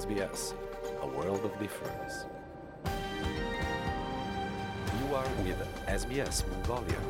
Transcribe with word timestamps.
SBS, 0.00 0.42
a 1.04 1.08
world 1.16 1.42
of 1.48 1.52
difference. 1.64 2.14
You 4.98 5.06
are 5.20 5.30
with 5.44 5.60
SBS 6.00 6.36
Mongolia 6.50 7.00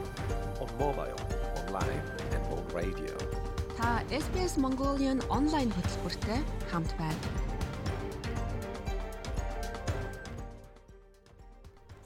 on 0.63 0.69
mobile, 0.85 1.21
online 1.61 2.05
and 2.35 2.43
on 2.57 2.65
radio. 2.79 3.15
Та 3.79 3.91
SBS 4.25 4.55
Mongolian 4.65 5.19
онлайн 5.39 5.71
хөтөлбөртэй 5.77 6.41
хамт 6.71 6.91
байна. 6.99 7.21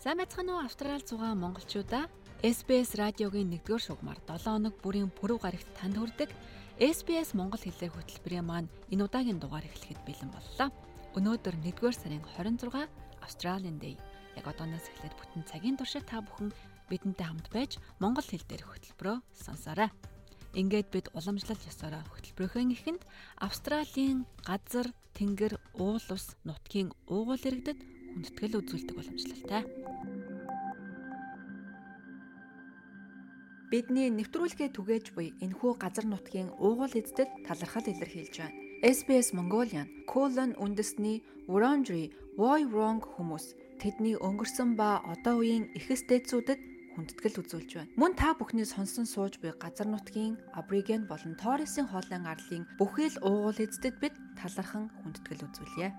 Сайн 0.02 0.16
байцгаана 0.20 0.52
уу 0.52 0.64
Австрали 0.66 1.06
зугаа 1.10 1.34
монголчуудаа 1.34 2.04
SBS 2.42 2.90
радиогийн 3.02 3.48
1-р 3.56 3.80
шугамар 3.86 4.18
7 4.28 4.44
хоног 4.44 4.74
бүрийн 4.84 5.08
пүрэв 5.18 5.38
гарагт 5.44 5.68
танд 5.80 5.96
хүрдэг 5.96 6.28
SBS 6.74 7.38
монгол 7.38 7.62
хэлээр 7.62 7.94
хөтөлбөрийн 7.94 8.42
маань 8.42 8.66
энэ 8.90 9.06
удаагийн 9.06 9.38
дугаар 9.38 9.62
эхлэхэд 9.62 10.02
бэлэн 10.02 10.30
боллоо. 10.34 10.74
Өнөөдөр 11.14 11.54
1-р 11.62 11.94
сарын 11.94 12.26
26 12.34 12.90
Australian 13.22 13.78
Day. 13.78 13.94
Яг 14.34 14.50
одооноос 14.50 14.90
эхлээд 14.90 15.14
бүтэн 15.14 15.46
цагийн 15.46 15.78
туршид 15.78 16.02
та 16.10 16.18
бүхэн 16.18 16.50
бидэнтэй 16.90 17.26
хамт 17.30 17.46
байж 17.54 17.78
монгол 18.02 18.26
хэл 18.26 18.42
дээр 18.50 18.66
хөтөлбөрөө 18.66 19.22
сонсоорой. 19.38 19.94
Ингээд 20.58 20.90
бид 20.90 21.06
уламжлал 21.14 21.62
ёсороо 21.62 22.02
хөтөлбөрийн 22.10 22.74
эхэнд 22.74 23.06
Австралийн 23.38 24.26
газар, 24.42 24.90
тэнгэр, 25.14 25.62
уул 25.78 26.02
ус, 26.10 26.34
нутгийн 26.42 26.90
уугуул 27.06 27.38
иргэдэд 27.38 27.78
хүндэтгэл 27.78 28.58
үзүүлдэг 28.58 28.98
уламжлалтай. 28.98 29.62
Бидний 33.74 34.06
нэвтрүүлгээ 34.06 34.70
түгээж 34.70 35.06
буй 35.18 35.34
энэхүү 35.42 35.82
газар 35.82 36.06
нутгийн 36.06 36.46
уугуул 36.62 36.94
эздэд 36.94 37.26
талархал 37.42 37.82
илэрхийлж 37.90 38.34
байна. 38.38 38.54
SBS 38.86 39.34
Mongolian 39.34 39.90
colon 40.06 40.54
үндэсний 40.62 41.26
Wurundjeri 41.50 42.14
Woi 42.38 42.62
Wurrung 42.70 43.02
хүмүүс 43.02 43.58
тэдний 43.82 44.14
өнгөрсөн 44.14 44.78
ба 44.78 45.02
одоо 45.10 45.42
үеийн 45.42 45.74
эхэс 45.74 46.06
дээдсүүдэд 46.06 46.60
хүндэтгэл 46.94 47.42
үзүүлж 47.42 47.70
байна. 47.74 47.90
Мөн 47.98 48.14
та 48.14 48.38
бүхний 48.38 48.62
сонсон 48.62 49.10
сууж 49.10 49.42
буй 49.42 49.50
газар 49.58 49.90
нутгийн 49.90 50.38
Абориген 50.54 51.10
болон 51.10 51.34
Торресын 51.34 51.90
хоолын 51.90 52.30
арлын 52.30 52.70
бүхий 52.78 53.10
л 53.10 53.18
уугуул 53.26 53.58
эздэд 53.58 53.98
бид 53.98 54.14
талархан 54.38 54.86
хүндэтгэл 55.02 55.50
үзүүлье. 55.50 55.90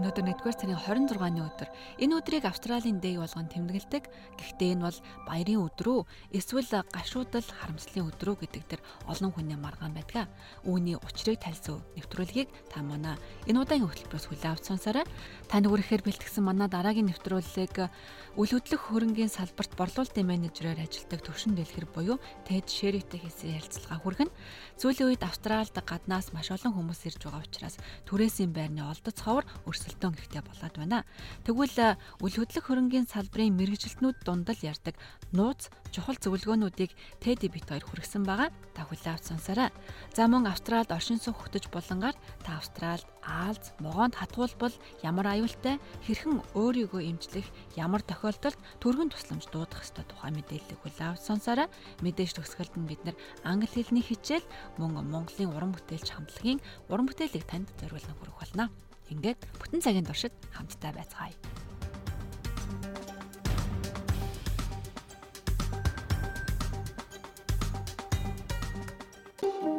Өнөөдөр 0.00 0.32
1-р 0.32 0.56
сарын 0.56 0.80
26-ны 0.80 1.44
өдөр. 1.44 1.68
Энэ 2.00 2.16
өдрийг 2.24 2.48
Австралийн 2.48 3.04
Day 3.04 3.20
болгон 3.20 3.52
тэмдэглэдэг. 3.52 4.08
Гэхдээ 4.40 4.72
энэ 4.80 4.88
бол 4.88 4.98
баярын 5.28 5.68
өдрөө 5.68 6.08
эсвэл 6.32 6.88
гашуудал 6.88 7.44
харамслын 7.44 8.08
өдрөө 8.08 8.48
гэдэг 8.48 8.64
төр 8.64 8.80
олон 9.04 9.28
хүний 9.36 9.60
маргаан 9.60 9.92
байдаг. 9.92 10.32
Үүний 10.64 10.96
учрыг 10.96 11.44
тайлсан 11.44 11.84
нэвтрүүлгийг 12.00 12.48
та 12.72 12.80
манай 12.80 13.20
энэ 13.44 13.60
удаагийн 13.60 13.92
хөтөлбөрөөс 13.92 14.24
хүлээн 14.32 14.52
авч 14.56 14.64
сонсорой. 14.72 15.04
Та 15.52 15.60
нүгүрэхээр 15.60 16.00
бэлтгэсэн 16.00 16.48
манай 16.48 16.72
дараагийн 16.72 17.12
нэвтрүүлэг 17.12 17.92
үл 18.40 18.52
хөдлөх 18.56 18.80
хөрөнгийн 18.88 19.28
салбарт 19.28 19.76
борлуулалтын 19.76 20.24
менежерээр 20.24 20.80
ажилладаг 20.80 21.28
төвшин 21.28 21.52
дэлгэр 21.60 21.84
буюу 21.92 22.16
TED 22.48 22.72
Sherry-тэй 22.72 23.20
хийсэн 23.20 23.52
ярилцлага 23.52 24.00
хүргэн. 24.00 24.32
Сүүлийн 24.80 25.12
үед 25.12 25.28
Австральд 25.28 25.76
гаднаас 25.76 26.32
маш 26.32 26.48
олон 26.48 26.72
хүмүүс 26.72 27.04
ирж 27.04 27.20
байгаа 27.26 27.44
учраас 27.44 27.76
түрээсийн 28.08 28.54
байрны 28.56 28.86
олдоц 28.86 29.18
ховор 29.20 29.44
өрсөлдөөн 29.90 30.14
ихтэй 30.14 30.42
болоод 30.46 30.74
байна. 30.78 31.02
Тэгвэл 31.42 31.78
э, 31.82 31.98
үл 32.22 32.34
хөдлөх 32.38 32.64
хөрөнгийн 32.70 33.10
салбарын 33.10 33.58
мэрэгжилтнүүд 33.58 34.22
дундал 34.22 34.60
ярддаг 34.62 34.94
нууц 35.34 35.66
чухал 35.90 36.14
зөвлөгөөнүүдийг 36.14 36.94
Теди 37.18 37.50
бит 37.50 37.66
хоёр 37.66 37.82
хүргэсэн 37.82 38.22
байгаа. 38.22 38.54
Та 38.74 38.86
хүлээ 38.86 39.18
авч 39.18 39.34
сонсоорой. 39.34 39.74
За 40.14 40.30
мөн 40.30 40.46
Австралид 40.46 40.94
оршин 40.94 41.18
суух 41.18 41.42
хөтөж 41.42 41.66
болонгаар 41.74 42.14
та 42.46 42.62
Австралид 42.62 43.06
Аалз, 43.20 43.74
могоонд 43.82 44.14
хатгуулбал 44.16 44.72
ямар 45.02 45.26
аюултай, 45.28 45.76
хэрхэн 46.06 46.40
өөрийгөө 46.56 47.02
эмчлэх, 47.04 47.44
ямар 47.76 48.00
тохиолдолд 48.00 48.56
төргөн 48.80 49.12
тусламж 49.12 49.50
дуудах 49.52 49.84
ёстой 49.84 50.08
тухай 50.08 50.32
мэдээллийг 50.32 50.80
хүлээ 50.80 51.12
авч 51.12 51.22
сонсоорой. 51.28 51.68
Мэдээж 52.00 52.38
төгсгөлд 52.38 52.80
нь 52.80 52.88
бид 52.88 53.02
нар 53.04 53.16
англи 53.44 53.68
хэлний 53.68 54.06
хичээл 54.06 54.46
мөн 54.80 55.04
Монголын 55.04 55.52
уран 55.52 55.76
бүтээлч 55.76 56.16
хамтлагийн 56.16 56.64
уран 56.88 57.06
бүтээлийг 57.10 57.44
танд 57.44 57.68
зориулан 57.76 58.16
хүргэх 58.16 58.40
болно. 58.40 58.72
Ингээд 59.10 59.42
бүтэн 59.58 59.82
цагийн 59.82 60.06
туршид 60.06 60.30
хамтдаа 60.54 60.94
байцгаая. 60.94 61.34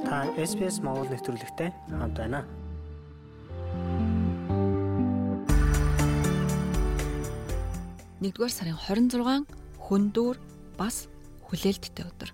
Та 0.03 0.28
SPS 0.36 0.84
Монгол 0.84 1.08
нэвтрүүлэгтэй 1.08 1.72
хамт 1.96 2.19
байна. 2.19 2.44
Нэгдүгээр 8.19 8.52
сарын 8.53 8.75
26 8.75 9.48
хүндүүр 9.80 10.38
бас 10.75 11.08
хүлээлттэй 11.48 12.03
өдөр. 12.06 12.30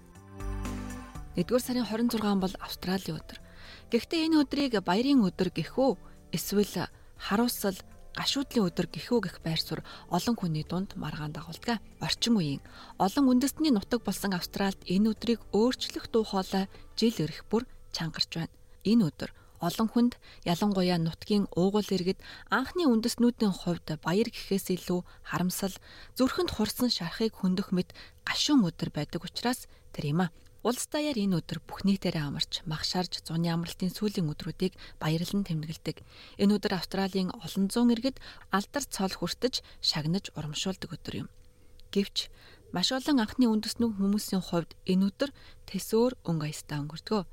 Нэгдүгээр 1.37 1.63
сарын 1.63 1.85
26 1.85 2.41
бол 2.41 2.55
Австралийн 2.59 3.21
өдөр. 3.21 3.39
Гэхдээ 3.93 4.25
энэ 4.25 4.41
өдрийг 4.41 4.73
баярын 4.81 5.23
өдөр 5.23 5.53
гэх 5.53 5.77
үү 5.77 6.06
эсвэл 6.35 6.89
харуусал 7.17 7.77
гашуудлын 8.17 8.67
өдөр 8.69 8.87
гэхүү 8.89 9.19
гэх 9.21 9.37
байр 9.45 9.61
суурь 9.61 9.85
олон 10.09 10.35
хүний 10.37 10.65
дунд 10.65 10.97
маргаан 10.97 11.33
дагуулдаг. 11.37 11.77
Орчин 12.01 12.35
үеийн 12.37 12.61
олон 12.97 13.25
үндэстний 13.29 13.69
нутаг 13.69 14.01
болсон 14.01 14.33
Австральд 14.33 14.81
энэ 14.89 15.13
өдрийг 15.13 15.41
өөрчлөх 15.53 16.09
дуу 16.09 16.25
хоолой 16.25 16.65
жил 16.97 17.13
өрх 17.21 17.45
бүр 17.45 17.63
чангарч 17.93 18.31
байна. 18.33 18.53
Энэ 18.89 19.05
өдөр 19.09 19.31
олон 19.61 19.87
хүнд 19.89 20.13
ялангуяа 20.45 20.97
нутгийн 21.01 21.45
уугуул 21.53 21.89
иргэд 21.89 22.19
анхны 22.53 22.85
үндэстнүүдийн 22.89 23.53
хувьд 23.53 23.87
баяр 24.05 24.29
гэхээс 24.29 24.73
илүү 24.77 25.01
харамсал 25.29 25.73
зүрхэнд 26.17 26.51
хурсан 26.53 26.89
шарахыг 26.93 27.33
хөндөх 27.37 27.73
мэт 27.73 27.93
гашуун 28.25 28.65
өдөр 28.69 28.89
байдаг 28.93 29.25
учраас 29.25 29.65
тэр 29.93 30.13
юм 30.13 30.21
а. 30.25 30.33
Улс 30.65 30.89
даяар 30.89 31.17
энэ 31.17 31.37
өдөр 31.37 31.61
бүх 31.61 31.85
нийтээрээ 31.85 32.23
амарч 32.25 32.65
магшаарж 32.65 33.21
зуны 33.21 33.53
амралтын 33.53 33.93
сүүлийн 33.93 34.25
өдрүүдийг 34.33 34.73
баярлан 34.97 35.45
тэмдэглэдэг. 35.45 36.01
Энэ 36.41 36.53
өдөр 36.57 36.73
Австралийн 36.81 37.29
олон 37.29 37.69
зуун 37.69 37.93
иргэд 37.93 38.17
алдар 38.49 38.83
цол 38.89 39.13
хүртэж 39.13 39.61
шагнаж 39.85 40.33
урамшуулдаг 40.33 40.89
өдөр 40.97 41.15
юм. 41.25 41.29
Гэвч 41.93 42.33
маш 42.73 42.89
олон 42.89 43.21
анхны 43.21 43.45
үндэснүү 43.47 44.01
хүмүүсийн 44.01 44.43
хувьд 44.43 44.73
энэ 44.89 45.05
өдөр 45.13 45.31
төсөөр 45.69 46.13
өнгө 46.25 46.45
аястаа 46.49 46.81
өнгөрдгөө. 46.81 47.23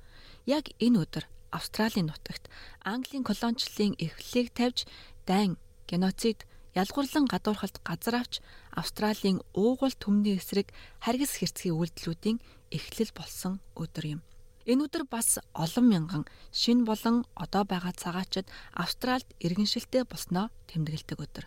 Яг 0.44 0.64
энэ 0.78 1.00
өдөр 1.02 1.24
Австралийн 1.48 2.12
нутагт 2.12 2.52
Английн 2.84 3.24
колоничлалын 3.24 3.96
эрхлэлийг 4.04 4.52
тавьж 4.52 4.78
дайн 5.24 5.56
геноцид 5.88 6.44
ялгуурлан 6.74 7.26
гадуурхалд 7.30 7.78
газар 7.86 8.14
авч 8.20 8.42
Австралийн 8.74 9.38
уугуул 9.54 9.94
төмний 10.02 10.36
эсрэг 10.36 10.74
харгас 10.98 11.38
хэрцгий 11.38 11.70
үйлдэлүүдийн 11.70 12.38
эхлэл 12.74 13.12
болсон 13.14 13.62
өдөр 13.78 14.18
юм. 14.18 14.20
Энэ 14.66 14.88
өдөр 14.88 15.04
бас 15.06 15.38
олон 15.54 15.86
мянган 15.92 16.24
шин 16.50 16.84
болон 16.88 17.22
одоо 17.34 17.62
байгаа 17.62 17.94
цагаачид 17.94 18.46
Австральд 18.72 19.28
иргэншилтэй 19.44 20.02
болсноо 20.08 20.50
тэмдэглэдэг 20.68 21.18
өдөр. 21.20 21.46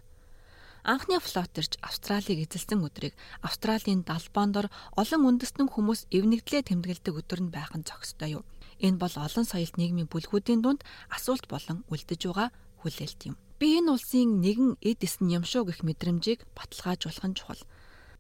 Анхны 0.88 1.20
флот 1.20 1.52
ирж 1.60 1.76
Австралийг 1.84 2.48
эзэлсэн 2.48 2.80
өдрийг 2.80 3.12
Австралийн 3.44 4.08
далбаандор 4.08 4.72
олон 4.96 5.22
үндэстэн 5.28 5.68
хүмүүс 5.68 6.08
эвнэгдлээ 6.16 6.64
тэмдэглэдэг 6.72 7.14
өдөр 7.20 7.40
нь 7.44 7.52
байх 7.52 7.76
нь 7.76 7.84
зохистой 7.84 8.40
юу. 8.40 8.44
Энэ 8.80 9.02
бол 9.02 9.12
олон 9.18 9.44
соёлт 9.44 9.76
нийгмийн 9.76 10.08
бүлгүүдийн 10.08 10.64
дунд 10.64 10.88
асуулт 11.12 11.44
болон 11.52 11.84
үлдэж 11.92 12.22
байгаа 12.30 12.50
хүлээлт 12.80 13.22
юм. 13.28 13.36
Би 13.58 13.82
энэ 13.82 13.90
улсын 13.90 14.38
нэгэн 14.46 14.78
эд 14.86 15.02
эсн 15.02 15.34
юм 15.34 15.42
шүү 15.42 15.64
гэх 15.66 15.80
мэдрэмжийг 15.82 16.46
баталгаажуулах 16.54 17.26
нь 17.26 17.38
чухал. 17.38 17.62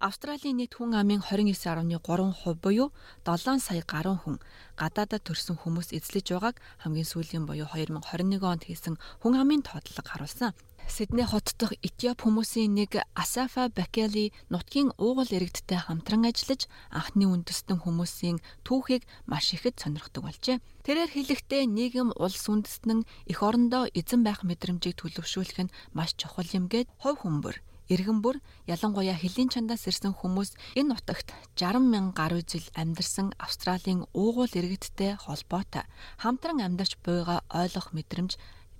Австралийн 0.01 0.57
нийт 0.57 0.73
хүн 0.73 0.97
амын 0.97 1.21
29.3% 1.21 2.57
буюу 2.57 2.89
7 3.21 3.61
сая 3.61 3.85
гаруй 3.85 4.17
хүн 4.17 4.41
гадаадад 4.81 5.21
төрсэн 5.21 5.61
хүмүүс 5.61 5.93
эзлэж 5.93 6.25
байгааг 6.33 6.57
хамгийн 6.81 7.05
сүүлийн 7.05 7.45
буюу 7.45 7.69
2021 7.69 8.41
онд 8.49 8.63
хийсэн 8.65 8.97
хүн 9.21 9.33
амын 9.37 9.61
тоотлого 9.61 10.09
харуулсан. 10.09 10.57
Сидней 10.87 11.27
хот 11.27 11.51
дахь 11.59 11.75
Этиоп 11.83 12.23
хүмүүсийн 12.23 12.71
нэг 12.73 13.03
Асафа 13.13 13.67
Бакели 13.67 14.31
нутгийн 14.49 14.95
уугуул 14.95 15.27
иргэдтэй 15.27 15.77
хамтран 15.83 16.23
ажиллаж 16.31 16.71
анхны 16.89 17.27
үндэстэн 17.27 17.83
хүмүүсийн 17.83 18.39
түүхийг 18.63 19.03
маш 19.27 19.51
ихэд 19.51 19.75
сонирхдог 19.83 20.23
болжээ. 20.23 20.63
Тэрээр 20.87 21.11
хэлэхдээ 21.11 21.63
нийгэм 21.67 22.15
улс 22.15 22.43
үндэстэн 22.47 23.03
эх 23.27 23.39
орондоо 23.43 23.91
эзэн 23.91 24.23
байх 24.23 24.47
мэдрэмжийг 24.47 24.95
төлөвшүүлэх 24.97 25.59
нь 25.67 25.73
маш 25.91 26.15
чухал 26.15 26.49
юм 26.55 26.65
гээд 26.71 26.87
хувь 27.03 27.19
хүмүүр 27.21 27.59
Иргэн 27.87 28.19
бүр 28.19 28.43
ялангуяа 28.67 29.15
хөлийн 29.15 29.47
чандаас 29.47 29.87
ирсэн 29.87 30.11
хүмүүс 30.11 30.75
энэ 30.75 30.91
нутагт 30.91 31.31
60 31.55 31.87
мянган 31.87 32.11
гаруй 32.11 32.43
жил 32.43 32.67
амьдарсан 32.75 33.31
Австралийн 33.39 34.03
уугуул 34.11 34.51
иргэдтэй 34.51 35.15
холбоотой 35.15 35.87
хамтран 36.19 36.59
амьдарч 36.59 36.99
буйгаа 36.99 37.47
ойлгох 37.47 37.95
мэдрэмж 37.95 38.35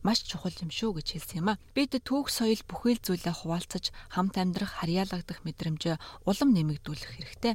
маш 0.05 0.25
чухал 0.25 0.53
юм 0.61 0.71
шүү 0.73 0.97
гэж 0.97 1.07
хэлсэн 1.15 1.37
юм 1.41 1.49
а. 1.53 1.59
Бид 1.73 1.95
түүх 1.97 2.29
соёл 2.29 2.61
бүхэл 2.67 3.01
зүйлээ 3.01 3.35
хуваалцаж 3.37 3.93
хамт 4.13 4.35
амьдрах 4.37 4.81
харьяалагдах 4.81 5.45
мэдрэмжээ 5.45 5.95
улам 6.29 6.49
нэмэгдүүлэх 6.53 7.11
хэрэгтэй. 7.17 7.53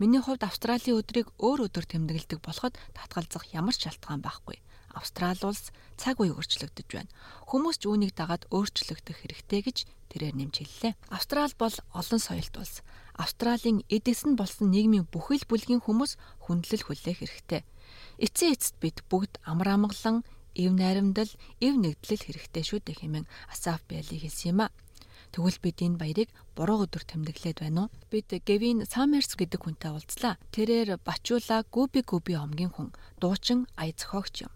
Миний 0.00 0.22
хувьд 0.22 0.44
Австралийн 0.48 0.96
өдрийг 0.96 1.28
өөр 1.36 1.68
өдөр 1.68 1.84
тэмдэглэдэг 1.84 2.40
болоход 2.40 2.74
татгалзах 2.96 3.44
ямар 3.52 3.76
ч 3.76 3.84
шалтгаан 3.88 4.24
байхгүй. 4.24 4.56
Австрали 4.94 5.38
улс 5.46 5.70
цаг 6.00 6.18
үе 6.18 6.34
өөрчлөгдөж 6.34 6.88
байна. 6.90 7.12
Хүмүүс 7.46 7.78
ч 7.78 7.86
үүнийг 7.86 8.12
дагаад 8.16 8.48
өөрчлөгдөх 8.50 9.16
хэрэгтэй 9.22 9.60
гэж 9.62 9.78
тэрээр 10.10 10.34
нэмж 10.34 10.56
хэллээ. 10.58 10.92
Австрали 11.14 11.54
бол 11.54 11.76
олон 11.94 12.20
соёлт 12.20 12.54
улс. 12.58 12.82
Австралийн 13.14 13.86
эдэс 13.86 14.26
нь 14.26 14.34
болсон 14.34 14.74
нийгмийн 14.74 15.06
бүхэл 15.06 15.46
бүлгийн 15.46 15.84
хүмүүс 15.84 16.18
хүндлэл 16.42 16.86
хүлээх 16.90 17.22
хэрэгтэй. 17.22 17.62
Эцсийн 18.18 18.54
эцэст 18.56 18.76
бид 18.82 19.04
бүгд 19.06 19.38
амар 19.46 19.78
амгалан, 19.78 20.26
эв 20.54 20.70
найрамдал, 20.74 21.30
эв 21.60 21.74
нэгдлэл 21.78 22.24
хэрэгтэй 22.26 22.64
шүү 22.66 22.80
дээ 22.82 22.96
хэмээн 23.00 23.26
Асаф 23.52 23.80
Бэли 23.88 24.16
хэлсэн 24.18 24.50
юм 24.52 24.60
а. 24.64 24.74
Тэгвэл 25.30 25.62
бид 25.62 25.78
энэ 25.86 26.00
баярыг 26.00 26.30
буруу 26.58 26.84
өдөр 26.84 27.06
тэмдэглээд 27.06 27.62
байна 27.62 27.86
уу? 27.86 27.92
Бид 28.10 28.28
Гевин 28.42 28.82
Саммерс 28.82 29.38
гэдэг 29.38 29.62
хүнтэй 29.62 29.94
уулзлаа. 29.94 30.34
Тэрээр 30.50 30.98
Бачула 31.06 31.62
Губи 31.70 32.02
Губи 32.02 32.34
омгийн 32.34 32.74
хүн, 32.74 32.90
дуучин 33.22 33.70
ая 33.78 33.94
зохиогч 33.94 34.50
юм. 34.50 34.52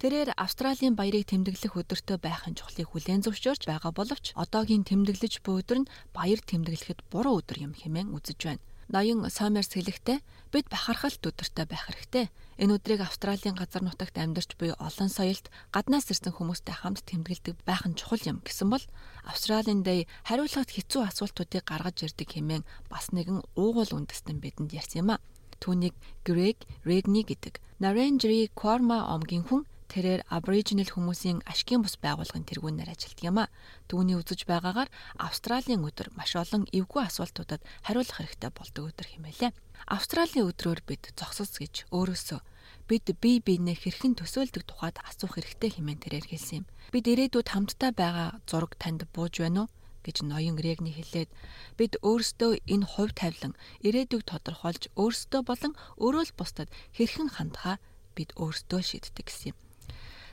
Тэрээр 0.00 0.32
Австралийн 0.36 0.96
баярыг 0.96 1.28
тэмдэглэх 1.28 1.76
өдөртөө 1.76 2.18
байхын 2.24 2.56
чухлыг 2.56 2.88
хүлээн 2.88 3.24
зөвшөөрч 3.24 3.68
байгаа 3.68 3.92
боловч 3.96 4.32
одоогийн 4.32 4.84
тэмдэглэж 4.88 5.44
буй 5.44 5.60
өдөр 5.60 5.84
нь 5.84 5.90
баяр 6.16 6.40
тэмдэглэхэд 6.40 7.00
буруу 7.12 7.40
өдөр 7.40 7.58
юм 7.68 7.72
хэмээн 7.76 8.12
үзэж 8.16 8.40
байна. 8.44 8.64
Ноён 8.90 9.30
Сомерс 9.30 9.70
хэлэхдээ 9.70 10.18
бид 10.50 10.66
бахархалт 10.66 11.22
өдөртэй 11.22 11.66
байх 11.70 11.86
хэрэгтэй. 11.86 12.26
Энэ 12.58 12.74
өдрийг 12.74 13.06
Австралийн 13.06 13.54
газар 13.54 13.86
нутагт 13.86 14.18
амьдарч 14.18 14.58
буй 14.58 14.74
олон 14.74 15.06
соёлт 15.06 15.46
гаднаас 15.70 16.10
ирсэн 16.10 16.34
хүмүүстэй 16.34 16.74
хамт 16.74 17.06
тэмдэглэдэг 17.06 17.54
байх 17.62 17.86
нь 17.86 17.94
чухал 17.94 18.18
юм 18.26 18.42
гэсэн 18.42 18.66
бол 18.66 18.82
Австралийн 19.22 19.86
дэй 19.86 20.10
хариулахад 20.26 20.74
хэцүү 20.74 21.06
асуултуудыг 21.06 21.62
гаргаж 21.62 22.02
ирдэг 22.02 22.34
хэмээн 22.34 22.66
бас 22.90 23.14
нэгэн 23.14 23.46
уугуул 23.54 23.94
үндэстэн 23.94 24.42
бидэнд 24.42 24.74
ярьсан 24.74 25.06
юм 25.06 25.10
а. 25.14 25.22
Түүнийг 25.62 25.94
Грег 26.26 26.58
Регни 26.82 27.22
гэдэг 27.22 27.62
Narendri 27.78 28.50
Korma 28.58 29.14
омгийн 29.14 29.46
хүн 29.46 29.70
тэрээр 29.90 30.22
Aboriginal 30.30 30.86
хүмүүсийн 30.86 31.42
ашигын 31.50 31.82
бус 31.82 31.98
байгууллагын 31.98 32.46
тэргүүнээр 32.46 32.94
ажилладаг 32.94 33.26
юм 33.26 33.38
а. 33.42 33.52
Түүний 33.90 34.14
үзэж 34.14 34.46
байгаагаар 34.46 34.88
Австралийн 35.18 35.82
өдөр 35.82 36.14
маш 36.14 36.38
олон 36.38 36.70
эвгүй 36.70 37.02
асуултуудад 37.04 37.60
хариулах 37.82 38.16
хэрэгтэй 38.22 38.50
болдог 38.54 38.94
өдөр 38.94 39.06
хэмээлээ. 39.10 39.50
Австралийн 39.90 40.46
өдрөөр 40.46 40.80
бид 40.86 41.10
зогсос 41.18 41.58
гэж 41.58 41.90
өөрөөсөө 41.90 42.40
бид 42.86 43.06
бие 43.22 43.42
биенээ 43.42 43.76
хэрхэн 43.82 44.14
төсөөлдөг 44.18 44.64
тухайд 44.66 44.96
асуух 45.02 45.38
хэрэгтэй 45.38 45.70
хэмээн 45.78 46.02
тэрээр 46.02 46.26
хэлсэн 46.30 46.56
юм. 46.62 46.66
Бид 46.94 47.04
ирээдүйд 47.10 47.48
хамтдаа 47.50 47.90
байгаа 47.94 48.28
зураг 48.50 48.74
танд 48.78 49.06
бууж 49.14 49.42
байна 49.42 49.66
уу? 49.66 49.70
гэж 50.04 50.24
ноён 50.24 50.56
Регни 50.56 50.92
хэлээд 50.96 51.30
бид 51.78 51.92
өөрсдөө 52.00 52.64
энэ 52.72 52.88
хувь 52.92 53.12
тавилан 53.20 53.54
ирээдүйг 53.86 54.22
тодорхойлж 54.26 54.88
өөрсдөө 54.96 55.42
болон 55.44 55.72
өөрөө 56.00 56.24
л 56.24 56.36
бусдад 56.38 56.68
хэрхэн 56.96 57.28
хандхаа 57.36 57.76
бид 58.16 58.32
өөрсдөө 58.40 58.80
шийддэг 58.80 59.26
гэсэн 59.28 59.52
юм. 59.52 59.58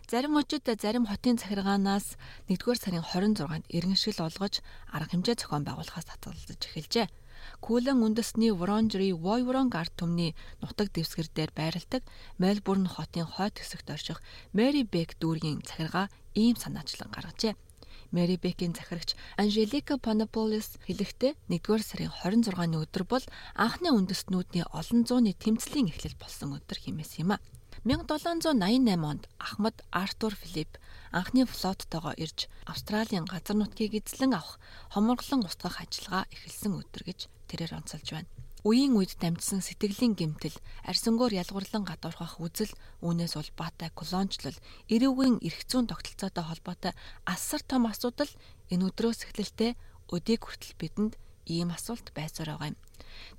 Зарим 0.10 0.40
мужид 0.40 0.64
зарим 0.82 1.06
хотын 1.06 1.36
захиргаанаас 1.36 2.16
1-р 2.48 2.78
сарын 2.80 3.04
26-нд 3.04 3.68
иргэншил 3.68 4.24
олгож 4.24 4.64
арга 4.96 5.12
хэмжээ 5.12 5.36
зохион 5.36 5.68
байгуулахаас 5.68 6.08
татгалзаж 6.08 6.64
эхэлжээ. 6.64 7.12
Кулан 7.60 8.00
үндэсний 8.08 8.56
Wurundjeri 8.56 9.12
Woiwurrung 9.12 9.68
ард 9.76 9.92
түмний 10.00 10.32
нутаг 10.64 10.96
дэвсгэр 10.96 11.28
дээр 11.36 11.52
байрладаг 11.52 12.08
Мельбурн 12.40 12.88
хотын 12.88 13.28
хойд 13.28 13.60
хэсэгт 13.60 13.92
орших 13.92 14.24
Мэри 14.56 14.88
Бек 14.88 15.20
дүүргийн 15.20 15.68
захиргаа 15.68 16.08
ийм 16.40 16.56
санаачлан 16.56 17.12
гаргажээ. 17.12 17.60
Мэри 18.16 18.40
Бекийн 18.40 18.72
захирагч 18.80 19.12
Анжелика 19.36 20.00
Панаполис 20.00 20.80
хэлэхдээ 20.88 21.36
1-р 21.52 21.84
сарын 21.84 22.16
26-ны 22.16 22.80
өдөр 22.80 23.04
бол 23.04 23.26
анхны 23.60 23.92
үндэстнүүдний 23.92 24.64
олон 24.72 25.04
зууны 25.04 25.36
тэмцлийн 25.36 25.92
эхлэл 25.92 26.16
болсон 26.16 26.56
өдөр 26.56 26.80
хэмээсэн 26.80 27.28
юм 27.28 27.36
а. 27.36 27.44
1788 27.88 29.00
онд 29.00 29.30
Ахмад 29.40 29.80
Артур 29.92 30.36
Филипп 30.36 30.76
анхны 31.16 31.48
флоттойгоо 31.48 32.20
ирж 32.20 32.52
Австралийн 32.68 33.24
газар 33.24 33.56
нутгийг 33.56 33.96
эзлэн 33.96 34.36
авах 34.36 34.60
хоморглон 34.92 35.48
устгах 35.48 35.80
ажиллагаа 35.80 36.28
эхэлсэн 36.36 36.76
өдөр 36.76 37.04
гэж 37.08 37.20
тэрээр 37.48 37.80
онцолж 37.80 38.08
байна. 38.12 38.28
Үеийн 38.68 38.92
үед 39.00 39.16
дамжсан 39.24 39.64
сэтгэлийн 39.64 40.20
гэмтэл, 40.20 40.60
арсангоор 40.84 41.32
ялгуурлан 41.32 41.88
гадуурхах 41.88 42.44
үзэл, 42.44 42.76
үүнээс 43.00 43.40
улбаатай 43.40 43.88
колоничлол, 43.96 44.60
эрүүгийн 44.92 45.40
эрх 45.48 45.64
зүйн 45.72 45.88
тогтолцоотой 45.88 46.44
холбоотой 46.44 46.92
асар 47.24 47.64
том 47.64 47.88
асуудал 47.88 48.28
энэ 48.68 48.92
өдрөөс 48.92 49.32
эхлэлтэй 49.32 49.80
өдийг 50.12 50.44
хүртэл 50.44 50.76
бидэнд 50.76 51.16
ийм 51.48 51.72
асуулт 51.74 52.12
байсаар 52.14 52.56
байгаа 52.60 52.72
юм. 52.76 52.78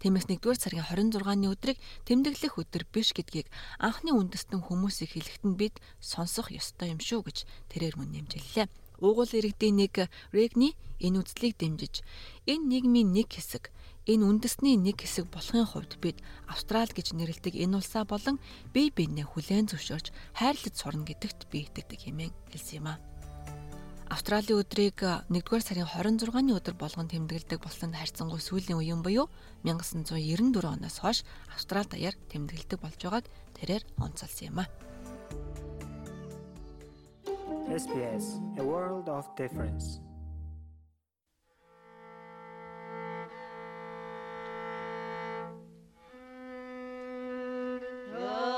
Тиймээс 0.00 0.26
1-р 0.26 0.56
сарын 0.58 0.84
26-ны 0.84 1.46
өдрийг 1.52 1.78
тэмдэглэх 2.08 2.58
өдөр 2.58 2.84
биш 2.90 3.14
гэдгийг 3.14 3.46
анхны 3.78 4.10
үндэстэн 4.16 4.64
хүмүүсийг 4.64 5.14
хэлэхэд 5.14 5.44
нь 5.46 5.58
бид 5.60 5.74
сонсох 6.00 6.50
ёстой 6.50 6.90
юм 6.94 7.00
шүү 7.00 7.20
гэж 7.26 7.38
тэрээр 7.70 7.94
мөн 8.00 8.10
нэмжиллээ. 8.16 8.66
Уугуул 8.98 9.30
иргэдийн 9.30 9.78
нэг 9.78 10.10
Регни 10.34 10.74
энэ 10.98 11.18
үзлийг 11.22 11.54
дэмжиж 11.58 12.02
энэ 12.50 12.66
нийгмийн 12.66 13.14
нэг 13.14 13.30
хэсэг 13.30 13.70
энэ 14.10 14.26
үндэсний 14.26 14.74
нэг 14.74 15.04
хэсэг 15.06 15.30
болохын 15.30 15.68
хувьд 15.68 16.02
бид 16.02 16.18
Австрал 16.50 16.90
гэж 16.90 17.14
нэрлэдэг 17.14 17.54
энэ 17.54 17.78
улсаа 17.78 18.02
болон 18.02 18.42
бие 18.74 18.90
биенээ 18.90 19.26
хүлээн 19.28 19.70
зөвшөөрч 19.70 20.10
хайрлаж 20.34 20.74
сурна 20.74 21.06
гэдэгт 21.06 21.46
би 21.52 21.68
итгэдэг 21.70 22.00
хэмээн 22.02 22.32
хэлсэн 22.50 22.76
юм 22.82 22.88
а. 22.90 22.98
Австралийн 24.08 24.64
өдрийг 24.64 25.04
1-р 25.04 25.60
сарын 25.60 25.84
26-ны 25.84 26.56
өдөр 26.56 26.74
болгон 26.80 27.12
тэмдэглэдэг 27.12 27.60
болсон 27.60 27.92
харьцангуй 27.92 28.40
сүүлийн 28.40 28.80
үеийн 28.80 29.04
буюу 29.04 29.28
1994 29.68 30.64
оноос 30.64 30.96
хойш 31.04 31.18
Австрали 31.52 31.92
даяар 31.92 32.16
тэмдэглэдэг 32.32 32.80
болж 32.80 32.96
байгааг 32.96 33.28
тэрээр 33.60 33.84
онцолсон 34.00 34.48
юм 34.48 34.58
а. 34.64 34.66
SBS 37.68 38.40
A 38.56 38.64
World 38.64 39.12
of 39.12 39.28
Difference. 39.36 40.00
Oh. 48.16 48.57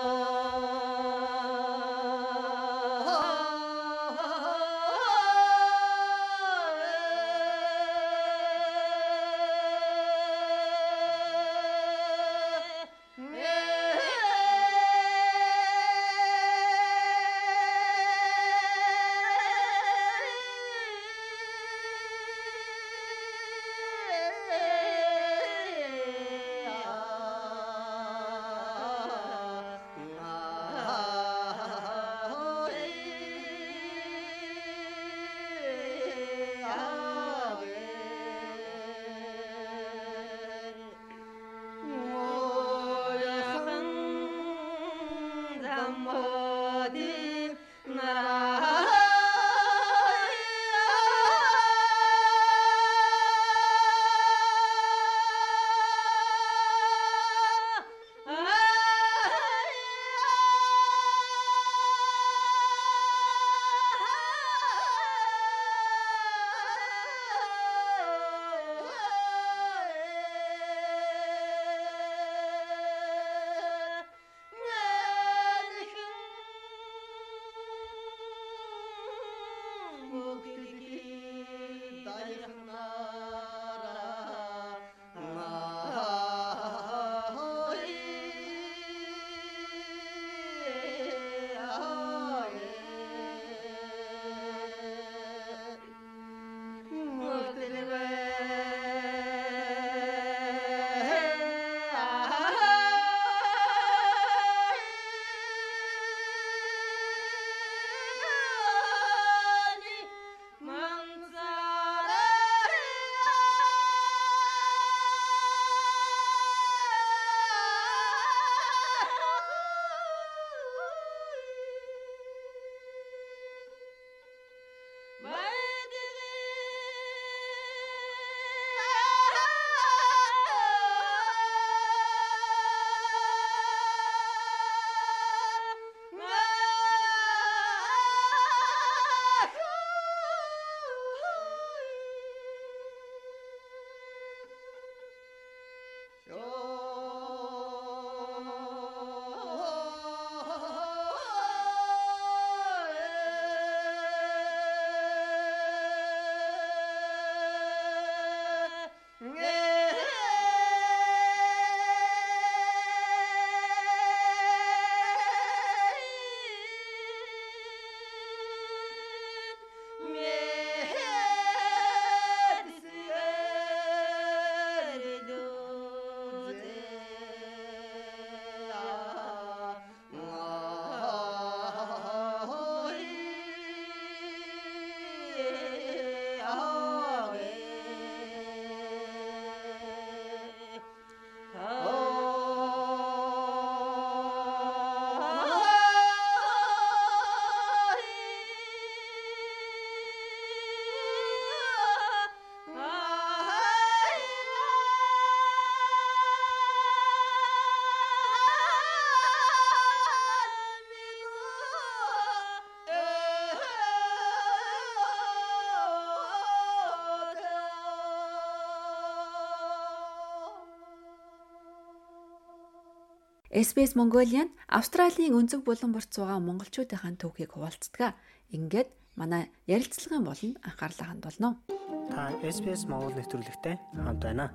SBS 223.60 223.92
Mongolian 223.92 224.48
Австралийн 224.72 225.36
өнцөг 225.36 225.60
булан 225.68 225.92
борт 225.92 226.08
суугаа 226.16 226.40
монголчуудынхаа 226.40 227.12
түүхийг 227.20 227.52
хуваалцдаг. 227.52 228.16
Ингээд 228.56 228.88
манай 229.20 229.52
ярилцлагын 229.68 230.24
болонд 230.24 230.56
анхаарлаа 230.64 231.06
хандуулно. 231.12 231.60
Та 232.08 232.32
SBS 232.40 232.88
Монгол 232.88 233.12
нэвтрүүлэгтэй 233.20 233.76
хамт 234.00 234.24
байна. 234.24 234.48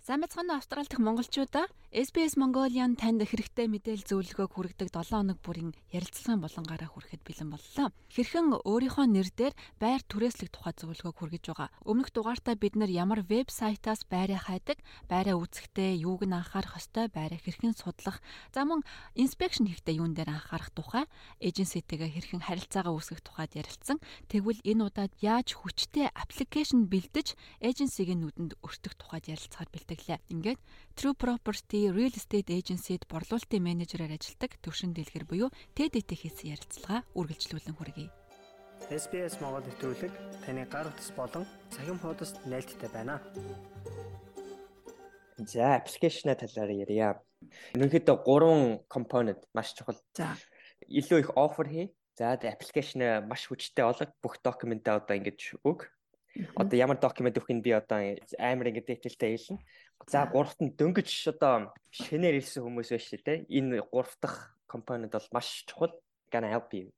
Сайн 0.00 0.24
бацхан 0.24 0.48
Австрали 0.48 0.88
дахь 0.88 1.04
монголчуудаа 1.04 1.68
SBS 1.94 2.34
Mongolian 2.34 2.98
танд 2.98 3.22
хэрэгтэй 3.22 3.70
мэдээлэл 3.70 4.10
зөвлөгөөг 4.10 4.50
хүргэдэг 4.58 4.90
7 4.90 5.22
хоног 5.22 5.38
бүрийн 5.38 5.70
ярилцлагын 5.94 6.42
болонгаараа 6.42 6.90
хүрэхэд 6.90 7.22
бэлэн 7.22 7.54
боллоо. 7.54 7.94
Хэрхэн 8.10 8.58
өөрийнхөө 8.58 9.06
нэр 9.06 9.30
дээр 9.30 9.54
байр 9.78 10.02
түрээслэх 10.02 10.50
тухай 10.50 10.74
зөвлөгөөг 10.82 11.14
хүргэж 11.14 11.44
байгаа. 11.46 11.70
Өмнөх 11.86 12.10
дугаартаа 12.10 12.58
бид 12.58 12.74
нар 12.74 12.90
ямар 12.90 13.22
вебсайтаас 13.22 14.02
байраа 14.10 14.42
хайдаг, 14.50 14.82
байраа 15.06 15.38
үүсгэхдээ 15.38 16.02
юуг 16.02 16.26
нь 16.26 16.34
анхаарах 16.34 16.74
ёстой, 16.74 17.06
байраа 17.06 17.38
хэрхэн 17.38 17.78
судлах, 17.78 18.18
за 18.50 18.66
мөн 18.66 18.82
инспекшн 19.14 19.70
хийхдээ 19.70 20.02
юун 20.02 20.18
дээр 20.18 20.34
анхаарах 20.34 20.74
тухай, 20.74 21.06
эйженситэйгээ 21.38 22.10
хэрхэн 22.18 22.42
харилцаагаа 22.50 22.98
үүсгэх 22.98 23.22
тухайд 23.22 23.54
ярилцсан. 23.54 24.02
Тэгвэл 24.26 24.58
энэ 24.66 24.90
удаад 24.90 25.14
яаж 25.22 25.54
хүчтэй 25.54 26.10
аппликейшн 26.10 26.90
бэлдэж 26.90 27.38
эйженсигийн 27.62 28.26
нүдэнд 28.26 28.58
өртөх 28.58 28.98
тухайд 28.98 29.30
ярилцахаар 29.30 29.70
ажиглаа. 29.70 30.20
Ингээд 30.28 30.60
True 30.96 31.14
Property 31.14 31.85
Real 31.92 32.14
Estate 32.14 32.50
Agency-д 32.54 33.06
борлуулалтын 33.10 33.62
менежерээр 33.62 34.16
ажилладаг 34.16 34.58
төвшин 34.62 34.94
дэлгэр 34.94 35.24
буюу 35.28 35.48
TDT 35.76 36.16
хийсэн 36.16 36.54
ярилцлага 36.56 37.04
үргэлжлүүлэн 37.14 37.76
хүргэе. 37.76 38.08
SBS 38.90 39.40
Монгол 39.42 39.66
нэвтрүүлэг 39.66 40.14
таны 40.46 40.62
гар 40.70 40.86
утас 40.90 41.10
болон 41.16 41.44
цахим 41.74 41.98
хуудасд 41.98 42.38
нээлттэй 42.46 42.90
байна. 42.92 43.18
За, 45.36 45.76
аппликейшн 45.76 46.32
талаар 46.32 46.70
ярья. 46.70 47.20
Ерөнхийдөө 47.74 48.16
3 48.24 48.86
компонент 48.88 49.42
маш 49.52 49.74
чухал. 49.74 49.98
За. 50.14 50.38
Илүү 50.86 51.18
их 51.26 51.30
офер 51.34 51.66
хий. 51.68 51.86
За, 52.16 52.38
аппликейшн 52.38 53.26
маш 53.28 53.50
хүчтэй 53.50 53.84
болог 53.84 54.10
бүх 54.22 54.40
документаа 54.40 55.02
одоо 55.02 55.16
ингэж 55.18 55.60
өг. 55.66 55.92
Одоо 56.56 56.76
ямар 56.76 56.98
документ 57.00 57.38
өгөх 57.38 57.52
нь 57.52 57.64
би 57.64 57.72
одоо 57.72 58.16
амар 58.38 58.68
ингэ 58.68 58.84
дэтэлтэй 58.84 59.36
хэлнэ. 59.36 59.62
За 60.06 60.26
гуравт 60.28 60.60
нь 60.60 60.74
дөнгөж 60.76 61.08
одоо 61.32 61.72
шинээр 61.90 62.40
ирсэн 62.40 62.64
хүмүүс 62.64 62.90
байж 62.92 63.06
дээ. 63.24 63.46
Энэ 63.48 63.84
гурав 63.88 64.12
дахь 64.20 64.56
компанид 64.66 65.12
бол 65.12 65.28
маш 65.32 65.64
чухал. 65.68 65.94
Gonna 66.30 66.50
help 66.50 66.74
you. 66.74 66.90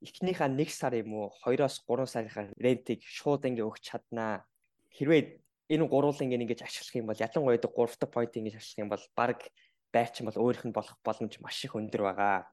Эхнийхээ 0.00 0.48
1 0.48 0.70
сар 0.70 0.94
юм 0.94 1.12
уу 1.14 1.32
2-оос 1.44 1.82
3 1.82 2.06
сарынхаа 2.06 2.46
рентийг 2.56 3.02
шууд 3.02 3.42
ингээ 3.48 3.66
өгч 3.66 3.82
чаднаа. 3.90 4.46
Хэрвээ 4.94 5.40
энэ 5.72 5.88
гурвуулын 5.90 6.30
ингээ 6.30 6.42
ингэж 6.46 6.62
ашиглах 6.62 6.96
юм 7.00 7.06
бол 7.10 7.18
ялангуяа 7.18 7.58
3 7.58 7.72
дахь 8.00 8.12
point 8.14 8.32
ингэж 8.36 8.54
ашиглах 8.60 8.82
юм 8.84 8.90
бол 8.92 9.04
баг 9.18 9.38
байрч 9.90 10.22
бол 10.22 10.38
өөрийнх 10.38 10.66
нь 10.68 10.76
болох 10.76 10.96
боломж 11.02 11.34
маш 11.42 11.58
их 11.64 11.74
өндөр 11.74 12.02
байгаа. 12.06 12.46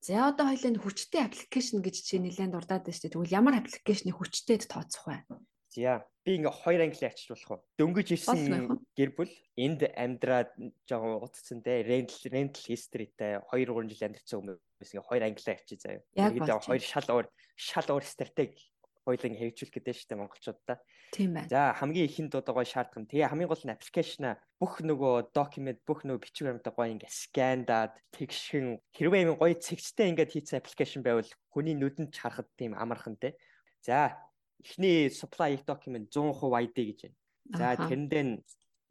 За 0.00 0.30
одоо 0.30 0.46
хоёлын 0.54 0.78
хүчтэй 0.78 1.26
аппликейшн 1.26 1.82
гэж 1.82 1.96
чи 2.06 2.22
нэлээд 2.22 2.54
дурдаад 2.54 2.86
байна 2.86 2.94
шүү 2.94 3.02
дээ. 3.10 3.14
Тэгвэл 3.18 3.36
ямар 3.36 3.54
аппликейшнийг 3.58 4.16
хүчтэйд 4.16 4.70
тооцох 4.70 5.04
вэ? 5.10 5.26
За 5.74 6.06
би 6.22 6.38
ингээ 6.38 6.54
хоёр 6.54 6.80
англи 6.86 7.04
ачиж 7.10 7.28
болох 7.28 7.50
уу? 7.50 7.60
Дөнгөж 7.82 8.08
ирсэн 8.14 8.78
гэр 8.94 9.10
бүл 9.12 9.34
энд 9.58 9.84
амьдраад 9.90 10.54
жоохон 10.86 11.20
утцсан 11.26 11.60
те 11.66 11.82
rental 11.82 12.30
rental 12.30 12.64
historyтэй 12.70 13.42
2 13.52 13.68
3 13.68 13.90
жил 13.90 14.06
амьдсан 14.06 14.38
хүмүүс 14.38 14.90
ингээ 14.94 15.08
хоёр 15.10 15.24
англи 15.28 15.50
ачиж 15.50 15.80
заяа. 15.82 16.02
Ингээд 16.14 16.62
хоёр 16.62 16.82
шал 16.82 17.08
өөр 17.10 17.26
шал 17.58 17.88
өөр 17.90 18.04
стратеги 18.06 18.70
хоёлын 19.08 19.34
хэрэгжүүлэх 19.40 19.72
гэдэг 19.72 19.94
шүү 19.96 20.08
дээ 20.12 20.20
монголчуудаа. 20.20 20.76
Тийм 21.16 21.30
байна. 21.32 21.48
За 21.48 21.72
хамгийн 21.80 22.04
ихэнд 22.04 22.36
одоо 22.36 22.52
гоё 22.52 22.68
шаардсан. 22.68 23.08
Тэгээ 23.08 23.32
хамгийн 23.32 23.48
гол 23.48 23.64
нь 23.64 23.72
аппликейшн 23.72 24.36
бүх 24.60 24.84
нөгөө 24.84 25.32
документ 25.32 25.80
бүх 25.88 26.04
нөгөө 26.04 26.20
бичиг 26.20 26.44
баримтаа 26.44 26.74
гоё 26.76 26.92
ингээ 26.92 27.08
скандаад 27.08 27.96
тэгшин 28.12 28.84
хэрвээ 28.92 29.24
юм 29.24 29.40
гоё 29.40 29.56
цэгцтэй 29.56 30.12
ингээд 30.12 30.32
хийсэн 30.36 30.60
аппликейшн 30.60 31.00
байвал 31.00 31.30
хүний 31.48 31.72
нүдэнд 31.72 32.12
харахад 32.12 32.48
тийм 32.60 32.76
амархан 32.76 33.16
те. 33.16 33.40
За 33.80 34.20
эхний 34.60 35.08
supply 35.08 35.56
document 35.64 36.12
100% 36.12 36.52
ID 36.68 36.76
гэж 36.92 37.00
байна. 37.08 37.16
За 37.56 37.66
тэрэндээ 37.80 38.24
нь 38.28 38.44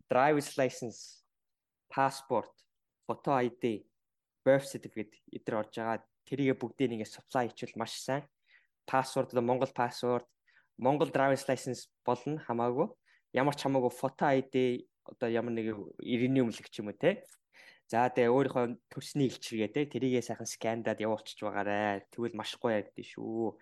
driver's 0.10 0.58
license, 0.58 1.22
passport, 1.90 2.50
photo 3.06 3.38
ID, 3.38 3.86
birth 4.42 4.66
certificate 4.66 5.14
эдгээр 5.30 5.60
орж 5.62 5.74
байгаа. 5.78 6.02
Тэрийг 6.28 6.60
бүгдийг 6.60 6.96
ингээ 6.96 7.08
supply 7.08 7.48
хийчихвэл 7.48 7.80
маш 7.80 7.94
сайн. 8.02 8.24
Одоо 8.88 9.42
Монгол 9.42 9.72
password, 9.76 10.26
Монгол 10.78 11.10
driver's 11.10 11.46
license 11.48 11.90
болно 12.06 12.40
хамаагүй. 12.40 12.88
Ямар 13.34 13.56
ч 13.56 13.68
хамаагүй 13.68 13.92
photo 13.92 14.26
ID 14.32 14.88
одоо 15.04 15.30
ямар 15.30 15.54
нэг 15.56 15.76
иргэний 16.00 16.44
өмнөлөг 16.44 16.68
ч 16.70 16.80
юм 16.80 16.92
уу 16.92 16.98
те. 16.98 17.24
За 17.88 18.12
тэгээ 18.12 18.32
өөрийнхөө 18.32 18.66
төрсний 18.92 19.32
илчиргээ 19.32 19.72
те 19.72 19.82
тэрийгээ 19.88 20.24
сайхан 20.24 20.48
скандаад 20.48 21.00
явуулчих 21.00 21.40
байгаарэ. 21.40 22.08
Тэгвэл 22.12 22.36
маш 22.36 22.60
гоё 22.60 22.84
ярьдээ 22.84 23.06
шүү. 23.16 23.56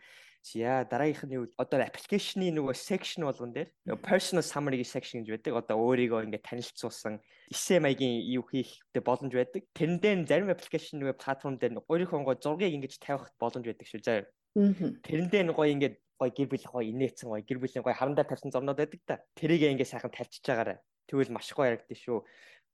За 0.46 0.86
дараагийнх 0.86 1.26
нь 1.26 1.36
юу 1.38 1.46
одоо 1.58 1.82
аппликейшны 1.82 2.50
нөгөө 2.54 2.74
section 2.74 3.26
болгон 3.26 3.54
дээр 3.54 3.70
personal 4.02 4.46
summary 4.46 4.82
section 4.86 5.22
гэж 5.22 5.42
байдаг. 5.42 5.54
Одоо 5.62 5.78
өөрийгөө 5.78 6.26
ингээд 6.26 6.46
танилцуулсан 6.46 7.22
маягийн 7.82 8.22
юу 8.30 8.46
хийхтэй 8.50 9.02
боломж 9.02 9.34
байдаг. 9.34 9.62
Тэрэндээ 9.78 10.26
зарим 10.30 10.54
аппликейшн 10.54 11.02
нөгөө 11.02 11.18
платформ 11.22 11.58
дээр 11.58 11.82
өөрийнхөө 11.86 12.26
гоо 12.26 12.38
зургийг 12.38 12.78
ингэж 12.78 12.98
тавих 13.02 13.30
боломж 13.42 13.66
байдаг 13.66 13.90
шүү 13.90 14.02
заа. 14.06 14.22
Тэрэндээ 14.56 15.52
гоё 15.52 15.72
ингээд 15.76 15.96
гоё 16.16 16.32
гэр 16.32 16.48
бүл 16.48 16.66
гоё 16.72 16.88
инээсэн 16.88 17.28
гоё 17.28 17.44
гэр 17.44 17.60
бүлийн 17.60 17.84
гоё 17.84 17.92
харандаа 17.92 18.24
тавьсан 18.24 18.56
зурнууд 18.56 18.80
байдаг 18.80 19.02
та. 19.04 19.20
Тэрийг 19.36 19.68
ингээд 19.76 19.92
сайхан 19.92 20.16
тавьчихж 20.16 20.48
байгаарай. 20.48 20.80
Тэгвэл 21.12 21.36
маш 21.36 21.52
гоё 21.52 21.76
ярагддаг 21.76 22.00
шүү. 22.00 22.24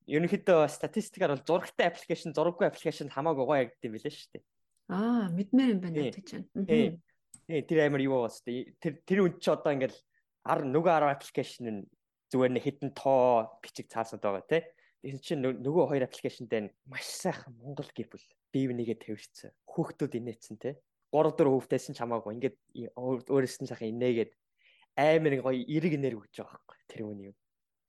Ерөнхийдөө 0.05 0.69
статистикаар 0.69 1.33
бол 1.33 1.45
зурагтай 1.45 1.89
аппликейшн, 1.89 2.37
зураггүй 2.37 2.69
аппликейшн 2.69 3.09
хамаагүй 3.09 3.45
гоё 3.49 3.61
юм 3.65 3.93
билээ 3.97 4.13
шүү 4.13 4.29
дээ. 4.37 4.43
Аа, 4.93 5.29
мэдмээр 5.33 5.69
юм 5.73 5.81
байна 5.81 6.09
гэж 6.09 6.27
байна. 6.53 7.01
Тий, 7.49 7.61
тэр 7.65 7.79
амар 7.89 8.01
юу 8.05 8.25
бас 8.29 8.41
тэр 8.45 9.01
тэр 9.01 9.19
үнд 9.25 9.41
чи 9.41 9.49
одоо 9.49 9.73
ингээл 9.73 9.97
10 10.45 10.69
нөгөө 10.69 10.93
10 11.01 11.15
аппликейшн 11.17 11.65
нь 11.69 11.81
зүгээр 12.29 12.51
нэг 12.53 12.63
хитэн 12.65 12.91
тоо 12.93 13.57
бичиг 13.61 13.89
цаасаад 13.89 14.21
байгаа 14.21 14.45
тий. 14.45 14.61
Тэр 15.01 15.17
чинь 15.21 15.41
нөгөө 15.41 15.85
хоёр 15.89 16.05
аппликейшн 16.05 16.45
дээр 16.45 16.69
маш 16.85 17.09
сайхан 17.09 17.57
Монгол 17.57 17.89
гэр 17.89 18.09
бүл 18.09 18.25
бие 18.53 18.69
бинийгээ 18.69 18.97
тавьчихсан. 19.01 19.51
Хүүхдүүд 19.65 20.17
инээсэн 20.17 20.57
тий. 20.61 20.75
3 21.11 21.35
4 21.35 21.51
хүүхдээсэн 21.51 21.93
ч 21.95 21.99
хамаагүй 21.99 22.31
ингээд 22.35 22.57
өөрөөс 22.95 23.57
нь 23.61 23.69
сайхан 23.69 23.91
инээгээд 23.93 24.31
амар 24.95 25.33
гоё 25.43 25.61
эрг 25.67 25.93
нэр 25.99 26.17
өгч 26.19 26.39
байгаа 26.39 26.59
байхгүй 26.59 26.77
тэр 26.87 27.01
үний 27.07 27.27
юу. 27.31 27.37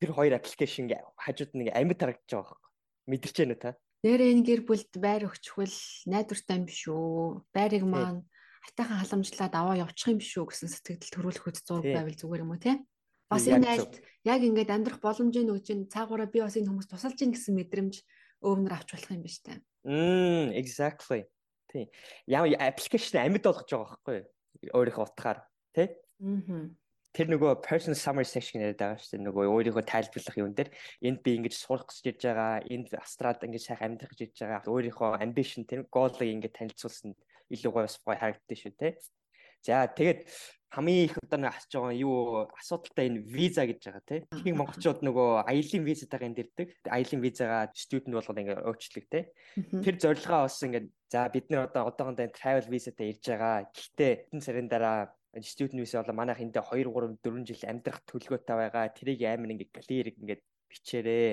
Тэр 0.02 0.10
хоёр 0.14 0.34
аппликейшн 0.38 0.90
хажууд 1.16 1.52
нь 1.54 1.70
амьд 1.70 1.98
харагдаж 1.98 2.30
байгаа 2.30 2.58
байхгүй. 2.58 2.70
Мэдэрч 3.10 3.36
байна 3.38 3.56
та? 3.58 3.70
Нэр 4.02 4.20
энэ 4.20 4.46
гэр 4.46 4.60
бүлд 4.66 4.92
байр 4.98 5.30
өгчхвэл 5.30 5.78
найдвартай 6.10 6.56
юм 6.58 6.66
биш 6.66 6.82
үү? 6.90 7.46
Байрыг 7.54 7.86
маань 7.86 8.26
хатайхан 8.62 8.98
халамжлаад 9.02 9.54
аваа 9.54 9.76
явчих 9.82 10.14
юм 10.14 10.20
шүү 10.22 10.44
гэсэн 10.50 10.70
сэтгэл 10.70 11.14
төрүүлэх 11.14 11.42
хөт 11.42 11.58
зураг 11.66 11.86
байвал 11.90 12.14
зүгээр 12.14 12.44
юм 12.46 12.54
уу 12.54 12.62
те 12.62 12.78
бас 13.26 13.44
энэ 13.50 13.66
айлд 13.66 13.94
яг 14.22 14.40
ингээд 14.46 14.70
амьдрах 14.70 15.00
боломжийг 15.02 15.50
өгч 15.50 15.66
ин 15.74 15.80
цаагаараа 15.90 16.30
би 16.30 16.38
бас 16.44 16.54
энэ 16.54 16.70
хүмүүс 16.70 16.88
тусалж 16.88 17.18
ийн 17.18 17.34
гэсэн 17.34 17.58
мэдрэмж 17.58 17.94
өвнөр 18.46 18.72
авч 18.76 18.88
болох 18.94 19.10
юм 19.10 19.22
биш 19.26 19.42
үү 19.42 19.58
мм 19.82 20.54
exactly 20.54 21.26
тий 21.72 21.88
ямар 22.28 22.52
аппликейшн 22.68 23.18
амьд 23.24 23.42
болгож 23.48 23.68
байгаа 23.72 23.88
байхгүй 23.88 24.18
өөрийнхөө 24.76 25.06
утгаар 25.08 25.38
тий 25.74 25.88
аа 26.20 26.70
тэр 27.12 27.28
нөгөө 27.28 27.60
personal 27.60 27.98
summary 28.00 28.24
section 28.24 28.64
яриад 28.64 28.80
байгаа 28.80 28.96
шүү 28.96 29.20
дээ. 29.20 29.24
Нөгөө 29.28 29.44
өөрийгөө 29.52 29.84
тайлбарлах 29.84 30.36
юм 30.40 30.52
дээр 30.56 30.70
энд 31.04 31.20
би 31.20 31.36
ингэж 31.36 31.54
сурах 31.60 31.84
гэж 31.92 32.08
ирж 32.08 32.22
байгаа, 32.24 32.64
энд 32.72 32.88
Австралид 32.96 33.44
ингэж 33.44 33.62
сайхан 33.68 33.92
амьдрах 33.92 34.16
гэж 34.16 34.20
ирж 34.32 34.38
байгаа. 34.40 34.72
Өөрийнхөө 34.72 35.20
ambition 35.20 35.68
тэр 35.68 35.84
goal-ыг 35.92 36.24
ингэж 36.24 36.52
танилцуулсан 36.56 37.12
илүү 37.52 37.72
гоё 37.76 37.84
бас 37.84 37.96
гоё 38.00 38.16
харагддаг 38.16 38.56
шүү 38.56 38.72
те. 38.80 38.96
За 39.60 39.84
тэгээд 39.92 40.24
хамгийн 40.72 41.04
их 41.04 41.18
одоо 41.20 41.36
нэг 41.36 41.52
асууж 41.52 41.72
байгаа 41.76 41.92
юу 42.00 42.48
асуудалтай 42.56 43.04
энэ 43.12 43.20
виза 43.28 43.68
гэж 43.68 43.80
байгаа 43.84 44.04
те. 44.08 44.16
Ихэнх 44.32 44.56
монголчууд 44.56 45.04
нөгөө 45.04 45.44
аялын 45.44 45.84
визатайгаа 45.84 46.28
энд 46.32 46.40
ирдэг. 46.40 46.68
Аялын 46.88 47.20
визагаа 47.20 47.62
студент 47.76 48.16
болгоод 48.16 48.40
ингээ 48.40 48.64
өөчлөг 48.64 49.06
те. 49.12 49.20
Тэр 49.84 49.96
зорилгоо 50.00 50.48
бас 50.48 50.56
ингээ 50.64 50.88
за 51.12 51.28
бид 51.28 51.46
нар 51.52 51.68
одоо 51.68 51.92
одоохондоо 51.92 52.32
travel 52.32 52.66
визатай 52.72 53.12
ирж 53.12 53.20
байгаа. 53.20 53.68
Гэхдээ 53.68 54.12
энэ 54.32 54.40
сарын 54.40 54.68
дараа 54.72 55.12
студент 55.44 55.76
виза 55.76 56.00
болоо 56.00 56.16
манайх 56.16 56.40
эндээ 56.40 56.64
2 56.64 56.88
3 56.88 57.20
4 57.20 57.44
жил 57.52 57.68
амьдрах 57.68 58.00
төлөвлөгөөтэй 58.08 58.56
байгаа. 58.56 58.96
Тэрийг 58.96 59.20
амар 59.28 59.52
ингээ 59.52 59.76
clear 59.76 60.06
ингээ 60.08 60.40
бичээрээ. 60.72 61.32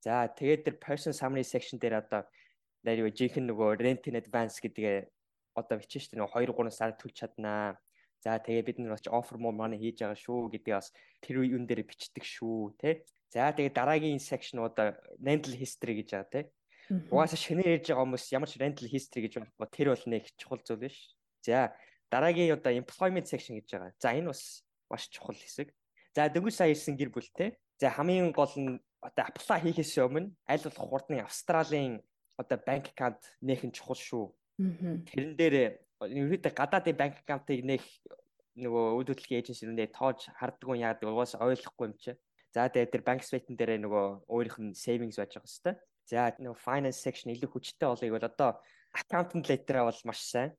За 0.00 0.24
тэгээд 0.32 0.64
тэр 0.64 0.76
person 0.80 1.12
summary 1.12 1.44
section 1.44 1.76
дээр 1.76 2.00
одоо 2.00 2.24
нэр 2.80 3.04
юу 3.04 3.12
жинхэнэ 3.12 3.52
нөгөө 3.52 3.76
rent 3.76 4.08
in 4.08 4.16
advance 4.16 4.56
гэдгээ 4.56 5.04
одоо 5.52 5.76
бичэн 5.80 6.00
шүү 6.00 6.16
дээ 6.16 6.20
нэг 6.24 6.32
2 6.32 6.48
3 6.48 6.72
сар 6.72 6.92
төлж 6.96 7.16
чаднаа. 7.20 7.76
За 8.24 8.40
тэгээ 8.40 8.64
бид 8.64 8.78
нар 8.80 8.96
бас 8.96 9.04
offer 9.12 9.36
more 9.36 9.52
money 9.52 9.76
хийж 9.76 10.00
байгаа 10.00 10.16
шүү 10.16 10.48
гэдгийг 10.56 10.80
бас 10.80 10.88
тэр 11.20 11.44
үеүн 11.44 11.68
дээр 11.68 11.84
бичдэг 11.84 12.24
шүү 12.24 12.72
те. 12.80 13.04
За 13.28 13.52
тэгээ 13.52 13.76
дараагийн 13.76 14.16
section 14.16 14.64
одоо 14.64 14.96
rental 15.20 15.52
history 15.52 16.00
гэж 16.00 16.08
байгаа 16.16 16.32
те. 16.32 16.40
Угаасаа 17.12 17.36
шинээр 17.36 17.84
ярьж 17.84 17.92
байгаа 17.92 18.04
хүмүүс 18.08 18.24
ямар 18.32 18.48
ч 18.48 18.56
rental 18.56 18.88
history 18.88 19.28
гэж 19.28 19.44
байхгүй 19.44 19.68
тэр 19.76 19.88
бол 19.92 20.04
нэг 20.08 20.24
чухал 20.40 20.64
зүйл 20.64 20.80
биш. 20.88 20.96
За 21.44 21.76
дараагийн 22.08 22.56
одоо 22.56 22.72
employment 22.72 23.28
section 23.28 23.60
гэж 23.60 23.68
байгаа. 23.76 23.92
За 24.00 24.16
энэ 24.16 24.32
бас 24.32 24.64
маш 24.88 25.04
чухал 25.12 25.36
хэсэг. 25.36 25.68
За 26.16 26.24
дөнгөж 26.32 26.54
сая 26.56 26.72
ирсэн 26.72 26.96
гэр 26.96 27.12
бүлтэй. 27.12 27.60
За 27.76 27.92
хамгийн 27.92 28.32
гол 28.32 28.52
нь 28.56 28.80
одоо 29.04 29.24
apply 29.28 29.60
хийхээс 29.68 30.00
өмнө 30.00 30.32
аль 30.48 30.64
болох 30.64 30.88
хурдны 30.88 31.20
Австралийн 31.20 32.00
одоо 32.40 32.56
банк 32.56 32.88
аккаунт 32.88 33.20
нээх 33.44 33.68
нь 33.68 33.76
чухал 33.76 34.00
шүү. 34.00 34.24
Тэрэн 35.12 35.36
дээр 35.36 35.56
ерөөдөө 36.00 36.52
гадаадын 36.52 36.96
банк 36.96 37.14
аккаунтыг 37.20 37.60
нээх 37.64 37.84
нөгөө 38.54 38.84
үйл 38.98 39.08
хөдлөлийн 39.10 39.40
эйженсиудээ 39.42 39.88
тоож 39.90 40.30
харддаг 40.38 40.68
юм 40.70 40.78
яадаг 40.78 41.10
угаас 41.10 41.34
ойлгохгүй 41.34 41.86
юм 41.90 41.94
чи. 41.98 42.14
За 42.54 42.70
тэгээд 42.70 42.92
тэр 42.94 43.02
банк 43.02 43.22
statement 43.26 43.58
дээр 43.58 43.82
нөгөө 43.82 44.30
өөрийнх 44.30 44.58
нь 44.62 44.78
savings 44.78 45.18
байж 45.18 45.34
байгаа 45.34 45.50
хэвээр. 45.50 45.78
За 46.06 46.30
нөгөө 46.38 46.62
finance 46.62 47.00
section 47.02 47.34
илүү 47.34 47.50
хүчтэй 47.50 47.88
болыг 47.90 48.14
бол 48.14 48.28
одоо 48.30 48.50
accountant 48.94 49.50
letter 49.50 49.82
бол 49.82 50.00
маш 50.06 50.20
сайн. 50.22 50.54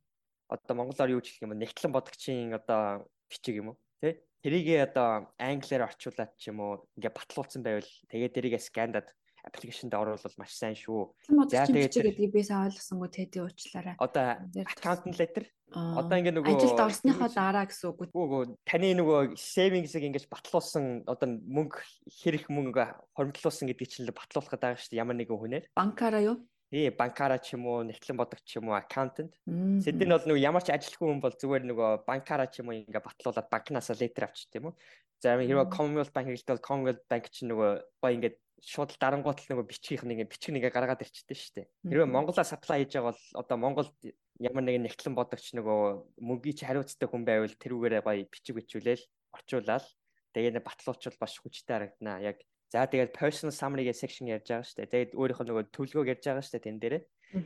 Одоо 0.52 0.76
монголоор 0.76 1.16
юу 1.16 1.24
ч 1.24 1.32
хэлэх 1.32 1.46
юм 1.48 1.52
бол 1.56 1.64
нэгтлэн 1.64 1.96
бодогчийн 1.96 2.52
одоо 2.52 3.08
бичиг 3.32 3.56
юм 3.56 3.74
уу? 3.74 3.78
Тэ? 4.04 4.20
Тэрийг 4.44 4.92
одоо 4.92 5.32
англиар 5.40 5.88
орчуулад 5.88 6.36
ч 6.36 6.52
юм 6.52 6.60
уу 6.60 6.84
ингээ 7.00 7.16
батлуулсан 7.16 7.64
байвал 7.64 7.92
тэгээд 8.12 8.36
тэрийг 8.36 8.60
скандад 8.60 9.08
аппликейшнд 9.46 9.94
оруулбал 9.94 10.38
маш 10.42 10.58
сайн 10.58 10.76
шүү. 10.76 11.14
За 11.50 11.70
тэгээд 11.70 11.94
гэдгийг 11.94 12.34
би 12.34 12.42
сайн 12.42 12.70
ойлгосонгүй 12.70 13.10
тэди 13.14 13.40
уучлаарай. 13.46 13.96
Одоо 14.02 14.42
accountant 14.66 15.18
letter 15.22 15.46
одоо 15.76 16.16
ингээ 16.16 16.36
нөгөө 16.40 16.56
ажилд 16.56 16.80
орсныхоо 16.80 17.30
дараа 17.34 17.66
гэсэн 17.68 17.90
үг. 17.90 18.08
Үгүй 18.14 18.56
таны 18.64 18.94
нөгөө 18.96 19.36
savings-ыг 19.36 20.04
ингэж 20.08 20.26
батлуулсан 20.32 21.04
одоо 21.10 21.28
мөнгө 21.28 21.82
хэрэг 22.08 22.48
мөнгө 22.48 22.86
хоримтлуулсан 23.18 23.68
гэдгийг 23.68 23.92
чинь 23.92 24.08
батлуулах 24.08 24.52
гэдэг 24.56 24.80
шүү 24.80 24.94
дээ 24.94 25.02
ямар 25.04 25.18
нэгэн 25.20 25.36
хүнээр. 25.36 25.66
Банкаараа 25.76 26.24
юу? 26.24 26.38
Тий, 26.72 26.90
банкаараа 26.90 27.40
ч 27.44 27.54
юм 27.58 27.68
уу, 27.68 27.84
нэгтлэн 27.86 28.18
бодог 28.18 28.40
ч 28.46 28.58
юм 28.58 28.72
уу, 28.72 28.78
аккаунтант. 28.78 29.36
Сэдэн 29.46 30.12
бол 30.16 30.26
нөгөө 30.26 30.42
ямар 30.42 30.64
ч 30.64 30.74
ажилтгүй 30.74 31.08
хүн 31.12 31.22
бол 31.22 31.36
зүгээр 31.36 31.64
нөгөө 31.72 31.90
банкаараа 32.08 32.50
ч 32.50 32.62
юм 32.64 32.72
уу 32.72 32.80
ингээ 32.80 33.06
батлуулаад 33.06 33.48
банкнаас 33.52 33.90
летер 34.00 34.28
авчих 34.32 34.50
тийм 34.50 34.72
үү. 34.72 34.74
За 35.22 35.38
хэрвээ 35.38 35.72
Commonwealth 35.72 36.14
Bank 36.14 36.28
хэлдэг 36.28 36.56
бол 36.58 36.68
Commonwealth 36.68 37.06
Bank 37.08 37.26
чинь 37.32 37.50
нөгөө 37.54 37.70
гой 38.02 38.12
ингээ 38.18 38.34
шууд 38.62 38.96
дарангуут 39.00 39.40
л 39.44 39.50
нөгөө 39.52 39.66
бичгийнх 39.68 40.04
нэг 40.06 40.30
бичиг 40.32 40.56
нэгэ 40.56 40.70
гаргаад 40.72 41.04
ирчтэй 41.04 41.36
шүү 41.36 41.54
дээ. 41.56 41.68
Хэрвээ 41.92 42.08
Монголоор 42.08 42.48
supply 42.48 42.84
хийж 42.84 42.96
байгаа 42.96 43.12
бол 43.12 43.24
одоо 43.42 43.58
Монголд 43.58 43.96
ямар 44.40 44.64
нэгэн 44.64 44.86
нэгтлэн 44.88 45.16
бодогч 45.16 45.56
нөгөө 45.56 46.20
мөнгөний 46.20 46.56
чи 46.56 46.66
хариуцтай 46.66 47.08
хүн 47.08 47.24
байвал 47.28 47.52
тэрүүгээрээ 47.52 48.02
гоё 48.04 48.24
бичиг 48.32 48.56
бичүүлээл 48.60 49.04
орчуулаад 49.36 49.86
тэгээд 50.34 50.64
батлуучвал 50.64 51.18
бас 51.20 51.34
хүчтэй 51.40 51.74
харагдана. 51.76 52.24
Яг 52.24 52.40
За 52.74 52.84
тэгээд 52.90 53.14
personal 53.14 53.54
summary 53.54 53.86
гэх 53.86 53.96
section 53.96 54.28
ярьж 54.28 54.50
байгаа 54.50 54.66
шүү 54.66 54.78
дээ. 54.84 54.92
Тэгээд 54.92 55.12
өөрийнх 55.16 55.42
нь 55.46 55.48
нөгөө 55.48 55.66
төлөвлөгөөг 55.70 56.12
ярьж 56.12 56.24
байгаа 56.26 56.44
шүү 56.44 56.54
дээ 56.58 56.66
тэн 56.66 56.78
дээрээ. 56.82 57.04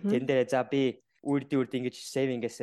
Тэн 0.10 0.24
дээрээ 0.26 0.48
за 0.50 0.62
би 0.64 0.82
үрд 1.22 1.52
үрд 1.54 1.72
ингэж 1.76 1.96
saving-ээс 2.00 2.60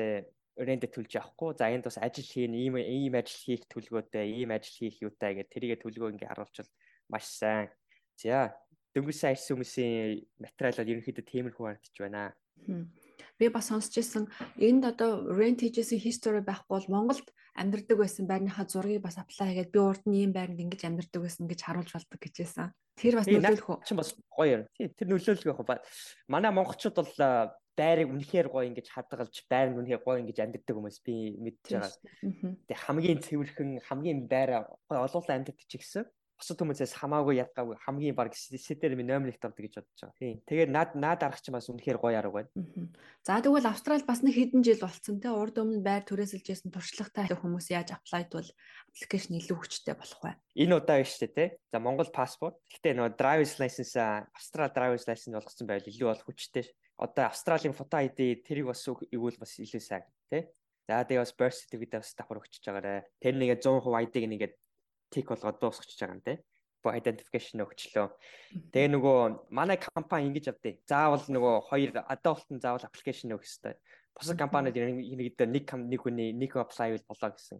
рендэ 0.56 0.88
төлж 0.88 1.12
авахгүй. 1.20 1.52
За 1.60 1.68
энд 1.68 1.84
бас 1.84 2.00
ажил 2.00 2.24
хийн, 2.24 2.56
ийм 2.56 2.80
ийм 2.80 3.14
ажил 3.14 3.38
хийх 3.44 3.68
төлөвлөгөөтэй, 3.68 4.24
ийм 4.40 4.50
ажил 4.56 4.72
хийх 4.72 4.96
юутай 5.04 5.36
гэдэг 5.36 5.52
тэрийгэ 5.52 5.76
төлөвлөгөө 5.84 6.12
ингээ 6.16 6.30
харуулчвал 6.32 6.70
маш 7.12 7.24
сайн. 7.28 7.68
За 8.16 8.56
дөнгөсөн 8.96 9.32
ажил 9.32 9.60
хүмүүсийн 9.60 10.24
материалууд 10.40 10.92
ерөнхийдөө 10.92 11.24
тиймэрхүү 11.28 11.64
харагдаж 11.68 11.96
байна. 12.00 12.32
Би 13.36 13.48
бас 13.52 13.68
сонсч 13.68 14.00
ирсэн 14.00 14.24
энд 14.56 14.88
одоо 14.88 15.28
rent 15.28 15.60
хийжсэн 15.60 16.00
history 16.00 16.40
байхгүй 16.40 16.72
бол 16.72 16.88
Монголд 16.88 17.28
амьдардаг 17.52 18.00
байсан 18.00 18.24
байрныхаа 18.24 18.64
зургийг 18.64 19.04
бас 19.04 19.20
apply 19.20 19.52
хийгээд 19.52 19.72
би 19.76 19.80
урд 19.84 20.04
нь 20.08 20.24
ийм 20.24 20.32
байранд 20.32 20.56
ингэж 20.56 20.88
амьдардаг 20.88 21.20
байсан 21.20 21.44
гэж 21.44 21.60
харуулж 21.60 21.92
болдог 21.92 22.16
гэжсэн. 22.16 22.72
Тэр 22.96 23.20
бас 23.20 23.28
нөлөөлөх 23.28 23.68
үү? 23.68 23.78
Чин 23.84 24.00
бас 24.00 24.16
гоё 24.32 24.48
юм. 24.56 24.62
Тий, 24.72 24.88
тэр 24.88 25.08
нөлөөлөх 25.12 25.52
яг 25.52 25.60
ба. 25.68 25.84
Манай 26.32 26.52
монголчууд 26.56 26.96
бол 26.96 27.12
байрыг 27.76 28.08
үнэхээр 28.08 28.48
гоё 28.48 28.64
ингэж 28.72 28.88
хадгалж 28.88 29.36
байранд 29.52 29.76
үнэхээр 29.84 30.00
гоё 30.00 30.16
ингэж 30.24 30.38
амьдардаг 30.40 30.74
хүмүүс 30.80 30.98
би 31.04 31.36
мэдж 31.36 31.76
байгаа. 31.76 31.92
Тэг 32.72 32.78
хамгийн 32.88 33.20
цэвэрхэн 33.20 33.84
хамгийн 33.84 34.24
байраа 34.24 34.64
гоё 34.88 35.04
олуулан 35.04 35.44
амьдардаг 35.44 35.68
ч 35.68 35.76
гэсэн 35.76 36.08
бусад 36.36 36.60
хүмүүсээс 36.60 36.92
хамаагүй 37.00 37.40
ядгаагүй 37.40 37.76
хамгийн 37.80 38.16
баг 38.16 38.36
сэтэр 38.36 38.92
минь 38.92 39.08
номер 39.08 39.32
их 39.32 39.40
тавдаг 39.40 39.64
гэж 39.64 39.80
бодож 39.80 40.00
байгаа. 40.04 40.20
Тийм. 40.20 40.36
Тэгээд 40.44 40.70
наад 40.70 40.90
наад 40.92 41.20
аргач 41.24 41.48
чинь 41.48 41.56
бас 41.56 41.68
үнэхээр 41.72 41.96
гоё 41.96 42.20
арга 42.20 42.44
байна. 42.44 42.52
За 43.24 43.40
тэгвэл 43.40 43.64
Австрал 43.64 44.04
бас 44.04 44.20
нэг 44.20 44.36
хэдэн 44.36 44.60
жил 44.60 44.84
болцсон 44.84 45.16
те 45.16 45.32
урд 45.32 45.56
өмнө 45.56 45.80
байр 45.80 46.04
түрээсэлжсэн 46.04 46.68
туршлагатай 46.68 47.32
хүмүүс 47.32 47.72
яаж 47.72 47.96
аплайд 47.96 48.28
бол 48.28 48.48
аппликейшн 48.92 49.40
илүү 49.40 49.56
хүчтэй 49.56 49.96
болох 49.96 50.20
вэ? 50.20 50.36
Энэ 50.60 50.76
удаа 50.76 51.00
биш 51.00 51.16
үү 51.16 51.32
те. 51.32 51.56
За 51.72 51.80
Монгол 51.80 52.12
паспорт. 52.12 52.60
Гэхдээ 52.68 52.94
нөгөө 53.00 53.16
driver's 53.16 53.56
license 53.56 53.96
Австрал 53.96 54.68
driver's 54.76 55.08
license 55.08 55.32
болгосон 55.32 55.64
байвал 55.64 55.88
илүү 55.88 56.08
бол 56.12 56.24
хүчтэй. 56.28 56.68
Одоо 57.00 57.28
Австралийн 57.32 57.76
фото 57.76 58.00
ID 58.04 58.44
тэрийг 58.44 58.68
бас 58.72 58.84
игүүл 58.84 59.40
бас 59.40 59.56
илүү 59.56 59.80
сайн 59.80 60.04
те. 60.28 60.52
За 60.86 61.02
тэгээ 61.02 61.24
бас 61.24 61.34
birth 61.34 61.58
certificate 61.58 61.98
бас 61.98 62.14
давхар 62.14 62.38
өгчөж 62.40 62.62
байгаарэ. 62.62 63.10
Тэр 63.18 63.34
нэгэ 63.36 63.58
100% 63.58 63.90
ID-г 64.06 64.26
нэгээд 64.30 64.54
тик 65.10 65.30
болгоод 65.30 65.60
дуусчихж 65.60 65.98
байгаа 66.00 66.16
юм 66.16 66.24
те 66.24 66.34
бо 66.86 66.94
identification 66.94 67.64
өгчлөө. 67.64 68.06
Тэгээ 68.70 68.90
нөгөө 68.94 69.50
манай 69.50 69.78
компани 69.80 70.30
ингэж 70.30 70.54
авдээ. 70.54 70.74
Заавал 70.86 71.24
нөгөө 71.26 71.54
хоёр 71.66 71.90
adult-ын 72.06 72.62
заавал 72.62 72.86
application 72.86 73.34
өгөх 73.34 73.42
хэрэгтэй. 73.42 73.74
Бусад 74.14 74.38
компаниуд 74.38 74.78
нэгдээ 74.78 75.50
нэг 75.50 75.66
нэг 75.66 76.00
хүний 76.00 76.30
нэг 76.30 76.54
apply 76.54 77.02
болоо 77.10 77.30
гэсэн. 77.34 77.58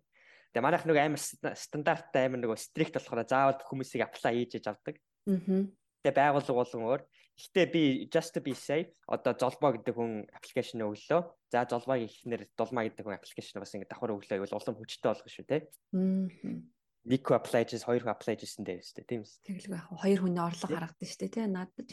Тэгээ 0.55 0.63
манайх 0.65 0.87
нөгөө 0.87 1.03
амар 1.03 1.21
стандарттай 1.59 2.31
амар 2.31 2.41
нөгөө 2.47 2.59
strict 2.63 2.95
болохоор 2.95 3.27
заавал 3.27 3.61
хүмүүсийг 3.67 4.07
apply 4.07 4.47
хийж 4.47 4.71
авдаг. 4.71 4.97
Аа. 5.27 5.67
Тэгээ 6.07 6.15
байгууллага 6.17 6.61
болон 6.63 6.87
өөр. 6.87 7.03
Гэхдээ 7.37 7.67
би 7.69 7.83
just 8.09 8.33
to 8.33 8.41
be 8.41 8.57
safe 8.57 8.95
одоо 9.05 9.37
золбоо 9.37 9.77
гэдэг 9.77 9.93
хүн 9.93 10.25
аппликейшн 10.33 10.81
өглөө. 10.87 11.21
За 11.53 11.69
золбоог 11.69 12.01
ихнэр 12.09 12.49
дулмаа 12.57 12.89
гэдэг 12.89 13.05
хүн 13.05 13.19
аппликейшн 13.21 13.61
бас 13.61 13.77
ингэ 13.77 13.93
давхар 13.93 14.17
өглөө 14.17 14.41
гэвэл 14.41 14.57
улам 14.57 14.79
хүчтэй 14.81 15.13
болгох 15.13 15.29
шүү 15.29 15.45
те. 15.45 15.69
Аа 15.93 16.65
нэг 17.07 17.23
хүү 17.23 17.37
apply 17.39 17.63
хийж 17.71 17.87
хоёр 17.87 18.03
хүү 18.03 18.13
apply 18.13 18.35
хийсэн 18.35 18.67
дээр 18.67 18.83
шүү 18.83 18.97
дээ 18.99 19.07
тийм 19.07 19.23
үү. 19.23 19.31
Тэгэлгүй 19.47 19.79
яг 19.79 19.87
хоёр 19.95 20.21
хүний 20.27 20.43
орлого 20.43 20.75
харагдсан 20.75 21.07
шүү 21.07 21.21
дээ 21.23 21.35
тийм 21.39 21.51
наадаж. 21.55 21.89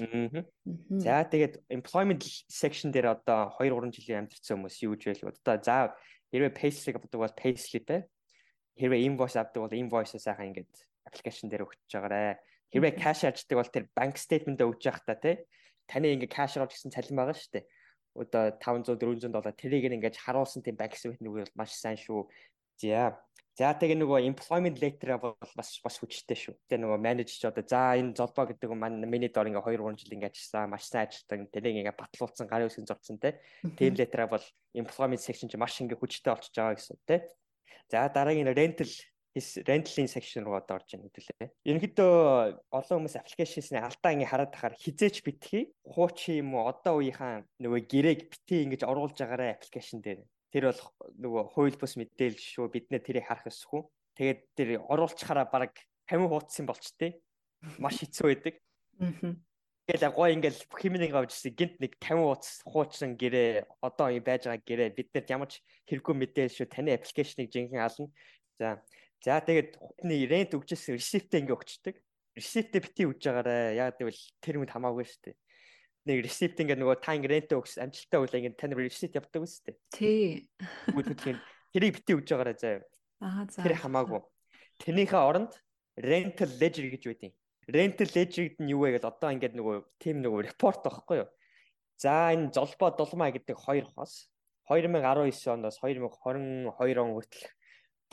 За 1.06 1.15
тэгээд 1.30 1.54
employment 1.69 2.21
section 2.49 2.89
дээр 2.89 3.13
одоо 3.13 3.54
2 3.62 3.69
3 3.69 3.93
жилийн 3.93 4.26
амьдэрсэн 4.26 4.58
хүмүүс 4.58 4.78
юу 4.82 4.97
гэж 4.97 5.21
байлгүй. 5.21 5.38
Одоо 5.38 5.58
за 5.62 5.76
хэрвээ 6.34 6.58
payslip 6.58 6.97
авдаг 6.97 7.19
бол 7.21 7.38
payslip 7.38 7.88
ээ. 7.93 8.02
Хэрвээ 8.73 9.06
invoice 9.06 9.38
авдаг 9.38 9.62
бол 9.62 9.78
invoice 9.78 10.17
сайхан 10.17 10.49
ингээд 10.49 10.73
application 11.06 11.45
дээр 11.54 11.69
өгч 11.69 11.93
байгаарэ. 11.93 12.41
Хэрвээ 12.73 12.93
cash 12.97 13.21
ажилладаг 13.30 13.58
бол 13.62 13.69
тэр 13.69 13.86
bank 13.93 14.17
statement 14.17 14.58
өгж 14.65 14.82
явах 14.89 15.06
та 15.06 15.13
тий. 15.13 15.38
Таны 15.86 16.10
ингээд 16.17 16.34
cash 16.34 16.58
орж 16.58 16.73
гэсэн 16.73 16.89
цалин 16.89 17.21
байгаа 17.21 17.38
шүү 17.38 17.62
дээ. 17.62 17.65
Одоо 18.17 18.43
500 18.58 18.97
400 18.97 19.30
доллар 19.30 19.54
тэрийг 19.54 19.93
ингээд 19.93 20.17
харуулсан 20.17 20.65
тийм 20.65 20.73
банк 20.73 20.97
statement 20.97 21.21
үгүй 21.21 21.45
бол 21.45 21.58
маш 21.62 21.78
сайн 21.78 22.02
шүү. 22.02 22.26
За 22.82 23.13
За 23.53 23.69
тэгээ 23.77 24.01
нөгөө 24.01 24.25
employment 24.25 24.81
letter 24.81 25.13
бол 25.21 25.37
бас 25.53 25.77
бас 25.85 25.95
хүчтэй 26.01 26.33
шүү. 26.33 26.55
Тэгээ 26.65 26.81
нөгөө 26.81 26.97
менежч 27.05 27.45
одоо 27.45 27.61
за 27.61 27.93
энэ 28.01 28.17
золбоо 28.17 28.49
гэдэг 28.49 28.65
нь 28.65 28.81
маань 28.81 29.05
миний 29.05 29.29
дор 29.29 29.45
ингээ 29.45 29.61
2 29.61 29.77
3 29.77 29.93
жил 30.01 30.15
ингээ 30.17 30.33
ажилласан, 30.33 30.73
маш 30.73 30.89
сайн 30.89 31.05
ажилладаг. 31.05 31.53
Тэгээ 31.53 31.85
ингээ 31.85 31.93
батлуулсан, 31.93 32.49
гарын 32.49 32.65
үсгэн 32.65 32.89
зурцсан 32.89 33.21
те. 33.21 33.37
Тэр 33.77 33.93
letter 33.93 34.25
бол 34.25 34.45
employment 34.73 35.21
section 35.21 35.53
чи 35.53 35.61
маш 35.61 35.77
ингээ 35.77 36.01
хүчтэй 36.01 36.33
болчихж 36.33 36.57
байгаа 36.57 36.81
гэсэн 36.81 36.97
те. 37.05 37.29
За 37.93 38.09
дараагийн 38.09 38.49
rental 38.57 38.89
rental-ийн 39.37 40.07
section 40.07 40.45
руу 40.45 40.57
одоо 40.57 40.77
орж 40.77 40.93
ийн 40.93 41.09
хэвлээ. 41.09 41.49
Ерөнхийдөө 41.65 42.13
олон 42.69 42.97
хүмүүс 43.01 43.17
application-ийн 43.17 43.81
алдаа 43.81 44.13
ингээ 44.13 44.29
хараад 44.29 44.53
тахаар 44.53 44.77
хизээч 44.77 45.25
битгий. 45.25 45.73
Хуучин 45.81 46.45
юм 46.45 46.53
уу 46.53 46.69
одоо 46.69 47.01
үеийнхэн 47.01 47.45
нөгөө 47.57 47.81
гэрээг 47.89 48.21
битгий 48.29 48.61
ингэж 48.69 48.85
оруулж 48.85 49.17
байгаарэ 49.17 49.57
application 49.57 50.05
дээр 50.05 50.21
тэр 50.53 50.69
бол 50.69 50.81
нөгөө 51.17 51.43
хууль 51.57 51.77
бус 51.81 51.97
мэдээлэл 51.97 52.37
шүү 52.37 52.69
бид 52.69 52.93
нэ 52.93 53.01
тэрийг 53.01 53.25
харах 53.25 53.49
ёсгүй. 53.49 53.81
Тэгээд 54.13 54.41
тэр 54.53 54.69
оруулчихараа 54.85 55.49
баг 55.49 55.73
50 56.05 56.29
хуудсан 56.29 56.65
болчтой. 56.69 57.17
Маш 57.81 57.97
хэцүү 58.05 58.27
байдаг. 58.29 58.55
Аа. 59.01 59.33
Тэгэл 59.89 60.13
гой 60.13 60.29
ингээл 60.37 60.61
химнийг 60.77 61.17
авч 61.17 61.33
ирсэн 61.33 61.57
гинт 61.57 61.75
нэг 61.81 61.97
50 61.97 62.21
хуудас 62.21 62.51
хуучин 62.69 63.17
гэрээ 63.17 63.65
одоо 63.81 64.13
байж 64.21 64.45
байгаа 64.45 64.61
гэрээ 64.61 64.89
бид 64.93 65.09
нарт 65.11 65.33
ямар 65.33 65.49
ч 65.49 65.59
хэрэггүй 65.89 66.15
мэдээлэл 66.21 66.55
шүү 66.55 66.67
таны 66.69 66.93
аппликейшнийг 66.93 67.49
жинхэнэ 67.49 67.83
ална. 67.83 68.07
За 68.61 68.79
за 69.25 69.41
тэгээд 69.41 69.75
хутны 69.75 70.15
рент 70.29 70.53
өгчээсэн 70.53 70.95
ресиптээ 70.95 71.41
ингээ 71.43 71.57
өгчдөг. 71.57 71.95
Ресиптээ 72.37 72.79
бити 72.79 73.01
өгж 73.09 73.27
байгаарэ. 73.27 73.75
Яг 73.75 73.99
гэвэл 73.99 74.21
тэр 74.39 74.55
мэд 74.61 74.71
хамаагүй 74.71 75.03
шүү 75.03 75.33
дээ 75.33 75.35
нэг 76.07 76.23
ресипт 76.27 76.59
ингээ 76.59 76.79
нөгөө 76.79 76.97
та 76.99 77.15
ингээ 77.15 77.31
рент 77.31 77.51
өгс 77.55 77.79
амжилттай 77.79 78.19
үйл 78.19 78.37
ингээ 78.39 78.59
тань 78.59 78.75
ресипт 78.75 79.15
явдаг 79.15 79.43
үстэй. 79.43 79.75
Тий. 79.93 80.49
Бүгд 80.91 81.15
тэрийг 81.71 81.95
бити 81.99 82.17
өгж 82.17 82.27
байгаарай 82.33 82.57
заяа. 82.59 82.83
Аа 83.23 83.47
за. 83.47 83.63
Тэр 83.63 83.79
хамаагүй. 83.79 84.21
Тэрнийхээ 84.83 85.21
оронд 85.23 85.55
rental 85.95 86.51
ledger 86.59 86.87
гэж 86.91 87.03
байдیں۔ 87.07 87.31
Rental 87.71 88.09
ledger-д 88.11 88.59
нь 88.59 88.71
юу 88.75 88.83
вэ 88.83 88.99
гэвэл 88.99 89.07
одоо 89.07 89.31
ингээд 89.31 89.55
нөгөө 89.55 89.75
team 90.03 90.19
нөгөө 90.19 90.51
report 90.51 90.83
байхгүй 90.83 91.23
юу? 91.23 91.29
За 91.95 92.35
энэ 92.35 92.51
золбоо 92.51 92.91
дулмаа 92.91 93.31
гэдэг 93.31 93.55
хоёр 93.55 93.87
хос 93.95 94.27
2019 94.67 95.47
оноос 95.55 95.79
2022 95.79 96.99
он 96.99 97.15
хүртэл 97.15 97.47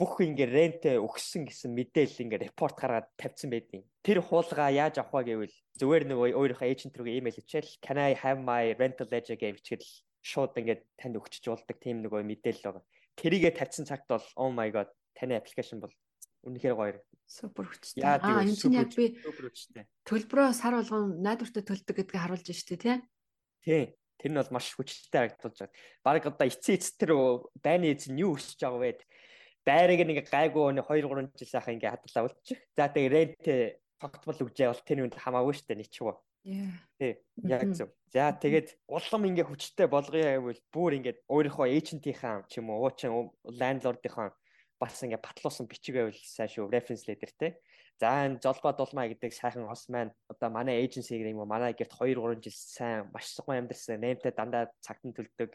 бүх 0.01 0.17
ингээ 0.25 0.49
рентэ 0.49 0.91
өгсөн 0.97 1.45
гэсэн 1.45 1.77
мэдээлэл 1.77 2.23
ингээ 2.25 2.49
репорт 2.49 2.73
гаргаад 2.81 3.13
тавьсан 3.21 3.53
байдیں۔ 3.53 3.85
Тэр 4.01 4.25
хуулгаа 4.25 4.73
яаж 4.73 4.97
авах 4.97 5.21
вэ 5.21 5.45
гэвэл 5.45 5.57
зүгээр 5.77 6.03
нэг 6.09 6.17
өөрийнхөө 6.17 6.65
эйжент 6.73 6.97
рүү 6.97 7.21
имэйл 7.21 7.37
хийчихэл 7.37 7.77
can 7.85 8.01
I 8.01 8.17
have 8.17 8.41
my 8.41 8.73
rental 8.81 9.05
ledger 9.13 9.37
гэж 9.37 9.61
бичгэл 9.61 9.89
шууд 10.25 10.57
ингээ 10.57 10.81
танд 10.97 11.21
өгчөж 11.21 11.45
болдог 11.45 11.77
тийм 11.77 12.01
нэг 12.01 12.17
мэдээлэл 12.17 12.65
байгаа. 12.65 12.83
Тэрийгэ 13.21 13.53
тавьсан 13.53 13.85
цагт 13.85 14.09
бол 14.09 14.25
oh 14.41 14.49
my 14.49 14.73
god 14.73 14.89
таны 15.13 15.37
аппликейшн 15.37 15.77
бол 15.77 15.93
Үнэхээр 16.41 16.73
гоё. 16.73 16.97
Супер 17.29 17.69
хүчтэй. 17.69 18.01
Аа 18.01 18.41
энэ 18.41 18.57
чинь 18.57 18.73
яг 18.73 18.89
би 18.97 19.13
төлбөрөө 20.09 20.57
сар 20.57 20.73
болгон 20.73 21.21
найдвартай 21.21 21.61
төлдөг 21.61 21.95
гэдгийг 22.01 22.17
харуулж 22.17 22.49
штэ 22.49 22.81
тий. 22.81 22.97
Тий. 23.61 23.93
Тэр 24.17 24.33
нь 24.33 24.39
бол 24.41 24.49
маш 24.57 24.73
хүчтэй 24.73 25.29
харагдуулж 25.29 25.57
байна. 25.61 25.77
Бараг 26.01 26.25
одоо 26.25 26.49
эцсийн 26.49 26.81
эц 26.81 26.97
тэр 26.97 27.13
байны 27.61 27.93
эзэн 27.93 28.17
юу 28.17 28.41
өсөж 28.41 28.57
байгаа 28.57 28.81
вэ? 28.81 29.05
Байрыг 29.65 30.01
нэг 30.07 30.25
гайгүй 30.29 30.73
нэг 30.73 30.85
2 30.89 31.05
3 31.05 31.29
жил 31.37 31.49
сайхан 31.53 31.77
ингээ 31.77 31.93
хадгалаа 31.93 32.27
үлчих. 32.29 32.59
За 32.73 32.89
тэгээ 32.89 33.13
рент 33.13 33.45
тогтмол 34.01 34.39
үгжээ 34.41 34.67
бол 34.73 34.81
тэр 34.81 34.99
үнд 35.05 35.15
хамаагүй 35.15 35.53
штэ 35.53 35.77
нэг 35.77 35.89
чуу. 35.93 36.17
Тий. 36.97 37.21
Яг 37.45 37.69
зөв. 37.77 37.93
За 38.09 38.33
тэгээд 38.33 38.73
улам 38.89 39.29
ингээ 39.29 39.45
хүчтэй 39.45 39.85
болгоё 39.85 40.41
гэвэл 40.41 40.61
бүр 40.73 40.91
ингээ 40.97 41.15
өөрийнхөө 41.29 41.69
эйжентийнхаа 41.69 42.49
ч 42.49 42.57
юм 42.57 42.73
уу 42.73 42.89
уучин 42.89 43.29
лендлордынхаа 43.45 44.33
бас 44.81 44.97
ингээ 45.05 45.21
батлуулсан 45.21 45.69
бичиг 45.69 45.93
байвал 46.01 46.17
сайн 46.17 46.49
шүү. 46.49 46.73
Reference 46.73 47.05
letter 47.05 47.29
те. 47.37 47.47
За 48.01 48.25
энэ 48.25 48.41
золбоо 48.41 48.73
дулмаа 48.73 49.05
гэдэг 49.13 49.29
сайхан 49.29 49.69
хос 49.69 49.85
маань 49.93 50.09
одоо 50.25 50.49
манай 50.49 50.81
эйженси 50.81 51.21
гэх 51.21 51.37
юм 51.37 51.45
уу 51.45 51.49
манай 51.53 51.77
гэрт 51.77 51.93
2 51.93 52.17
3 52.17 52.41
жил 52.41 52.57
сайн 52.57 53.13
маш 53.13 53.29
гоё 53.37 53.61
амьдэрсэн. 53.61 54.01
Нэмтэ 54.01 54.33
дандаа 54.33 54.73
цагтан 54.81 55.13
төлдөг. 55.13 55.53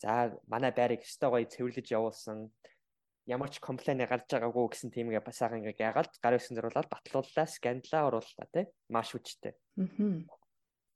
За 0.00 0.32
манай 0.48 0.72
байрыг 0.72 1.04
өстой 1.04 1.28
гоё 1.28 1.44
цэвэрлэж 1.44 1.92
явуулсан. 1.92 2.48
Ямар 3.24 3.48
ч 3.48 3.56
комплейн 3.56 4.04
гарч 4.04 4.28
байгаагүй 4.28 4.68
гэсэн 4.68 4.92
тиймгээ 4.92 5.24
бас 5.24 5.40
сайхан 5.40 5.64
ингээ 5.64 5.80
яагаад 5.80 6.12
гар 6.20 6.36
өсөн 6.36 6.60
зуруулаад 6.60 6.92
батлууллаа, 6.92 7.46
скандалаа 7.48 8.12
орууллаа 8.12 8.48
те. 8.52 8.68
Маш 8.92 9.16
хүчтэй. 9.16 9.56
Аа. 9.80 10.28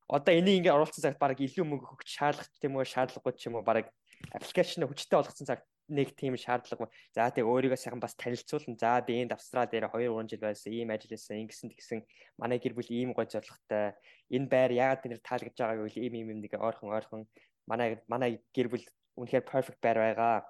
Одоо 0.09 0.33
энийг 0.37 0.61
ингээ 0.61 0.77
оруулсан 0.77 1.05
цагт 1.09 1.21
баг 1.21 1.41
илүү 1.41 1.65
мөнгө 1.65 1.89
өгч 1.97 2.09
шаардлагач 2.21 2.53
тийм 2.61 2.77
үү 2.77 2.85
шаардлагагүй 2.85 3.33
ч 3.33 3.49
юм 3.49 3.57
уу 3.57 3.65
баг 3.65 3.89
аппликейшн 4.37 4.85
хүчтэй 4.85 5.17
болгосон 5.17 5.49
цагт 5.49 5.65
нэг 5.89 6.13
тийм 6.17 6.37
шаардлага. 6.37 6.93
За 7.17 7.33
тэг 7.33 7.49
өөрийгөө 7.49 7.81
сайхан 7.81 8.01
бас 8.01 8.13
танилцуулна. 8.17 8.77
За 8.77 9.01
би 9.01 9.25
энд 9.25 9.33
Австрал 9.33 9.65
дээр 9.65 9.89
2 9.89 10.13
3 10.13 10.29
жил 10.29 10.45
байсан, 10.45 10.73
ийм 10.73 10.93
ажил 10.93 11.13
хийсэн, 11.17 11.41
ингэсэн 11.49 11.73
тэгсэн. 11.73 12.01
Манай 12.37 12.61
гэр 12.61 12.77
бүл 12.77 12.93
ийм 12.93 13.17
гой 13.17 13.25
зорилготой. 13.25 13.97
Энэ 14.29 14.49
байр 14.53 14.73
яагаад 14.77 15.01
тэр 15.01 15.21
таалагдж 15.25 15.57
байгааг 15.57 15.81
үл 15.89 15.97
ийм 15.97 16.15
ийм 16.21 16.45
нэг 16.45 16.53
ойрхон 16.61 16.93
ойрхон 16.93 17.25
манай 17.65 18.01
манай 18.05 18.45
гэр 18.53 18.69
бүл 18.69 18.85
үнэхээр 19.17 19.49
perfect 19.49 19.81
байр 19.81 19.97
байгаа. 19.97 20.45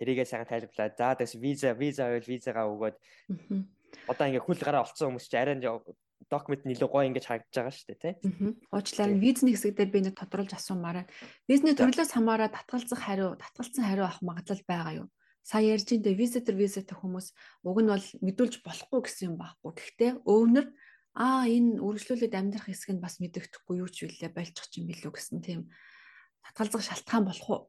Тэрийгээ 0.00 0.24
сайхан 0.24 0.48
тайлбарлаа. 0.48 0.88
За 0.96 1.12
тэгс 1.12 1.36
виза 1.36 1.76
виза 1.76 2.08
байвал 2.08 2.32
визагаа 2.32 2.66
өгөөд 2.72 2.96
одоо 4.08 4.24
ингээ 4.26 4.46
хүл 4.48 4.60
гараа 4.64 4.88
олцсон 4.88 5.12
хүмүүс 5.12 5.28
чи 5.28 5.36
арай 5.36 5.60
документ 6.28 6.64
нь 6.64 6.72
илүү 6.76 6.88
гоё 6.88 7.08
ингэж 7.08 7.24
харагдаж 7.26 7.54
байгаа 7.56 7.74
шүү 7.74 7.88
дээ 7.90 8.00
тий. 8.00 8.14
Уучлаарай 8.70 9.18
визний 9.18 9.54
хэсэг 9.56 9.74
дээр 9.74 9.90
би 9.90 10.00
нэг 10.04 10.14
тодруулж 10.20 10.52
асуумаарай. 10.54 11.04
Визний 11.48 11.74
төрлөөс 11.74 12.12
хамаараа 12.12 12.52
татгалзах 12.52 13.00
хариу, 13.02 13.34
татгалцсан 13.40 13.84
хариу 13.84 14.04
авах 14.06 14.22
магадлал 14.22 14.62
байгаа 14.68 14.92
юу? 15.04 15.06
Сая 15.42 15.74
ярьж 15.74 15.88
энэ 15.90 16.12
визитер 16.12 16.54
визитер 16.54 16.96
хүмүүс 17.00 17.32
уг 17.64 17.78
нь 17.80 17.90
бол 17.90 18.06
мэдүүлж 18.20 18.60
болохгүй 18.60 19.00
гэсэн 19.02 19.26
юм 19.32 19.36
байхгүй. 19.40 19.72
Гэхдээ 19.74 20.10
өвнөр 20.28 20.66
аа 21.16 21.48
энэ 21.48 21.80
үргэлжлүүлээд 21.80 22.38
амьдрах 22.38 22.68
хэсэг 22.68 22.94
нь 22.94 23.02
бас 23.02 23.18
мэдэгдэхгүй 23.18 23.80
юу 23.80 23.88
ч 23.88 24.06
үлээ 24.06 24.30
болчих 24.30 24.70
юм 24.76 24.86
билүү 24.92 25.12
гэсэн 25.16 25.40
тийм 25.40 25.60
татгалзах 26.44 26.84
шалтгаан 26.84 27.24
болох 27.26 27.48
уу? 27.50 27.60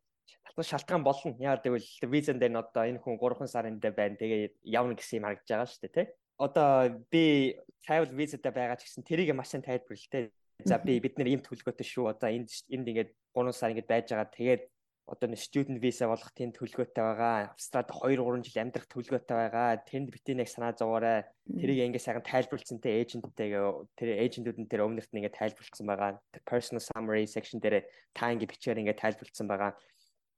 Татвар 0.52 0.68
шалтгаан 0.68 1.04
болно. 1.08 1.32
Яагаад 1.40 1.64
гэвэл 1.64 1.90
визэн 2.12 2.38
дээр 2.38 2.52
нь 2.52 2.62
одоо 2.62 2.84
энэ 2.84 3.00
хүн 3.00 3.16
3 3.16 3.48
сарын 3.48 3.80
дээр 3.80 3.96
байна. 3.96 4.20
Тэгээ 4.20 4.60
явна 4.68 5.00
гэсэн 5.00 5.24
юм 5.24 5.26
харагдаж 5.32 5.48
байгаа 5.48 5.72
шүү 5.72 5.84
дээ, 5.88 5.96
тий 5.96 6.08
одоо 6.42 6.90
би 7.12 7.56
travel 7.86 8.10
visa-тай 8.18 8.52
байгаа 8.52 8.78
ч 8.82 8.90
гэсэн 8.90 9.06
тэрийг 9.06 9.30
маш 9.38 9.54
сайн 9.54 9.62
тайлбарлалтай. 9.62 10.34
За 10.66 10.78
би 10.82 10.98
бид 11.02 11.18
нэр 11.18 11.38
ийм 11.38 11.42
төлөвлөгөөтэй 11.46 11.86
шүү. 11.86 12.10
Одоо 12.10 12.30
энд 12.34 12.50
энд 12.70 12.90
ингээд 12.90 13.12
3 13.38 13.54
сар 13.54 13.74
ингээд 13.74 13.90
байж 13.90 14.06
байгаа. 14.10 14.30
Тэгээд 14.34 14.64
одоо 15.06 15.28
нэг 15.30 15.42
student 15.42 15.78
visa 15.82 16.10
болох 16.10 16.30
тийм 16.34 16.50
төлөвлөгөөтэй 16.54 17.04
байгаа. 17.06 17.54
Австралид 17.54 17.94
2 17.94 18.18
3 18.22 18.46
жил 18.46 18.62
амьдрах 18.62 18.88
төлөвлөгөөтэй 18.90 19.38
байгаа. 19.38 19.70
Тэнд 19.86 20.10
битээ 20.14 20.36
нэг 20.38 20.50
санаа 20.50 20.74
зовоорой. 20.74 21.26
Тэрийг 21.46 21.94
ингээд 21.94 22.06
сайхан 22.06 22.26
тайлбарлсан 22.26 22.78
те 22.82 22.90
эйженттэйгээ 23.02 23.66
тэр 23.98 24.10
эйжентүүд 24.22 24.58
нь 24.62 24.70
тэр 24.70 24.86
өмнөрт 24.86 25.10
нь 25.14 25.20
ингээд 25.22 25.38
тайлбарлсан 25.38 25.86
байгаа. 25.90 26.22
Тэр 26.34 26.44
personal 26.46 26.82
summary 26.86 27.26
section 27.26 27.58
дээр 27.62 27.86
та 28.14 28.34
ингээд 28.34 28.54
бичгээр 28.54 28.82
ингээд 28.82 29.02
тайлбарлсан 29.02 29.50
байгаа. 29.50 29.74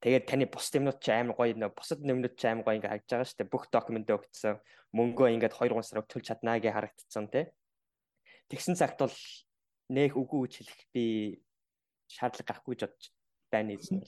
Тэгээд 0.04 0.28
таны 0.28 0.44
бус 0.52 0.68
юмнууд 0.68 1.00
ч 1.00 1.08
амар 1.16 1.32
гоё 1.32 1.56
нөө 1.56 1.72
бусад 1.72 2.04
юмнууд 2.04 2.36
ч 2.36 2.44
амар 2.44 2.64
гоё 2.68 2.76
ингээ 2.76 2.92
харагдаж 2.92 3.08
байгаа 3.08 3.24
шүү 3.24 3.38
дээ. 3.40 3.48
Бүх 3.48 3.64
документ 3.72 4.12
өгсөн. 4.12 4.60
Мөнгөө 4.92 5.32
ингээд 5.32 5.56
2 5.56 5.72
3 5.72 5.80
сар 5.80 6.04
төлж 6.04 6.28
чаднаа 6.28 6.60
гэж 6.60 6.76
харагдсан 6.76 7.26
тий. 7.32 7.48
Тэгсэн 8.52 8.76
цагт 8.76 9.00
бол 9.00 9.16
нэх 9.88 10.12
үгүй 10.12 10.44
гэж 10.44 10.52
хэлэх 10.60 10.80
би 10.92 11.04
шаардлага 12.12 12.48
гарахгүй 12.52 12.72
гэж 12.76 12.80
бодож 12.84 13.04
байна 13.48 13.72
эзэн. 13.80 14.04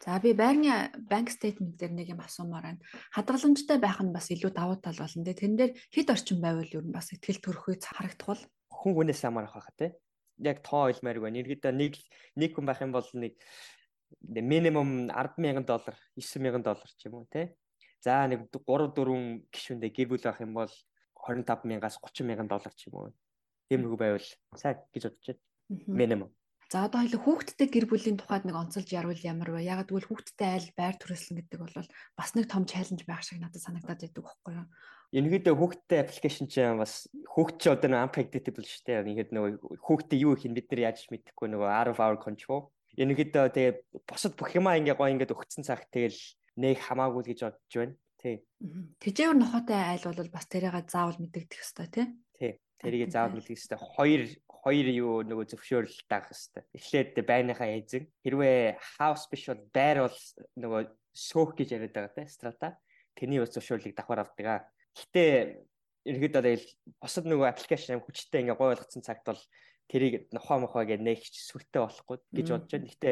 За 0.00 0.16
би 0.24 0.32
байрны 0.32 0.88
банк 1.04 1.28
стейтмент 1.28 1.76
дээр 1.76 1.92
нэг 1.92 2.16
юм 2.16 2.24
асуумаар 2.24 2.64
байна. 2.64 2.84
Хадгаламжтай 3.12 3.76
байх 3.76 4.00
нь 4.00 4.16
бас 4.16 4.32
илүү 4.32 4.56
давуу 4.56 4.80
тал 4.80 4.96
болно 4.96 5.24
те. 5.24 5.36
Тэн 5.36 5.56
дээр 5.60 5.72
хэд 5.92 6.16
орчим 6.16 6.40
байвал 6.40 6.68
юу 6.72 6.82
бас 6.96 7.12
ихтгэл 7.12 7.44
төрөхүй 7.44 7.76
харагдах 7.76 8.28
бол 8.28 8.42
хүн 8.72 8.92
хүнээс 8.96 9.20
хамаарах 9.20 9.52
байхаа 9.52 9.76
те. 9.76 9.88
Яг 10.40 10.60
тоо 10.62 10.92
ойлмааргүй. 10.92 11.32
Нэргэдэ 11.32 11.72
нэг 11.72 11.96
нэг 12.36 12.50
хүн 12.54 12.68
байх 12.68 12.80
юм 12.84 12.92
бол 12.92 13.08
нэг 13.16 13.34
минимум 14.22 15.08
100000 15.08 15.64
доллар 15.66 15.96
9000 16.16 16.62
доллар 16.62 16.90
ч 16.98 17.06
юм 17.06 17.14
уу 17.22 17.26
те. 17.30 17.56
За 18.00 18.26
нэг 18.26 18.50
3 18.50 18.92
4 18.94 19.50
гишүүндээ 19.50 19.90
гэр 19.90 20.08
бүл 20.10 20.26
авах 20.26 20.40
юм 20.42 20.54
бол 20.54 20.72
25000-аас 21.26 21.98
30000 21.98 22.48
доллар 22.48 22.74
ч 22.74 22.90
юм 22.90 22.94
уу. 22.98 23.14
Тиймэрхүү 23.70 23.98
байвал 23.98 24.28
сайн 24.54 24.78
гэж 24.94 25.02
бодож 25.10 25.26
байна. 25.26 25.42
Минимум. 25.86 26.30
За 26.66 26.82
одоо 26.86 27.06
хоёул 27.06 27.22
хүүхдтэй 27.22 27.70
гэр 27.70 27.86
бүлийн 27.86 28.18
тухайд 28.18 28.42
нэг 28.42 28.58
онцолж 28.58 28.90
яруул 28.90 29.22
ямар 29.22 29.54
вэ? 29.54 29.70
Ягаад 29.70 29.86
гэвэл 29.86 30.10
хүүхдтэй 30.10 30.50
айл 30.50 30.68
байр 30.74 30.98
төрөслөн 30.98 31.38
гэдэг 31.46 31.58
бол 31.62 31.74
бас 32.18 32.30
нэг 32.34 32.50
том 32.50 32.66
чаленж 32.66 33.06
байх 33.06 33.22
шиг 33.22 33.38
надад 33.38 33.62
санагдаад 33.62 34.02
байдаг 34.02 34.22
байхгүй 34.26 34.54
юу? 34.58 34.66
Энэгэдэ 35.14 35.54
хүүхдтэй 35.54 35.98
аппликейшн 36.02 36.50
чинь 36.50 36.82
бас 36.82 37.06
хүүхд 37.06 37.56
чи 37.62 37.70
одоо 37.70 37.86
нэг 37.86 38.02
unpredictable 38.10 38.66
шүү 38.66 38.82
дээ. 38.82 39.06
Ингээд 39.14 39.30
нөгөө 39.30 39.78
хүүхдтэй 39.78 40.18
юу 40.26 40.34
их 40.34 40.42
нь 40.42 40.58
бид 40.58 40.66
нар 40.74 40.90
яаж 40.90 41.06
мэдэхгүй 41.06 41.54
нөгөө 41.54 41.70
out 41.70 41.90
of 41.94 42.02
our 42.02 42.18
control 42.18 42.74
Ерөнхийдөө 42.96 43.46
тэгээ 43.52 43.74
босод 44.08 44.34
бүх 44.40 44.56
юмаа 44.56 44.80
ингээ 44.80 44.96
гоё 44.96 45.12
ингээд 45.12 45.36
өгцөн 45.36 45.64
цаг 45.68 45.84
тэгэл 45.92 46.16
нэг 46.56 46.80
хамаагүй 46.80 47.20
л 47.22 47.30
гэж 47.30 47.40
бодож 47.44 47.74
байна. 47.76 47.94
Тий. 48.16 48.36
Тэжээвэр 49.04 49.36
нохотой 49.36 49.76
айл 49.76 50.04
бол 50.08 50.32
бас 50.32 50.46
тэрийгээ 50.48 50.88
заавал 50.88 51.20
мэдэгдэх 51.20 51.60
хэвээр 51.60 51.90
тий. 51.92 52.06
Тий. 52.40 52.52
Тэрийг 52.80 53.12
заавал 53.12 53.36
мэдэх 53.36 53.52
хэвээр. 53.52 53.84
Хоёр 53.84 54.22
хоёр 54.66 54.86
юу 54.90 55.14
нөгөө 55.22 55.46
зөвшөөрөл 55.52 55.98
даах 56.10 56.32
хэвээр. 56.32 56.66
Эхлээд 56.74 57.12
байрныхаа 57.22 57.70
эзэн 57.76 58.08
хэрвээ 58.24 58.80
house 58.98 59.28
биш 59.30 59.46
бол 59.46 59.62
байр 59.70 60.08
бол 60.08 60.18
нөгөө 60.56 60.82
сөөх 61.12 61.54
гэж 61.54 61.68
яриад 61.76 61.94
байгаа 61.94 62.16
тий. 62.16 62.26
Strata. 62.26 62.80
Тэрний 63.14 63.38
ус 63.44 63.52
зөвшөөрлийг 63.54 63.94
давхар 63.94 64.24
авдаг. 64.24 64.66
Гэтэ 64.96 65.22
ерөнхийдөө 66.08 66.42
тэгэл 66.42 66.66
босод 67.02 67.24
нөгөө 67.28 67.46
аппликейшн 67.52 68.00
хүчтэй 68.00 68.42
ингээ 68.42 68.58
гой 68.58 68.74
болгоцсон 68.74 69.02
цагт 69.06 69.26
бол 69.26 69.40
тэрийг 69.90 70.28
нохоо 70.34 70.66
мохоо 70.66 70.84
гэж 70.84 71.00
нээгч 71.02 71.34
сүртэй 71.46 71.80
болохгүй 71.82 72.16
гэж 72.34 72.46
бодож 72.50 72.70
байна. 72.70 72.90
Гэтэ 72.90 73.10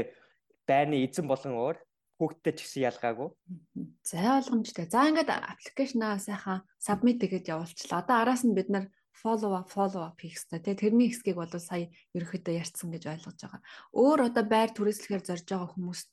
байрны 0.69 0.97
эзэн 1.07 1.27
болон 1.29 1.53
өөр 1.55 1.77
хүүхдтэй 2.19 2.53
ч 2.55 2.59
гэсэн 2.63 2.87
ялгаагүй. 2.91 3.29
За 4.07 4.39
ойлгомжтой. 4.39 4.87
За 4.87 5.07
ингээд 5.11 5.31
аппликейшнаа 5.31 6.19
сайхан 6.23 6.63
submit 6.79 7.19
гэгээд 7.19 7.51
явуулчлаа. 7.51 8.03
Одоо 8.03 8.17
араас 8.23 8.47
нь 8.47 8.55
бид 8.55 8.71
нар 8.71 8.87
follow 9.15 9.55
up 9.55 9.71
follow 9.71 10.03
up 10.03 10.19
хийх 10.19 10.39
хэрэгтэй. 10.39 10.63
Тэгээ 10.63 10.83
тэрний 10.83 11.09
хэсгийг 11.11 11.39
бол 11.39 11.51
сая 11.59 11.91
ерөөхдөө 12.15 12.55
ярьсан 12.55 12.89
гэж 12.95 13.05
ойлгож 13.11 13.39
байгаа. 13.39 13.63
Өөр 13.95 14.21
одоо 14.31 14.45
байр 14.47 14.71
түрээслэхээр 14.75 15.23
зорж 15.27 15.47
байгаа 15.47 15.71
хүмүүст 15.75 16.11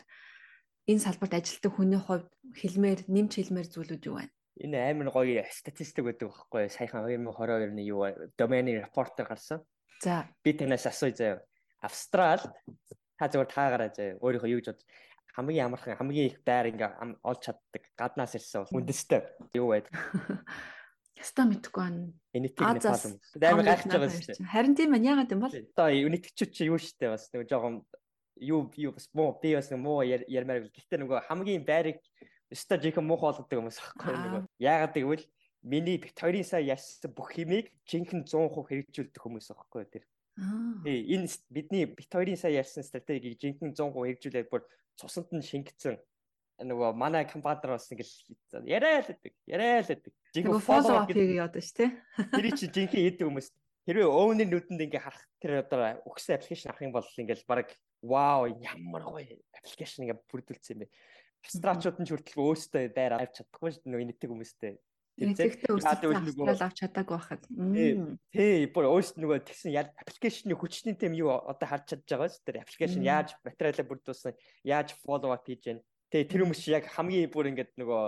энэ 0.89 1.03
салбарт 1.05 1.33
ажилладаг 1.37 1.73
хүний 1.73 2.01
хувьд 2.01 2.29
хэлмээр 2.57 2.99
нэмж 3.09 3.31
хэлмээр 3.37 3.67
зүйлүүд 3.69 4.03
юу 4.09 4.15
байна? 4.21 4.33
Энэ 4.61 4.77
амар 4.77 5.09
гоё 5.09 5.45
статистик 5.49 6.05
байдаг 6.05 6.29
байхгүй 6.29 6.69
саяхан 6.69 7.05
2022 7.09 7.73
оны 7.73 7.83
юу 7.85 8.01
domain 8.37 8.67
reporter 8.69 9.25
гарсан. 9.25 9.61
За 10.01 10.25
би 10.43 10.53
танаас 10.57 10.85
асууя 10.89 11.13
заяа. 11.13 11.39
Австрал 11.81 12.41
та 13.17 13.29
зөвхөн 13.29 13.53
таагараа 13.53 13.93
заяа. 13.93 14.17
Өөрийнхөө 14.17 14.49
юу 14.49 14.61
гэж 14.61 14.73
бод 14.73 14.81
хамгийн 15.37 15.69
амархан 15.69 15.97
хамгийн 15.97 16.29
их 16.33 16.41
байр 16.41 16.73
ингээ 16.73 17.21
олж 17.21 17.39
чаддаг 17.45 17.83
гаднаас 17.95 18.35
ирсэн 18.35 18.65
бол 18.65 18.81
үндэстэй 18.81 19.21
юу 19.53 19.69
байдаг. 19.71 19.93
Ястаа 21.21 21.45
мэдхгүй 21.45 21.81
байна. 21.85 22.09
Энэтиг 22.33 22.65
Непал 22.65 22.97
юм. 23.05 23.15
Амар 23.45 23.65
гайхаж 23.69 23.91
байгаа 23.93 24.09
шүү 24.09 24.25
дээ. 24.41 24.49
Харин 24.49 24.73
тийм 24.75 24.89
байна. 24.91 25.09
Яагаад 25.13 25.33
юм 25.37 25.41
бол? 25.45 25.53
Одоо 25.53 25.87
үнэтгчүүд 26.09 26.51
чи 26.51 26.65
юу 26.65 26.81
дээ 26.81 27.13
бас 27.13 27.29
нэг 27.29 27.45
жоохон 27.45 27.85
юу 28.41 28.61
юу 28.73 28.91
бас 28.97 29.05
муу 29.13 29.37
би 29.37 29.53
бас 29.53 29.69
муу 29.69 30.01
ярмаар 30.01 30.65
гэхдээ 30.65 30.97
нөгөө 30.97 31.29
хамгийн 31.29 31.61
байрыг 31.61 32.01
өстой 32.49 32.81
жихэн 32.81 33.05
муу 33.05 33.21
болгодог 33.21 33.53
аахгүй 33.53 34.17
нөгөө. 34.17 34.41
Яагаад 34.57 34.97
гэвэл 34.97 35.25
миний 35.61 35.97
Викторийн 35.97 36.43
сая 36.43 36.61
ярьсан 36.61 37.13
бүх 37.13 37.37
химийг 37.37 37.69
жинхэнэ 37.85 38.25
100% 38.25 38.65
хэрэгжүүлдэг 38.67 39.21
хүмүүс 39.21 39.53
аахгүй 39.53 39.85
тэр. 39.85 40.05
Тий 40.85 40.99
энэ 41.13 41.29
бидний 41.49 41.85
Викторийн 41.85 42.37
сая 42.37 42.51
ярьсан 42.61 42.83
стратегийг 42.83 43.37
жинхэнэ 43.37 43.77
100% 43.77 43.93
хэрэгжүүлээд 43.93 44.49
бүр 44.49 44.65
цусанд 44.97 45.29
нь 45.31 45.45
шингэсэн. 45.45 46.01
Нөгөө 46.61 46.93
манай 46.93 47.25
компанидэр 47.25 47.77
бас 47.77 47.89
ингээл 47.89 48.65
яриа 48.65 49.01
л 49.01 49.09
гэдэг 49.09 49.33
яриа 49.49 49.81
л 49.81 49.89
гэдэг. 49.89 50.13
Жинхэнэ 50.33 50.61
follow 50.61 50.97
up 50.97 51.09
хийгээ 51.09 51.41
яадаг 51.41 51.61
ш 51.61 51.73
тий. 51.73 51.89
Тэр 52.17 52.45
чи 52.57 52.65
жинхэнэ 52.69 53.17
хийдэг 53.17 53.25
хүмүүс. 53.25 53.49
Хэрвээ 53.85 54.05
өвний 54.05 54.45
нүдэнд 54.45 54.85
ингээ 54.85 55.01
харах 55.01 55.25
тэр 55.41 55.65
одоо 55.65 56.05
өгсөн 56.05 56.37
аппликейшн 56.37 56.69
авах 56.69 56.85
юм 56.85 56.93
бол 56.93 57.09
ингээл 57.17 57.49
баг 57.49 57.69
вау 58.05 58.45
ямар 58.45 59.01
гоё 59.01 59.41
аппликейшн 59.57 60.05
ингээ 60.05 60.21
бүрдүүлсэн 60.29 60.73
юм 60.77 60.79
бэ 60.85 60.93
Австралчууд 61.41 61.97
нь 61.97 62.05
ч 62.05 62.13
хүртэл 62.13 62.37
өөстөө 62.37 62.93
байр 62.93 63.17
авч 63.17 63.41
чадахгүй 63.41 63.73
шүү 63.73 63.81
дээ 63.81 63.89
нөгөө 63.89 64.07
нийтэг 64.13 64.29
хүмүүстэй 64.29 64.71
Тэгэхдээ 65.19 65.75
өсөлтөө 65.75 66.55
авч 66.55 66.77
чадаагүй 66.81 67.17
байхад. 67.19 67.43
Тий, 68.31 68.65
бүр 68.71 68.87
өөрсдөө 68.89 69.21
нөгөө 69.21 69.39
тэгсэн 69.43 69.75
аппликейшны 69.77 70.55
хүчний 70.55 70.95
тэм 70.95 71.13
юу 71.19 71.35
одоо 71.35 71.67
харж 71.67 71.93
чадж 71.93 72.07
байгаа 72.07 72.31
шүү 72.31 72.45
дээ. 72.47 72.63
Аппликейшн 72.63 73.03
яаж 73.05 73.35
материалаа 73.43 73.85
бүрдүүлсэн, 73.91 74.33
яаж 74.65 74.95
follow 75.03 75.35
up 75.35 75.45
хийж 75.45 75.67
байна. 75.67 75.83
Тэгээ 76.09 76.29
тэр 76.31 76.41
хүмүүс 76.47 76.63
яг 76.71 76.85
хамгийн 76.95 77.29
бүр 77.29 77.51
ингээд 77.51 77.71
нөгөө 77.77 78.03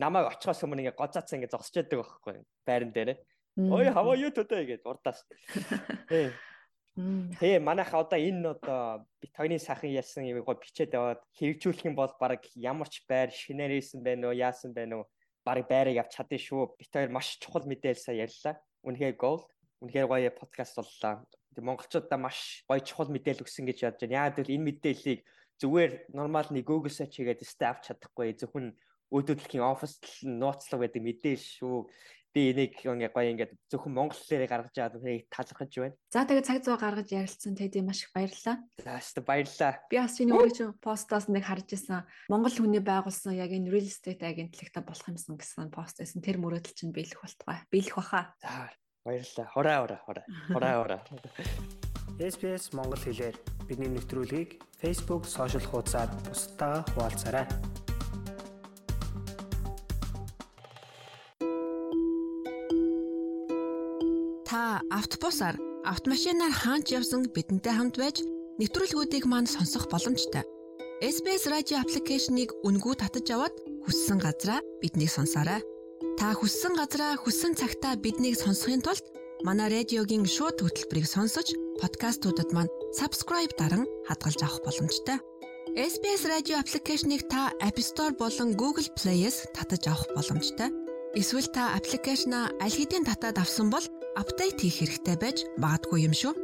намайг 0.00 0.32
очихоос 0.34 0.64
өмнө 0.64 0.88
ингээд 0.88 0.98
гоцаацсан 0.98 1.36
ингээд 1.38 1.54
зогсож 1.54 1.74
байдаг 1.78 1.98
байхгүй 2.00 2.34
байран 2.66 2.92
дээр. 2.96 3.10
Ой, 3.58 3.86
how 3.90 4.06
are 4.08 4.18
you 4.18 4.30
today 4.30 4.64
гэж 4.66 4.82
урдаас. 4.86 5.22
Тий. 6.10 6.30
Тэгээ 6.98 7.62
манайха 7.62 8.02
одоо 8.02 8.18
энэ 8.18 8.58
одоо 8.58 9.06
бит 9.22 9.30
хоёрын 9.38 9.62
сайхан 9.62 9.94
ялсан 9.94 10.26
юм 10.26 10.42
гоо 10.42 10.58
бичээд 10.58 10.94
яваад 10.98 11.22
хэрэгжүүлэх 11.38 11.86
юм 11.86 11.94
бол 11.94 12.10
баг 12.18 12.42
ямар 12.58 12.90
ч 12.90 13.06
байр 13.06 13.30
шинээрсэн 13.30 14.02
байна 14.02 14.30
уу, 14.30 14.34
яасан 14.34 14.74
байна 14.74 15.02
уу 15.02 15.04
баг 15.48 15.64
байрыг 15.64 15.96
авч 16.04 16.12
чадсан 16.20 16.40
шүү. 16.44 16.76
Бит 16.76 16.92
хоёр 16.92 17.08
маш 17.08 17.40
чухал 17.40 17.64
мэдээлэл 17.64 18.04
сая 18.04 18.28
ярьлаа. 18.28 18.60
Үнэхээр 18.84 19.16
gold. 19.16 19.48
Үнэхээр 19.80 20.06
гоё 20.12 20.30
подкаст 20.36 20.76
боллоо. 20.76 21.24
Монголчуудаа 21.56 22.20
маш 22.20 22.68
гоё 22.68 22.84
чухал 22.84 23.08
мэдээлэл 23.08 23.42
өгсөн 23.48 23.64
гэж 23.64 23.78
бодож 23.88 24.02
байна. 24.04 24.28
Яг 24.28 24.36
л 24.44 24.52
энэ 24.52 24.66
мэдээллийг 24.68 25.20
зүгээр 25.56 25.92
нормал 26.12 26.48
нэг 26.52 26.68
Google 26.68 26.92
search 26.92 27.18
хийгээд 27.18 27.42
staff 27.42 27.82
чадахгүй 27.82 28.36
зөвхөн 28.36 28.76
өөдөөдлөхийн 29.08 29.64
офис 29.64 29.98
нууцлаг 30.22 30.84
байдаг 30.84 31.02
мэдээлэл 31.02 31.48
шүү 31.58 31.76
би 32.34 32.52
энийг 32.52 32.74
ингээ 32.84 33.12
гоё 33.12 33.30
ингээд 33.32 33.52
зөвхөн 33.72 33.94
монгол 33.94 34.18
хэлээр 34.18 34.48
гаргаж 34.48 34.76
аваад 34.76 34.98
үнэхээр 35.00 35.26
талархаж 35.32 35.72
байна. 35.78 35.96
За 36.12 36.24
тэгээд 36.28 36.48
цаг 36.48 36.58
зав 36.64 36.78
гаргаж 36.80 37.08
ярилцсан 37.08 37.54
тэд 37.56 37.74
маш 37.82 38.04
их 38.04 38.12
баярлалаа. 38.12 38.56
За 38.78 39.00
хэвээ 39.00 39.24
баярлалаа. 39.24 39.72
Би 39.88 39.96
бас 39.98 40.14
чиний 40.16 40.34
өөрийн 40.36 40.72
постоос 40.78 41.26
нэг 41.32 41.44
харж 41.48 41.68
исэн. 41.72 42.04
Монгол 42.28 42.54
хүний 42.54 42.84
байгуулсан 42.84 43.32
яг 43.34 43.50
энэ 43.52 43.72
real 43.72 43.88
estate 43.88 44.22
агентлагта 44.22 44.84
болох 44.84 45.08
юмсан 45.08 45.40
гэсэн 45.40 45.72
пост 45.72 45.96
байсан. 45.98 46.20
Тэр 46.20 46.36
мөрөөдөл 46.38 46.76
чинь 46.76 46.92
биелэх 46.92 47.24
болтугай. 47.24 47.64
Биелэх 47.72 47.96
баха. 47.96 48.36
За 48.44 48.70
баярлалаа. 49.08 49.46
Хураа 49.52 49.76
хураа 49.82 50.00
хураа. 50.04 50.24
Хураа 50.52 50.74
хураа. 50.84 51.00
SPS 52.18 52.74
Монгол 52.74 52.98
хэлээр 52.98 53.36
бидний 53.68 53.88
нэвтрүүлгийг 53.94 54.58
Facebook 54.82 55.24
сошиал 55.24 55.62
хуудасаар 55.62 56.10
бусдаа 56.26 56.82
хуваалцаарай. 56.92 57.46
Автобусаар, 64.48 65.56
автомашинаар 65.84 66.52
хаач 66.52 66.92
явсан 66.96 67.28
бидэнтэй 67.28 67.74
хамт 67.74 68.00
байж 68.00 68.24
нэвтрүүлгүүдийг 68.56 69.28
манд 69.28 69.52
сонсох 69.52 69.92
боломжтой. 69.92 70.44
SBS 71.04 71.44
радио 71.52 71.84
аппликейшнийг 71.84 72.56
үнгүй 72.64 72.96
татаж 72.96 73.28
аваад 73.28 73.54
хүссэн 73.84 74.18
газраа 74.18 74.64
биднийг 74.80 75.12
сонсоорой. 75.12 75.60
Та 76.16 76.32
хүссэн 76.32 76.80
газраа 76.80 77.20
хүссэн 77.20 77.60
цагтаа 77.60 78.00
биднийг 78.00 78.40
сонсохын 78.40 78.80
тулд 78.80 79.04
манай 79.44 79.68
радиогийн 79.68 80.24
шууд 80.24 80.64
хөтөлбөрийг 80.64 81.04
сонсож 81.04 81.52
подкастуудад 81.84 82.48
маань 82.56 82.72
subscribe 82.96 83.52
даран 83.60 83.84
хадгалж 84.08 84.40
авах 84.42 84.64
боломжтой. 84.64 85.20
SBS 85.76 86.24
радио 86.24 86.58
аппликейшнийг 86.58 87.28
та 87.28 87.52
App 87.60 87.76
Store 87.78 88.16
болон 88.16 88.56
Google 88.56 88.88
Play-с 88.96 89.46
татаж 89.52 89.86
авах 89.86 90.08
боломжтой. 90.16 90.72
Эсвэл 91.14 91.52
та 91.52 91.76
аппликейшнаа 91.76 92.50
аль 92.58 92.74
хэдийн 92.74 93.04
татаад 93.04 93.38
авсан 93.38 93.70
бол 93.70 93.84
апдейт 94.18 94.58
хийх 94.58 94.82
хэрэгтэй 94.82 95.14
байж 95.22 95.46
магадгүй 95.62 96.10
юм 96.10 96.14
шүү. 96.20 96.34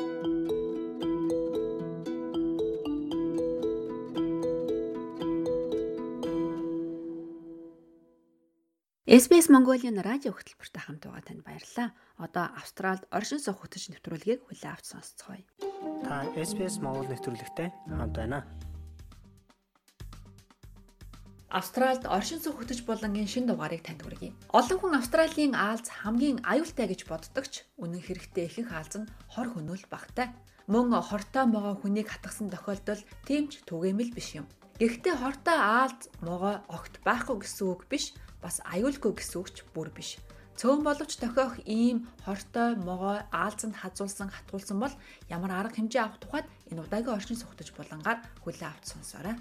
SBS 9.06 9.46
Mongolian 9.48 10.02
радио 10.04 10.36
хөтөлбөртэй 10.36 10.82
хамт 10.84 11.08
байгаа 11.08 11.24
танд 11.24 11.48
баярлалаа. 11.48 11.96
Одоо 12.20 12.52
Австралид 12.60 13.08
оршин 13.16 13.40
суух 13.40 13.64
хөтөч 13.64 13.96
нэвтрүүлгийг 13.96 14.44
хүлээн 14.44 14.76
авч 14.76 14.92
сонсцгоё. 14.92 15.40
Та 16.04 16.28
SBS 16.36 16.84
Монгол 16.84 17.08
нэвтрүүлэгтэй 17.08 17.72
хамт 17.96 18.12
байна. 18.12 18.44
Австральд 21.50 22.10
оршин 22.10 22.42
суух 22.42 22.58
хөтөч 22.58 22.82
булангийн 22.90 23.30
шин 23.30 23.46
дугаарыг 23.46 23.86
танд 23.86 24.02
хүргэе. 24.02 24.34
Олон 24.50 24.80
хүн 24.82 24.98
Австралийн 24.98 25.54
Аалз 25.54 25.88
хамгийн 25.94 26.42
аюултай 26.42 26.90
гэж 26.90 27.06
боддогч 27.06 27.70
үнэн 27.78 28.02
хэрэгтээ 28.02 28.46
ихэнх 28.50 28.74
Аалз 28.74 28.94
нь 28.98 29.12
хор 29.30 29.54
хөнөөл 29.54 29.86
багтай. 29.94 30.34
Мөн 30.66 30.90
хортой 30.98 31.46
могоо 31.46 31.78
хүнийг 31.78 32.10
хатгсан 32.10 32.50
тохиолдол 32.50 33.02
тэмч 33.30 33.62
түгээмэл 33.70 34.12
биш 34.18 34.42
юм. 34.42 34.50
Гэхдээ 34.82 35.16
хортой 35.22 35.54
Аалз 35.54 36.10
могоо 36.26 36.66
огт 36.66 36.98
байхгүй 37.06 37.38
гэсэн 37.46 37.66
үг 37.70 37.86
биш, 37.86 38.18
бас 38.42 38.58
аюулгүй 38.66 39.14
гэсэн 39.14 39.38
үг 39.38 39.48
ч 39.54 39.62
бүр 39.78 39.94
биш. 39.94 40.18
Цөөн 40.56 40.88
боловч 40.88 41.20
тохиох 41.20 41.60
ийм 41.68 42.08
хортой 42.24 42.80
могоо 42.80 43.22
аалзанд 43.28 43.76
хазуулсан 43.76 44.32
хатгуулсан 44.32 44.80
бол 44.80 44.94
ямар 45.28 45.52
арга 45.52 45.76
хэмжээ 45.78 46.02
авах 46.04 46.20
тухайд 46.24 46.48
энэ 46.72 46.80
удаагийн 46.80 47.16
оршин 47.16 47.36
суугтаж 47.36 47.76
булангаар 47.76 48.24
хүлээ 48.40 48.70
авч 48.72 48.96
сонсоорой. 48.96 49.36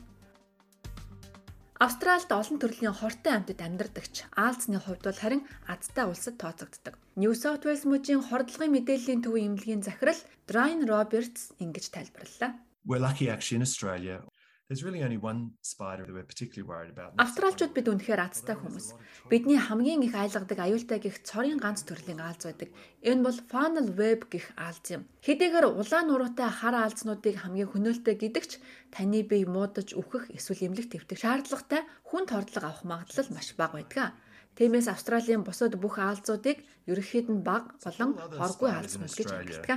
Австралид 1.83 2.31
олон 2.31 2.63
төрлийн 2.63 2.95
хортой 2.95 3.35
амьтад 3.35 3.59
амьдардаг 3.59 4.07
ч 4.15 4.23
Аалзны 4.39 4.79
хувьд 4.79 5.03
бол 5.03 5.19
харин 5.19 5.43
азтай 5.67 6.07
улсад 6.07 6.39
тооцогддог. 6.39 6.95
New 7.19 7.35
South 7.35 7.67
Wales 7.67 7.83
мужийн 7.83 8.23
хордлогын 8.23 8.71
мэдээллийн 8.71 9.27
төвийн 9.27 9.59
эмнэлгийн 9.59 9.83
захирал 9.83 10.21
Brian 10.47 10.87
Roberts 10.87 11.51
ингэж 11.59 11.91
тайлбарллаа. 11.91 12.55
We're 12.87 13.03
lucky 13.03 13.27
actually 13.27 13.59
in 13.59 13.67
Australia 13.67 14.23
There's 14.69 14.83
really 14.83 15.03
only 15.03 15.19
one 15.19 15.51
spider 15.61 16.07
that 16.07 16.15
we're 16.15 16.25
particularly 16.25 16.65
worried 16.65 16.89
about. 16.97 17.13
Австралчууд 17.21 17.77
бид 17.77 17.85
үнэхээр 17.85 18.17
азтай 18.17 18.57
хүмүүс. 18.57 18.97
Бидний 19.29 19.61
хамгийн 19.61 20.01
их 20.09 20.17
айлгадаг 20.17 20.57
аюултай 20.57 21.05
гих 21.05 21.21
цорын 21.21 21.61
ганц 21.61 21.85
төрлийн 21.85 22.17
аалз 22.25 22.49
байдаг. 22.49 22.73
Энэ 23.05 23.29
бол 23.29 23.39
funnel 23.45 23.93
web 23.93 24.25
гих 24.33 24.57
аалз 24.57 24.89
юм. 24.89 25.05
Хэдийгээр 25.21 25.69
улаан 25.69 26.09
нуруутай 26.09 26.49
хар 26.49 26.81
аалзнуудыг 26.81 27.45
хамгийн 27.45 27.77
хөнөөлтэй 27.77 28.17
гэдэгч 28.17 28.53
таны 28.89 29.21
бие 29.29 29.45
муудаж 29.45 29.93
үхэх 29.93 30.33
эсвэл 30.33 30.73
эмнэлэг 30.73 30.97
твтэх 30.97 31.21
шаардлагатай 31.21 31.85
хүнд 32.09 32.33
хордлого 32.33 32.73
авах 32.73 32.89
магадлал 32.89 33.29
маш 33.37 33.53
бага 33.53 33.85
байдаг. 33.85 34.17
Тиймээс 34.57 34.89
Австралийн 34.89 35.45
бусад 35.45 35.77
бүх 35.77 36.01
аалзуудыг 36.01 36.65
ерөнхийд 36.89 37.29
нь 37.29 37.45
бага 37.45 37.77
болон 37.85 38.17
хоргүй 38.17 38.71
аалзнууд 38.73 39.13
гэж 39.13 39.29
хэлдэг. 39.29 39.77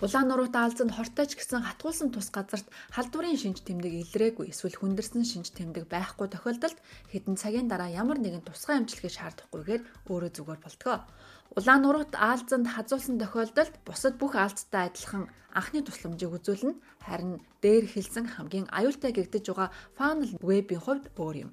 Generally 0.00 0.48
considered 0.48 0.48
to 0.48 0.50
be 0.50 0.50
low 0.50 0.50
or 0.50 0.50
non-toxic. 0.50 0.54
Улаан 0.54 0.54
нуруутай 0.54 0.64
алзанд 0.64 0.92
хортой 0.92 1.26
ч 1.26 1.36
гэсэн 1.38 1.62
хатгуулсан 1.62 2.10
тус 2.10 2.30
газарт 2.30 2.66
халдварын 2.90 3.38
шинж 3.38 3.62
тэмдэг 3.62 3.92
илрээгүй 4.02 4.50
эсвэл 4.50 4.74
хүндэрсэн 4.74 5.24
шинж 5.24 5.54
тэмдэг 5.54 5.86
байхгүй 5.86 6.28
тохиолдолд 6.34 6.78
хэдэн 7.14 7.36
цагийн 7.38 7.68
дараа 7.70 7.88
ямар 7.94 8.18
нэгэн 8.18 8.42
тусгай 8.42 8.82
эмчилгээ 8.82 9.12
шаардахгүйгээр 9.14 9.82
өөрөө 10.10 10.30
зүгээр 10.34 10.60
болтгоо. 10.66 10.98
Улаан 11.54 11.82
нуруут 11.86 12.12
аалзанд 12.18 12.66
хазуулсан 12.74 13.22
тохиолдолд 13.22 13.74
бусад 13.86 14.18
бүх 14.18 14.34
аалзтай 14.34 14.90
адилхан 14.90 15.30
анхны 15.54 15.86
тусламжийг 15.86 16.34
үзүүлнэ. 16.42 16.74
Харин 17.06 17.38
дээр 17.62 17.86
хэлсэн 17.86 18.26
хамгийн 18.34 18.66
аюултай 18.74 19.14
гэгдэж 19.14 19.54
байгаа 19.54 19.70
funnel 19.94 20.34
web-ийн 20.42 20.82
хувьд 20.82 21.06
өөр 21.14 21.36
юм. 21.46 21.50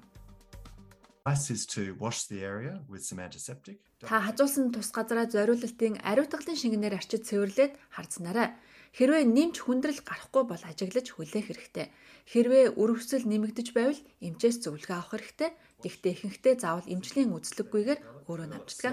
Та 4.02 4.18
хажуулсан 4.26 4.74
тус 4.74 4.90
газараа 4.90 5.30
зориулалтын 5.30 6.02
ариутгалын 6.02 6.58
шингэнээр 6.58 6.98
арчиж 6.98 7.22
цэвэрлээд 7.30 7.78
харцнарай. 7.94 8.58
Хэрвээ 8.90 9.30
нэмж 9.30 9.62
хүндрэл 9.62 10.02
гарахгүй 10.02 10.42
бол 10.50 10.62
ажиглаж 10.66 11.06
хүлээх 11.14 11.46
хэрэгтэй. 11.46 11.94
Хэрвээ 12.26 12.74
өрөвсөл 12.74 13.22
нэмэгдэж 13.30 13.68
байвал 13.70 14.00
эмчээс 14.18 14.66
зөвлөгөө 14.66 14.98
авах 14.98 15.14
хэрэгтэй. 15.14 15.50
Гэхдээ 15.86 16.12
ихэнхдээ 16.12 16.54
заавал 16.58 16.90
эмчлийн 16.90 17.30
үзлэггүйгээр 17.38 18.00
өөрөө 18.26 18.48
намждаг. 18.50 18.92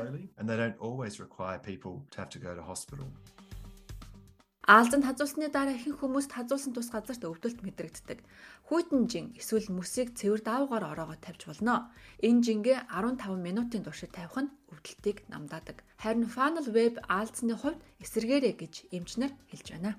Аалзанд 4.70 5.02
хазуулсны 5.02 5.50
дараа 5.50 5.74
ихэнх 5.74 5.98
хүмүүст 5.98 6.30
хазуулсан 6.30 6.78
тус 6.78 6.94
газарт 6.94 7.26
өвдөлт 7.26 7.66
мэдрэгддэг. 7.66 8.22
Хүйтэн 8.70 9.10
жин 9.10 9.26
эсвэл 9.34 9.66
мөсийг 9.74 10.14
цэвэр 10.14 10.46
даавгаар 10.46 10.94
ороогоо 10.94 11.18
тавьж 11.18 11.50
болно. 11.50 11.90
Энэ 12.22 12.46
жингээ 12.46 12.94
15 12.94 13.34
минутын 13.42 13.82
туршид 13.82 14.14
тавих 14.14 14.38
нь 14.38 14.54
өвдөлтийг 14.70 15.26
намдаадаг. 15.26 15.82
Харин 15.98 16.30
funnel 16.30 16.70
web 16.70 17.02
аалзны 17.10 17.58
хувьд 17.58 17.82
эсэргээрээ 17.98 18.54
гэж 18.62 18.74
эмчнэр 18.94 19.34
хэлж 19.50 19.68
байна. 19.74 19.98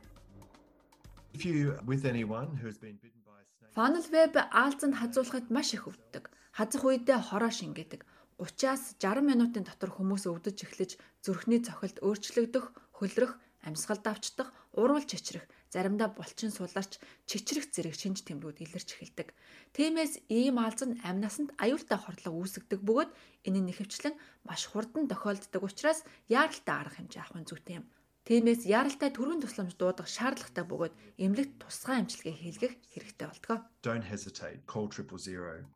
If 1.35 1.43
you 1.43 1.75
with 1.83 2.07
anyone 2.07 2.55
who 2.55 2.71
has 2.71 2.79
been 2.79 2.95
bitten 3.03 3.27
by 3.27 3.43
a 3.43 3.47
snake 3.51 3.75
Funnel 3.75 4.07
web 4.15 4.39
аалзанд 4.39 4.95
хазуулахад 5.03 5.51
маш 5.51 5.75
их 5.75 5.91
өвддөг. 5.91 6.31
Хазах 6.55 6.87
үедээ 6.87 7.19
хороо 7.19 7.51
шингээдэг. 7.51 8.07
30-аас 8.39 9.03
60 9.03 9.27
минутын 9.27 9.67
дотор 9.67 9.91
хүмүүс 9.91 10.31
өвдөж 10.31 10.63
эхлэж 10.63 10.91
зүрхний 11.27 11.59
цохилт 11.59 11.99
өөрчлөгдөх, 12.07 12.71
хөлрөх 12.95 13.35
амьсгал 13.67 14.01
давчдах, 14.01 14.49
урвал 14.77 15.03
чичрэх, 15.03 15.45
заримдаа 15.73 16.09
булчин 16.15 16.51
суларч, 16.55 16.99
чичрэх 17.27 17.71
зэрэг 17.71 17.95
шинж 17.95 18.23
тэмрүүд 18.27 18.63
илэрч 18.63 18.89
эхэлдэг. 18.95 19.29
Тиймээс 19.75 20.27
ийм 20.31 20.59
алз 20.63 20.83
нь 20.87 20.99
амь 21.03 21.23
насанд 21.23 21.51
аюултай 21.59 21.99
хордлого 21.99 22.39
үүсгдэг 22.43 22.81
бөгөөд 22.83 23.11
энэ 23.47 23.59
нь 23.61 23.69
нэхэвчлэн 23.71 24.15
маш 24.47 24.71
хурдан 24.71 25.11
тохиолддог 25.11 25.63
учраас 25.67 26.07
яаралтай 26.31 26.75
арга 26.75 26.97
хэмжээ 26.99 27.23
авах 27.23 27.39
нь 27.43 27.49
зүйтэй 27.51 27.77
юм. 27.83 27.87
Тиймээс 28.27 28.63
яралтай 28.69 29.11
төрийн 29.11 29.43
тусламж 29.43 29.75
дуудах 29.75 30.07
шаардлагатай 30.07 30.65
бөгөөд 30.69 30.95
эмнэлэгт 31.19 31.55
тусгай 31.63 31.97
амжилтыг 31.99 32.37
хийлгэх 32.37 32.75
хэрэгтэй 32.93 33.27
болтгоо. 33.27 33.59
Don't 33.83 34.07
hesitate. 34.07 34.61
Call 34.71 34.87
triple 34.93 35.19
zero. 35.19 35.67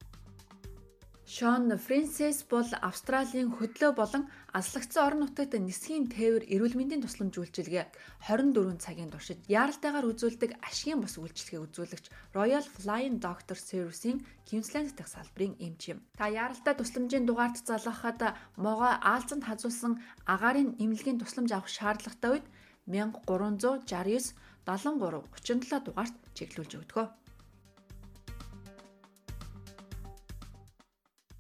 Шон 1.25 1.73
Фрэнсис 1.73 2.45
бол 2.53 2.69
Австралийн 2.85 3.49
хөдлөө 3.57 3.97
болон 3.97 4.29
аслагдсан 4.53 5.03
орон 5.09 5.21
нутагт 5.25 5.57
нисхийн 5.57 6.05
тээвэр 6.13 6.45
эрүүл 6.53 6.77
мэндийн 6.77 7.01
тусламж 7.01 7.41
үйлчилгээ 7.41 7.85
24 8.29 8.77
цагийн 8.85 9.09
туршид 9.09 9.41
яаралтайгаар 9.49 10.05
үзүүлдэг 10.13 10.61
ашигын 10.61 11.01
бус 11.01 11.17
үйлчилгээ 11.17 11.65
үзүүлэгч 11.65 12.07
Royal 12.37 12.61
Flying 12.61 13.25
Doctor 13.25 13.57
Service-ийн 13.57 14.21
Queensland 14.45 14.93
дахь 14.93 15.09
салбарын 15.09 15.57
эмч 15.65 15.97
юм. 15.97 16.05
Та 16.21 16.29
яаралтай 16.29 16.77
тусламжийн 16.77 17.25
дугаард 17.25 17.57
залгахад 17.57 18.21
могоо 18.61 18.93
аалзанд 19.01 19.49
хазуулсан 19.49 20.05
агаарын 20.29 20.77
эмнэлгийн 20.77 21.17
тусламж 21.25 21.51
авах 21.57 21.73
шаардлагатай 21.73 22.31
үед 22.37 22.47
1369 22.85 24.37
73 24.69 25.25
37 25.41 25.89
дугаарт 25.89 26.17
чиглүүлж 26.37 26.73
өгдөгөө. 26.85 27.24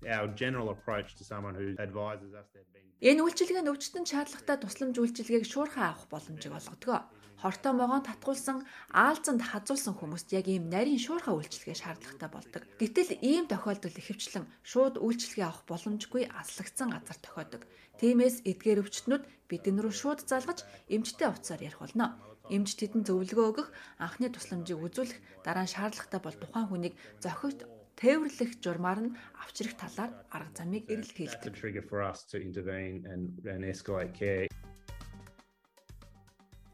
Our 0.06 0.28
general 0.42 0.70
approach 0.70 1.14
to 1.18 1.24
someone 1.24 1.54
who 1.54 1.74
advises 1.82 2.32
us 2.34 2.46
they've 2.54 2.72
been 2.72 2.84
Энэ 3.04 3.20
үйлчилгээ 3.20 3.68
өвчтөн 3.68 4.08
шаардлагатай 4.08 4.56
тусламж 4.64 4.96
үйлчилгээг 4.96 5.44
шуурхай 5.44 5.92
авах 5.92 6.08
боломжийг 6.08 6.56
олгодог. 6.56 7.04
Хортой 7.36 7.72
могоон 7.76 8.00
татгуулсан 8.06 8.64
аалзанд 8.88 9.42
хазуулсан 9.44 9.92
хүмүүст 9.98 10.32
яг 10.32 10.48
ийм 10.48 10.72
нарийн 10.72 11.02
шуурхай 11.02 11.34
үйлчилгээ 11.36 11.76
шаардлагатай 11.84 12.30
болдог. 12.32 12.62
Гэтэл 12.80 13.20
ийм 13.20 13.44
тохиолдол 13.52 13.92
ихэвчлэн 14.00 14.48
шууд 14.64 14.96
үйлчилгээ 15.04 15.44
авах 15.44 15.68
боломжгүй 15.68 16.24
аслагдсан 16.32 16.88
газар 16.96 17.18
тохиодог. 17.20 17.62
Тиймээс 18.00 18.40
эдгээр 18.48 18.80
өвчтнүүд 18.80 19.24
бидэн 19.50 19.76
рүү 19.84 19.92
шууд 19.92 20.20
залгаж 20.24 20.64
эмчтэй 20.88 21.28
утсаар 21.28 21.60
ярих 21.60 21.84
болно. 21.84 22.16
Эмч 22.48 22.76
тэдэнд 22.76 23.08
зөвлөгөө 23.08 23.46
өгөх, 23.52 23.68
анхны 23.96 24.28
тусламжийг 24.28 24.76
үзүүлэх, 24.76 25.16
дараа 25.44 25.64
нь 25.64 25.72
шаардлагатай 25.72 26.20
бол 26.20 26.36
тухайн 26.36 26.68
хүнийг 26.68 26.94
зохигт 27.16 27.64
тээвэрлэх 28.00 28.50
журмаар 28.64 29.00
нь 29.04 29.16
авчрах 29.42 29.74
талаар 29.78 30.10
арга 30.34 30.52
замыг 30.58 30.84
that's 30.86 30.94
эрэлхийлдэг. 30.94 31.50
a 31.50 31.60
trigger 31.60 31.84
for 31.90 32.00
us 32.02 32.24
to 32.30 32.36
intervene 32.38 33.06
and 33.12 33.30
and 33.46 33.62
escalate 33.64 34.14
care 34.14 34.48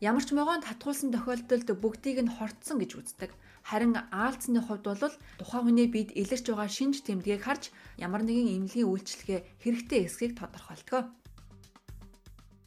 Ямар 0.01 0.25
ч 0.25 0.33
могоон 0.33 0.65
татгуулсан 0.65 1.13
тохиолдолд 1.13 1.69
бүгдийг 1.77 2.25
нь 2.25 2.33
хортсон 2.33 2.81
гэж 2.81 2.93
үздэг. 2.97 3.37
Харин 3.69 3.93
аалцны 4.09 4.65
хувьд 4.65 4.89
бол 4.89 5.13
тухайн 5.37 5.65
хүний 5.69 5.89
бид 5.93 6.09
илэрч 6.17 6.49
байгаа 6.49 6.73
шинж 6.73 7.05
тэмдгийг 7.05 7.45
харж 7.45 7.69
ямар 8.01 8.25
нэгэн 8.25 8.65
эмнэлгийн 8.65 8.89
үйлчилгээ 8.89 9.41
хэрэгтэй 9.61 10.01
эсхийг 10.09 10.41
тодорхойлдог. 10.41 11.05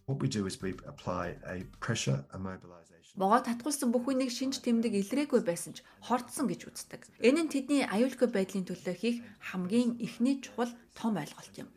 What 0.05 0.21
we 0.21 0.29
do 0.29 0.45
is 0.45 0.61
we 0.61 0.77
apply 0.85 1.33
a 1.41 1.65
pressure 1.81 2.21
immobilization. 2.37 2.82
Могоо 3.13 3.45
татгуулсан 3.45 3.93
бүх 3.93 4.09
хүнийг 4.09 4.33
шинж 4.33 4.57
тэмдэг 4.65 4.93
илрээгүй 4.97 5.41
байсан 5.45 5.77
ч 5.77 5.85
хортсон 6.01 6.49
гэж 6.49 6.61
үздэг. 6.65 7.01
Энэ 7.21 7.45
нь 7.45 7.51
тэдний 7.53 7.85
аюулгүй 7.85 8.29
байдлын 8.33 8.65
төлөө 8.65 8.95
хийх 8.97 9.17
хамгийн 9.53 10.01
ихний 10.01 10.41
чухал 10.41 10.73
том 10.97 11.13
ойлголт 11.21 11.53
юм. 11.61 11.69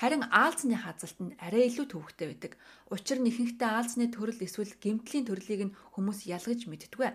Харин 0.00 0.26
аалзны 0.34 0.74
хазалт 0.74 1.18
нь 1.22 1.36
арай 1.38 1.70
илүү 1.70 1.86
төвөгтэй 1.94 2.26
байдаг. 2.34 2.52
Учир 2.90 3.22
нь 3.22 3.30
ихэнхдээ 3.30 3.70
аалзны 3.70 4.10
төрөл 4.10 4.42
эсвэл 4.42 4.74
гэмтлийн 4.82 5.28
төрлийг 5.30 5.62
нь 5.70 5.76
хүмүүс 5.94 6.26
ялгаж 6.26 6.60
мэддэг. 6.66 7.14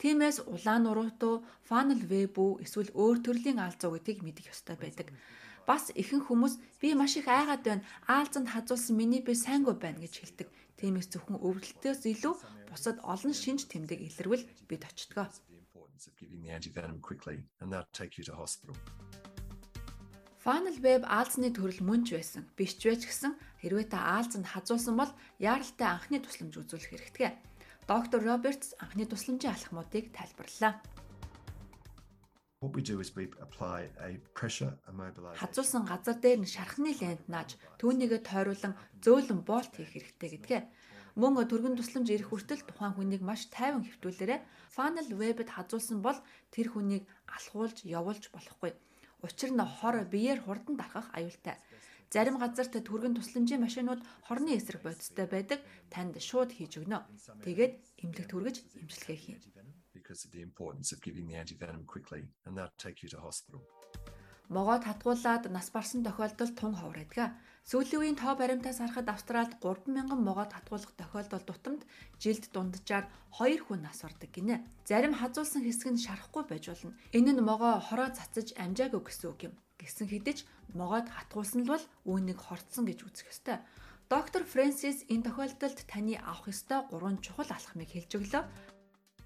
Тиймээс 0.00 0.38
улаан 0.44 0.84
уруутуу, 0.90 1.46
фанел 1.68 2.02
веб 2.10 2.34
үү 2.36 2.66
эсвэл 2.66 2.90
өөр 2.92 3.18
төрлийн 3.24 3.62
аалзуу 3.62 3.94
гэдгийг 3.94 4.20
мэдэх 4.26 4.50
ёстой 4.52 4.76
байдаг. 4.76 5.08
Бас 5.64 5.88
ихэнх 5.96 6.28
хүмүүс 6.28 6.60
би 6.80 6.92
маш 6.92 7.16
их 7.16 7.28
айгаад 7.28 7.62
байна. 7.64 7.84
Аалзанд 8.04 8.52
хазуулсан 8.52 8.96
миний 8.96 9.24
би 9.24 9.32
сайнгүй 9.32 9.76
байна 9.80 10.04
гэж 10.04 10.14
хэлдэг. 10.20 10.48
Тиймээс 10.76 11.08
зөвхөн 11.08 11.40
өвдөлтөөс 11.40 12.04
илүү 12.04 12.34
бусад 12.68 13.00
олон 13.00 13.32
шинж 13.32 13.64
тэмдэг 13.72 14.00
илэрвэл 14.04 14.44
бид 14.68 14.82
очтгоо. 14.84 15.28
Funnel 20.44 20.76
web 20.84 21.08
аалзны 21.08 21.48
төрөл 21.56 21.80
мөн 21.80 22.04
ч 22.04 22.20
байсан. 22.20 22.44
Биш 22.52 22.76
ч 22.76 22.92
байж 22.92 23.08
гисэн 23.08 23.32
хэрвээ 23.64 23.88
та 23.88 24.20
аалзанд 24.20 24.44
хазуулсан 24.52 24.92
бол 25.00 25.08
яаралтай 25.40 25.88
анхны 25.88 26.20
тусламж 26.20 26.60
үзүүлэх 26.60 26.92
хэрэгтэй. 26.92 27.32
Доктор 27.88 28.20
Робертс 28.20 28.76
анхны 28.76 29.08
тусламжийн 29.08 29.56
алхмуудыг 29.56 30.12
тайлбарллаа. 30.12 30.84
What 32.64 32.74
we 32.74 32.80
do 32.80 32.98
is 33.00 33.14
we 33.14 33.24
apply 33.46 33.78
a 34.08 34.16
pressure 34.38 34.72
immobilization. 34.88 35.40
Хазуулсан 35.42 35.84
газар 35.84 36.16
дээр 36.24 36.40
нь 36.40 36.48
шархны 36.48 36.96
лент 36.96 37.24
нааж 37.28 37.60
түүнийгээ 37.76 38.24
тойруулан 38.24 38.72
зөөлөн 39.04 39.40
боолт 39.44 39.72
хийх 39.76 39.92
хэрэгтэй 39.92 40.30
гэдгээ. 40.32 40.62
Мөн 41.20 41.44
түргэн 41.44 41.76
тусламж 41.76 42.08
ирэх 42.08 42.32
хүртэл 42.32 42.64
тухайн 42.64 42.96
хүнийг 42.96 43.20
маш 43.20 43.52
тайван 43.52 43.84
хэвтүүлээрэ 43.84 44.36
funnel 44.72 45.08
web-д 45.12 45.52
хазуулсан 45.52 46.00
бол 46.00 46.16
тэр 46.56 46.72
хүнийг 46.72 47.04
алхуулж 47.36 47.84
явуулж 47.84 48.32
болохгүй. 48.32 48.72
Учир 49.20 49.50
нь 49.52 49.60
хор 49.60 50.00
биеэр 50.08 50.40
хурдан 50.40 50.80
дарахах 50.80 51.12
аюултай. 51.12 51.60
Зарим 52.08 52.40
газарт 52.40 52.80
түргэн 52.80 53.12
тусламжийн 53.12 53.60
машинууд 53.60 54.00
хорны 54.24 54.56
эсрэг 54.56 54.80
бодистой 54.80 55.28
байдаг. 55.28 55.60
Танд 55.92 56.16
шууд 56.16 56.48
хийж 56.56 56.80
өгнө. 56.80 57.04
Тэгээд 57.44 57.72
эмнэлэгт 58.00 58.32
хүргэж 58.32 58.56
эмчилгээ 58.80 59.18
хийнэ. 59.20 59.53
Because 60.04 60.26
of 60.26 60.32
the 60.36 60.42
importance 60.42 60.92
of 60.92 61.00
giving 61.00 61.26
the 61.28 61.36
antivenom 61.42 61.86
quickly, 61.86 62.22
and 62.44 62.52
they'll 62.54 62.76
take 62.76 63.02
you 63.02 63.08
to 63.08 63.18
hospital. 63.24 63.62
Могоо 64.50 64.76
татгуулаад 64.76 65.48
нас 65.48 65.70
барсан 65.72 66.04
тохиолдол 66.04 66.52
тун 66.52 66.74
ховор 66.76 67.00
байдаг. 67.00 67.32
Сүүлийн 67.64 68.00
үеийн 68.04 68.18
тоо 68.20 68.36
баримтаас 68.36 68.84
харахад 68.84 69.08
Австралид 69.08 69.56
3000 69.64 70.12
могоо 70.20 70.44
татгуулах 70.44 70.92
тохиолдол 71.00 71.40
тутамд 71.48 71.82
жилд 72.20 72.52
дунджаар 72.52 73.08
2 73.32 73.64
хүн 73.64 73.80
нас 73.80 74.04
бардаг 74.04 74.28
гинэ. 74.28 74.60
Зарим 74.84 75.16
хазуулсан 75.16 75.64
хэсэг 75.64 75.96
нь 75.96 76.04
шарахгүй 76.04 76.44
байж 76.44 76.68
болно. 76.68 76.92
Энэ 77.16 77.32
нь 77.32 77.40
могоо 77.40 77.80
хороо 77.80 78.12
цацаж 78.12 78.52
амжаагүй 78.60 79.00
гэсэн 79.00 79.28
үг 79.32 79.40
юм. 79.48 79.54
Гэсэн 79.80 80.12
хэдиж 80.12 80.44
могоод 80.76 81.08
хатгуулсан 81.08 81.64
л 81.64 81.72
бол 81.72 81.84
үүнийг 82.04 82.36
хортсон 82.44 82.84
гэж 82.84 83.00
үзэх 83.08 83.32
ёстой. 83.32 83.64
Доктор 84.12 84.44
Фрэнсис 84.44 85.08
энэ 85.08 85.24
тохиолдолд 85.32 85.88
таны 85.88 86.20
авах 86.20 86.52
ёстой 86.52 86.84
гурван 86.92 87.16
чухал 87.24 87.48
алхмыг 87.48 87.88
хэлж 87.88 88.12
өглөө. 88.20 88.44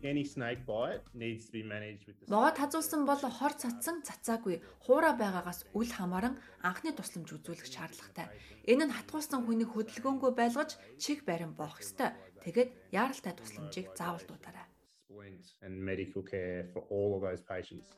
Any 0.02 0.24
snake 0.24 0.62
bite 0.66 1.02
needs 1.14 1.46
to 1.46 1.52
be 1.52 1.62
managed 1.62 2.06
with 2.06 2.16
the 2.20 2.26
Могоо 2.30 2.52
тазуулсан 2.54 3.06
бол 3.06 3.18
хор 3.18 3.52
цацсан 3.52 4.02
цацаагүй 4.08 4.62
хуураа 4.84 5.14
байгаагаас 5.18 5.66
үл 5.74 5.90
хамааран 5.90 6.38
анхны 6.62 6.92
тусламж 6.94 7.34
үзүүлэх 7.36 7.68
шаардлагатай. 7.68 8.26
Энэ 8.70 8.84
нь 8.86 8.94
хатгуулсан 8.94 9.42
хүнийг 9.46 9.70
хөдөлгөөнгүй 9.74 10.32
байлгаж 10.38 10.78
чиг 11.02 11.26
барин 11.28 11.52
боох 11.58 11.82
ёстой. 11.82 12.14
Тэгээд 12.44 12.70
яаралтай 12.94 13.34
тусламжийг 13.36 13.94
заавал 13.98 14.24
дуудаарай. 14.28 14.66
and 15.62 15.74
medical 15.82 16.22
care 16.22 16.64
for 16.72 16.82
all 16.90 17.16
of 17.16 17.22
those 17.22 17.42
patients 17.42 17.88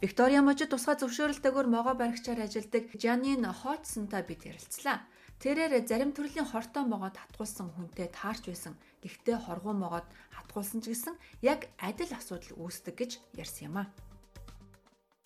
Виктория 0.00 0.40
мужид 0.40 0.70
тусгай 0.72 0.96
зөвшөөрөлтөөр 0.96 1.66
могоо 1.68 1.92
баригчаар 1.92 2.40
ажилладаг 2.48 2.88
Жанин 2.96 3.44
Хотсонтой 3.44 4.22
бид 4.24 4.48
ярилцлаа. 4.48 5.04
Тэрээр 5.40 5.88
зарим 5.88 6.12
төрлийн 6.12 6.44
хортой 6.44 6.84
могоо 6.84 7.08
татгуулсан 7.08 7.72
хүнтэй 7.72 8.12
таарч 8.12 8.44
байсан. 8.52 8.76
Гэхдээ 9.00 9.40
хоргоо 9.40 9.72
могоод 9.72 10.04
хатгуулсан 10.36 10.84
ч 10.84 10.92
гэсэн 10.92 11.16
яг 11.40 11.72
адил 11.80 12.12
асуудал 12.12 12.60
үүсдэг 12.60 12.94
гэж 13.00 13.12
ярьсан 13.40 13.72
юм 13.72 13.76
а. 13.80 13.84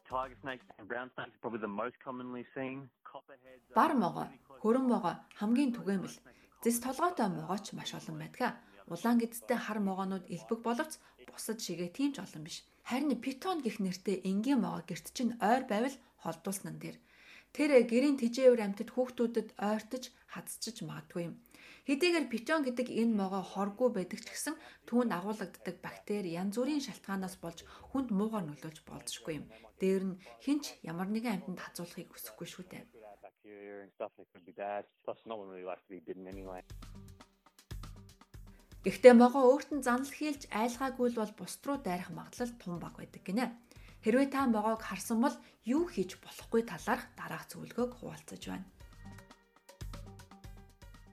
Tiger 0.06 0.38
snakes 0.38 0.62
and 0.78 0.86
brown 0.86 1.10
snakes 1.18 1.34
probably 1.42 1.58
the 1.58 1.74
most 1.82 1.98
commonly 1.98 2.46
seen. 2.54 2.86
Бар 3.74 3.98
могоо, 3.98 4.30
хөрөн 4.62 4.86
могоо 4.86 5.18
хамгийн 5.34 5.74
түгээмэл. 5.74 6.18
Зэс 6.62 6.78
толгойтой 6.78 7.28
могоо 7.34 7.58
ч 7.58 7.74
маш 7.74 7.90
олон 7.98 8.22
байдаг. 8.22 8.54
Улаан 8.86 9.18
гэдэгтэй 9.18 9.58
хар 9.58 9.82
могоонууд 9.82 10.30
элбэг 10.30 10.60
боловч 10.62 11.02
бусад 11.26 11.58
шигээ 11.58 11.90
тийм 11.90 12.14
ч 12.14 12.22
олон 12.22 12.46
биш. 12.46 12.62
Харин 12.86 13.10
питон 13.18 13.66
гэх 13.66 13.82
нэртэй 13.82 14.22
энгийн 14.22 14.62
могоо 14.62 14.82
герт 14.86 15.10
чинь 15.10 15.34
ойр 15.42 15.66
байвал 15.66 15.96
холдуулсан 16.22 16.78
нь 16.78 16.82
дээр. 16.82 16.96
Тэр 17.54 17.70
гэрийн 17.86 18.18
тижээвэр 18.18 18.66
амьтад 18.66 18.90
хүүхдүүдэд 18.92 19.48
ойртож 19.62 20.04
хадцчиж 20.26 20.82
магадгүй 20.82 21.22
юм. 21.30 21.34
Хэдийгээр 21.86 22.26
питон 22.32 22.60
гэдэг 22.66 22.88
энэ 22.90 23.14
могоо 23.14 23.44
хоргүй 23.44 23.88
байдаг 23.94 24.20
ч 24.24 24.26
гэсэн 24.32 24.56
түүнд 24.88 25.14
агуулгаддаг 25.14 25.76
бактери 25.84 26.34
янз 26.34 26.58
бүрийн 26.58 26.82
шалтгаанаас 26.82 27.36
болж 27.38 27.62
хүнд 27.94 28.08
муугаар 28.10 28.48
нөлөөлж 28.48 28.82
болзошгүй 28.88 29.34
юм. 29.38 29.46
Дээр 29.78 30.02
нь 30.08 30.20
хинч 30.42 30.80
ямар 30.82 31.06
нэгэн 31.12 31.44
амьтанд 31.44 31.60
хазуулахыг 31.62 32.08
хүсэхгүй 32.10 32.48
шүү 32.50 32.64
дээ. 32.72 32.84
Гэхдээ 38.84 39.14
могоо 39.16 39.44
өөрт 39.52 39.70
нь 39.76 39.84
занал 39.84 40.08
хийлж 40.08 40.48
айлгаагүй 40.52 41.08
л 41.12 41.20
бол 41.20 41.32
бусд 41.36 41.60
руу 41.64 41.78
дайрах 41.80 42.12
магадлал 42.12 42.52
тун 42.60 42.76
баг 42.80 42.96
байдаг 42.96 43.22
гинэ. 43.24 43.52
Хэрвээ 44.04 44.28
та 44.28 44.44
могоог 44.44 44.84
харсан 44.84 45.24
бол 45.24 45.32
юу 45.64 45.88
хийж 45.88 46.20
болохгүй 46.20 46.68
талаарх 46.68 47.08
дараах 47.16 47.48
зөвлөгөөг 47.48 47.92
хуваалцаж 47.96 48.42
байна. 48.52 48.68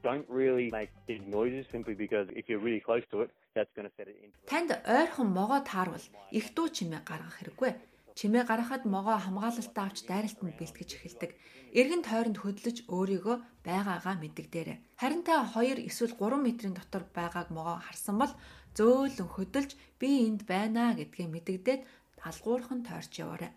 Don't 0.04 0.28
really 0.28 0.68
make 0.76 0.92
big 1.08 1.24
noises 1.24 1.64
simply 1.72 1.96
because 1.96 2.28
if 2.36 2.52
you're 2.52 2.60
really 2.60 2.84
close 2.84 3.06
to 3.16 3.24
it, 3.24 3.32
that's 3.56 3.72
going 3.76 3.88
to 3.88 3.94
set 3.96 4.12
it 4.12 4.20
into. 4.20 4.36
Танд 4.52 4.76
ойрхон 4.84 5.32
могоо 5.32 5.64
таарвал 5.64 6.04
их 6.36 6.52
дуу 6.52 6.68
чимээ 6.68 7.08
гаргах 7.08 7.40
хэрэггүй. 7.40 7.72
Чимээ 8.20 8.44
гаргахад 8.44 8.84
могоо 8.84 9.16
хамгаалалтаа 9.24 9.86
авч 9.88 10.04
дайралтанд 10.04 10.60
бэлтгэж 10.60 10.90
эхэлдэг. 11.00 11.32
Эргэн 11.72 12.04
тойронд 12.04 12.44
хөдлөж 12.44 12.78
өөрийгөө 12.92 13.38
байгаагаа 13.64 14.16
мэддэгдээрэ. 14.20 15.00
Харин 15.00 15.24
та 15.24 15.48
2 15.48 15.80
эсвэл 15.88 16.20
3 16.20 16.44
метрийн 16.44 16.76
дотор 16.76 17.08
байгааг 17.16 17.56
могоо 17.56 17.80
харсан 17.80 18.20
бол 18.20 18.34
зөөлөн 18.76 19.30
хөдөлж 19.32 19.72
би 20.00 20.28
энд 20.28 20.44
байна 20.44 20.96
гэдгээ 21.00 21.28
мэдэгдээд 21.32 21.82
алгуурхан 22.30 22.82
тойрч 22.88 23.14
яваарай. 23.24 23.52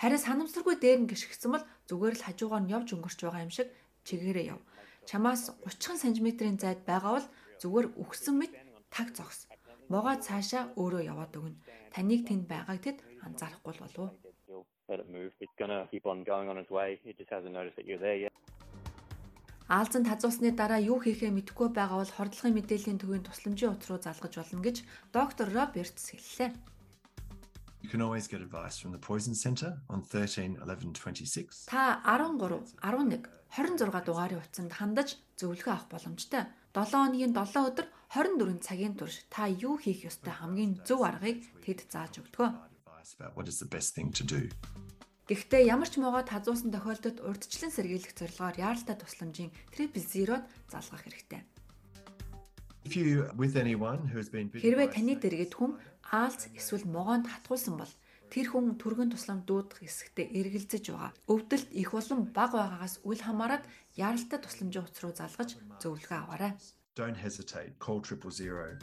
Харин 0.00 0.22
санамсаргүй 0.22 0.76
дээр 0.78 0.98
нь 1.02 1.10
гიშгсэн 1.10 1.50
бол 1.52 1.64
зүгээр 1.88 2.14
л 2.18 2.26
хажуугаар 2.26 2.62
нь 2.64 2.72
явж 2.76 2.88
өнгөрч 2.94 3.18
байгаа 3.22 3.46
юм 3.46 3.52
шиг 3.54 3.68
чигээрээ 4.06 4.46
яв. 4.54 4.60
Чамаас 5.08 5.50
30 5.66 6.18
см-ийн 6.18 6.58
зайд 6.62 6.80
байгаа 6.86 7.12
бол 7.16 7.28
зүгээр 7.60 7.86
үхсэн 8.02 8.34
мэт 8.38 8.52
таг 8.94 9.08
зогс. 9.16 9.48
Могоо 9.88 10.14
цаашаа 10.20 10.70
өөрөө 10.76 11.02
яваад 11.12 11.32
өгнө. 11.38 11.58
Таныг 11.94 12.22
тэнд 12.28 12.44
байгааг 12.46 12.78
тэд 12.84 12.98
анзаарахгүй 13.26 13.74
болов. 13.80 14.12
Yet. 18.24 18.32
Аалзан 19.68 20.04
тазуулсны 20.08 20.56
дараа 20.56 20.80
юу 20.80 20.96
хийхээ 21.04 21.28
мэдэхгүй 21.28 21.68
байгаа 21.76 22.00
бол 22.00 22.16
хордлогын 22.16 22.56
мэдээллийн 22.56 22.96
төвийн 23.00 23.24
тусламжийн 23.24 23.76
утас 23.76 23.88
руу 23.92 24.00
залгаж 24.00 24.32
болно 24.40 24.64
гэж 24.64 24.76
доктор 25.12 25.52
Робертс 25.52 26.08
хэллээ. 26.08 26.56
You 27.88 27.92
can 27.92 28.02
always 28.02 28.28
get 28.28 28.42
advice 28.42 28.76
from 28.78 28.92
the 28.92 28.98
Poison 28.98 29.34
Centre 29.34 29.78
on 29.88 30.02
13 30.02 30.58
11 30.62 30.92
26. 30.92 31.64
Та 31.64 32.02
13, 32.04 32.36
11, 32.82 33.22
26 33.48 34.04
дугаарын 34.04 34.44
утсанд 34.44 34.76
хандаж 34.76 35.16
зөвлөгөө 35.40 35.72
авах 35.72 35.88
боломжтой. 35.88 36.44
7 36.76 36.84
хоногийн 36.92 37.32
7 37.32 37.64
өдөр 37.64 37.88
24 38.12 38.60
цагийн 38.60 38.92
турш 38.92 39.24
та 39.32 39.48
юу 39.48 39.80
хийх 39.80 40.04
ёстой 40.04 40.36
хамгийн 40.36 40.84
зөв 40.84 41.00
аргыг 41.00 41.40
тэд 41.64 41.88
зааж 41.88 42.20
өгдөг. 42.20 42.52
What 43.32 43.48
is 43.48 43.56
the 43.64 43.70
best 43.72 43.96
thing 43.96 44.12
to 44.12 44.20
do. 44.20 44.52
Гэхдээ 45.24 45.64
ямар 45.72 45.88
ч 45.88 45.96
могоо 45.96 46.28
тазуусан 46.28 46.68
тохиолдолд 46.68 47.24
урдчлан 47.24 47.72
сэргийлэх 47.72 48.12
зорилгоор 48.12 48.60
яаралтай 48.68 49.00
тусламжийн 49.00 49.48
triple 49.72 50.04
zero-д 50.04 50.44
залгах 50.68 51.08
хэрэгтэй. 51.08 51.40
Хэрвээ 54.64 54.88
таны 54.92 55.14
дэргэд 55.20 55.52
хүм 55.54 55.76
аалз 56.08 56.48
эсвэл 56.58 56.88
могоонд 56.88 57.28
хатгуулсан 57.28 57.76
бол 57.78 57.92
тэр 58.32 58.46
хүн 58.52 58.76
түргэн 58.80 59.12
туслам 59.12 59.44
дуудах 59.44 59.80
хэсэгтээ 59.84 60.32
эргэлзэж 60.36 60.84
байгаа. 60.92 61.12
Өвдөлт 61.32 61.68
их 61.72 61.92
болон 61.96 62.28
бага 62.32 62.64
байгаагаас 62.64 63.00
үл 63.04 63.20
хамааран 63.20 63.62
яаралтай 63.96 64.38
тусламжийн 64.40 64.84
утас 64.84 65.00
руу 65.00 65.14
залгаж 65.16 65.50
зөвлөгөө 65.80 66.18
аваарай. 66.20 66.52
don't 66.98 67.16
hesitate. 67.26 67.72
Call 67.78 68.00
triple 68.00 68.30
zero. 68.30 68.76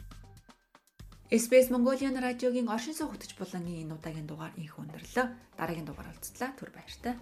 SBS 1.30 1.68
Mongolian 1.74 2.16
радиогийн 2.26 2.68
оршин 2.74 2.94
хөтөч 2.94 3.32
булангийн 3.38 3.82
энэ 3.82 3.94
удаагийн 3.98 4.28
дугаар 4.30 4.54
инх 4.62 4.78
өндөрлөө. 4.78 5.26
Дараагийн 5.58 5.86
дугаар 5.86 6.08
уулзтлаа. 6.10 6.50
Түр 6.58 6.70
баяртай. 6.70 7.14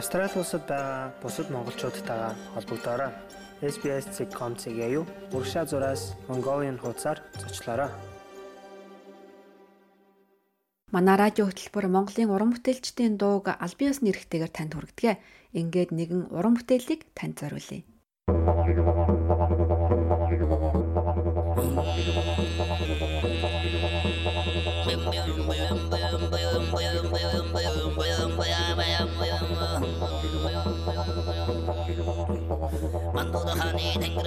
Австрали 0.00 0.32
улсад 0.40 0.64
байгаа 0.64 1.12
бусад 1.20 1.50
монголчуудтайгаа 1.52 2.32
холбогдоорой. 2.54 3.12
SBS.com.cg 3.60 4.80
юу 4.96 5.04
урагшаа 5.34 5.64
зураас 5.68 6.16
Mongolian 6.28 6.80
хуудасаар 6.80 7.18
зочлоорой. 7.36 7.90
Манай 10.94 11.16
радио 11.20 11.44
хөтөлбөр 11.44 11.86
Монголын 11.92 12.32
уран 12.32 12.50
бүтээлчдийн 12.56 13.20
дууг 13.20 13.52
албан 13.52 13.92
ёсны 13.92 14.08
эрхтэйгээр 14.08 14.52
танд 14.56 14.72
хүргэдэг. 14.72 15.20
Ингээд 15.60 15.90
нэгэн 15.92 16.32
уран 16.32 16.56
бүтээлийг 16.56 17.04
танд 17.12 17.36
зориулъя. 17.36 17.84
Yeah. 33.82 34.20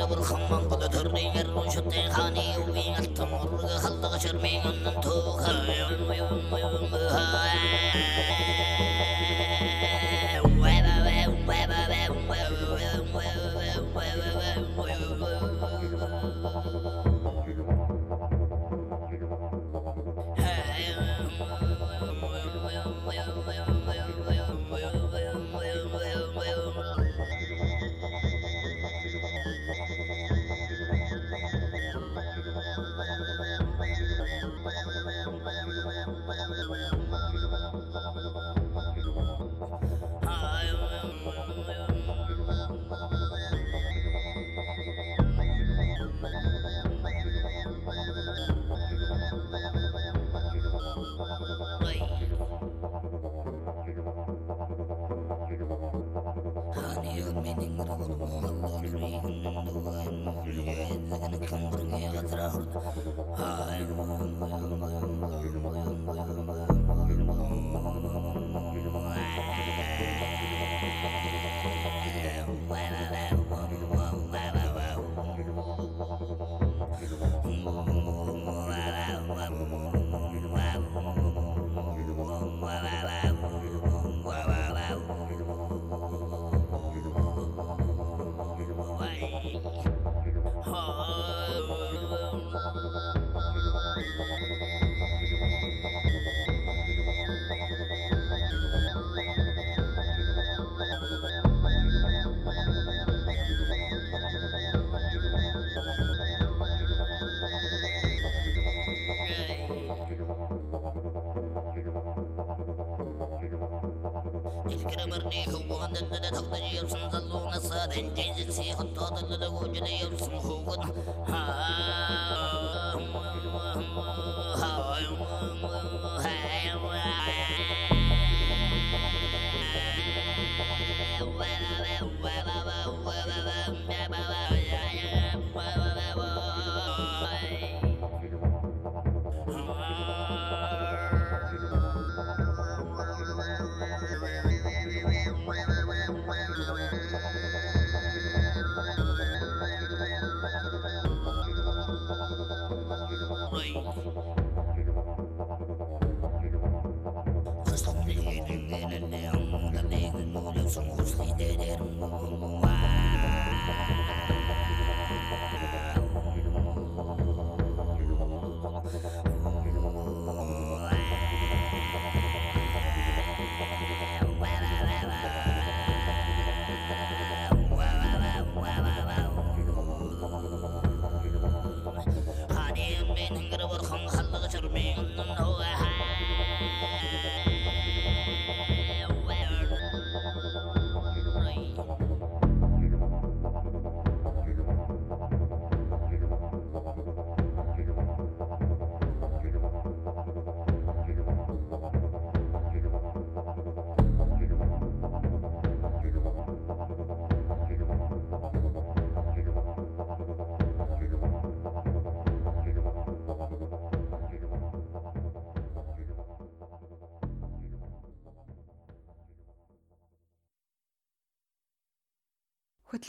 na 119.84 120.13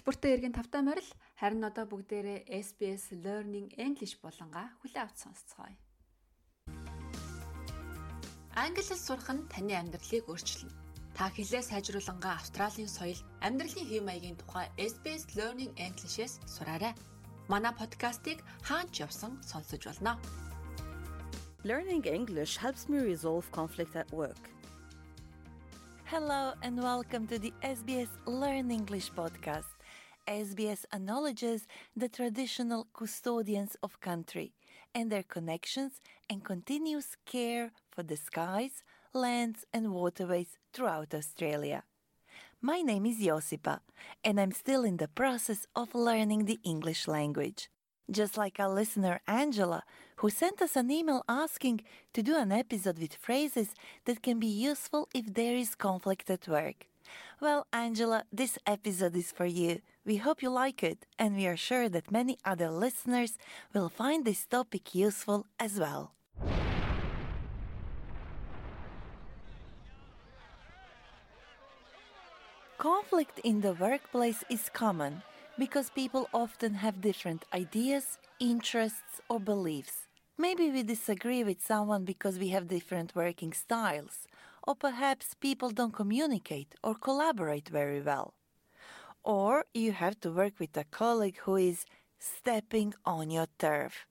Хөтөлбөртөө 0.04 0.36
эргэн 0.36 0.52
тавтай 0.52 0.82
морил 0.84 1.10
харин 1.40 1.64
одоо 1.64 1.88
бүгдээрээ 1.88 2.44
SBS 2.60 3.04
Learning 3.24 3.72
English 3.80 4.20
болонгаа 4.20 4.68
хүлээ 4.84 5.00
авч 5.00 5.16
сонсцгоё. 5.24 5.72
Англи 8.52 8.84
хэл 8.84 9.00
сурах 9.00 9.32
нь 9.32 9.48
таны 9.48 9.72
амьдралыг 9.72 10.28
өөрчилнө. 10.28 10.76
Та 11.16 11.32
хэлээ 11.32 11.64
сайжруулангаа 11.64 12.36
Австралийн 12.36 12.92
соёл, 12.92 13.16
амьдралын 13.40 13.88
хэв 13.88 14.04
маягийн 14.04 14.36
тухай 14.36 14.68
SBS 14.76 15.24
Learning 15.40 15.72
English-с 15.80 16.36
сураарай. 16.52 16.92
Манай 17.48 17.72
подкастыг 17.72 18.44
хаач 18.60 18.92
явсан 19.00 19.40
сонсож 19.40 19.88
болно. 19.88 20.20
Learning 21.64 22.04
English 22.04 22.60
helps 22.60 22.92
me 22.92 23.00
resolve 23.00 23.48
conflict 23.56 23.96
at 23.96 24.08
work. 24.12 24.42
Hello 26.12 26.52
and 26.60 26.76
welcome 26.76 27.24
to 27.32 27.40
the 27.40 27.52
SBS 27.64 28.12
Learn 28.28 28.68
English 28.68 29.08
podcast. 29.16 29.73
SBS 30.26 30.84
acknowledges 30.92 31.66
the 31.96 32.08
traditional 32.08 32.86
custodians 32.94 33.76
of 33.82 34.00
country 34.00 34.52
and 34.94 35.10
their 35.10 35.22
connections 35.22 36.00
and 36.30 36.44
continuous 36.44 37.16
care 37.26 37.72
for 37.90 38.02
the 38.02 38.16
skies, 38.16 38.82
lands, 39.12 39.64
and 39.72 39.92
waterways 39.92 40.58
throughout 40.72 41.14
Australia. 41.14 41.82
My 42.62 42.80
name 42.80 43.04
is 43.06 43.18
Josipa, 43.18 43.80
and 44.24 44.40
I'm 44.40 44.52
still 44.52 44.84
in 44.84 44.96
the 44.96 45.08
process 45.08 45.66
of 45.76 45.94
learning 45.94 46.46
the 46.46 46.60
English 46.64 47.06
language. 47.06 47.68
Just 48.10 48.36
like 48.38 48.58
our 48.58 48.72
listener 48.72 49.20
Angela, 49.26 49.82
who 50.16 50.30
sent 50.30 50.62
us 50.62 50.76
an 50.76 50.90
email 50.90 51.22
asking 51.28 51.82
to 52.12 52.22
do 52.22 52.36
an 52.36 52.52
episode 52.52 52.98
with 52.98 53.14
phrases 53.14 53.74
that 54.06 54.22
can 54.22 54.38
be 54.38 54.46
useful 54.46 55.08
if 55.14 55.34
there 55.34 55.56
is 55.56 55.74
conflict 55.74 56.30
at 56.30 56.48
work. 56.48 56.86
Well, 57.40 57.66
Angela, 57.72 58.24
this 58.32 58.58
episode 58.66 59.16
is 59.16 59.30
for 59.32 59.46
you. 59.46 59.80
We 60.06 60.16
hope 60.16 60.42
you 60.42 60.50
like 60.50 60.82
it, 60.82 61.06
and 61.18 61.34
we 61.34 61.46
are 61.46 61.56
sure 61.56 61.88
that 61.88 62.10
many 62.10 62.36
other 62.44 62.68
listeners 62.68 63.38
will 63.72 63.88
find 63.88 64.24
this 64.24 64.44
topic 64.44 64.94
useful 64.94 65.46
as 65.58 65.80
well. 65.80 66.12
Conflict 72.76 73.38
in 73.44 73.62
the 73.62 73.72
workplace 73.72 74.44
is 74.50 74.68
common 74.68 75.22
because 75.58 75.88
people 75.88 76.28
often 76.34 76.74
have 76.74 77.00
different 77.00 77.46
ideas, 77.54 78.18
interests, 78.38 79.22
or 79.30 79.40
beliefs. 79.40 80.08
Maybe 80.36 80.70
we 80.70 80.82
disagree 80.82 81.42
with 81.44 81.64
someone 81.64 82.04
because 82.04 82.38
we 82.38 82.48
have 82.48 82.68
different 82.68 83.14
working 83.14 83.54
styles, 83.54 84.28
or 84.68 84.74
perhaps 84.74 85.32
people 85.40 85.70
don't 85.70 85.94
communicate 85.94 86.74
or 86.82 86.94
collaborate 86.94 87.70
very 87.70 88.02
well. 88.02 88.34
Or 89.24 89.64
you 89.72 89.92
have 89.92 90.20
to 90.20 90.30
work 90.30 90.60
with 90.60 90.76
a 90.76 90.84
colleague 90.84 91.38
who 91.44 91.56
is 91.56 91.86
stepping 92.18 92.94
on 93.04 93.30
your 93.30 93.48
turf. 93.58 94.06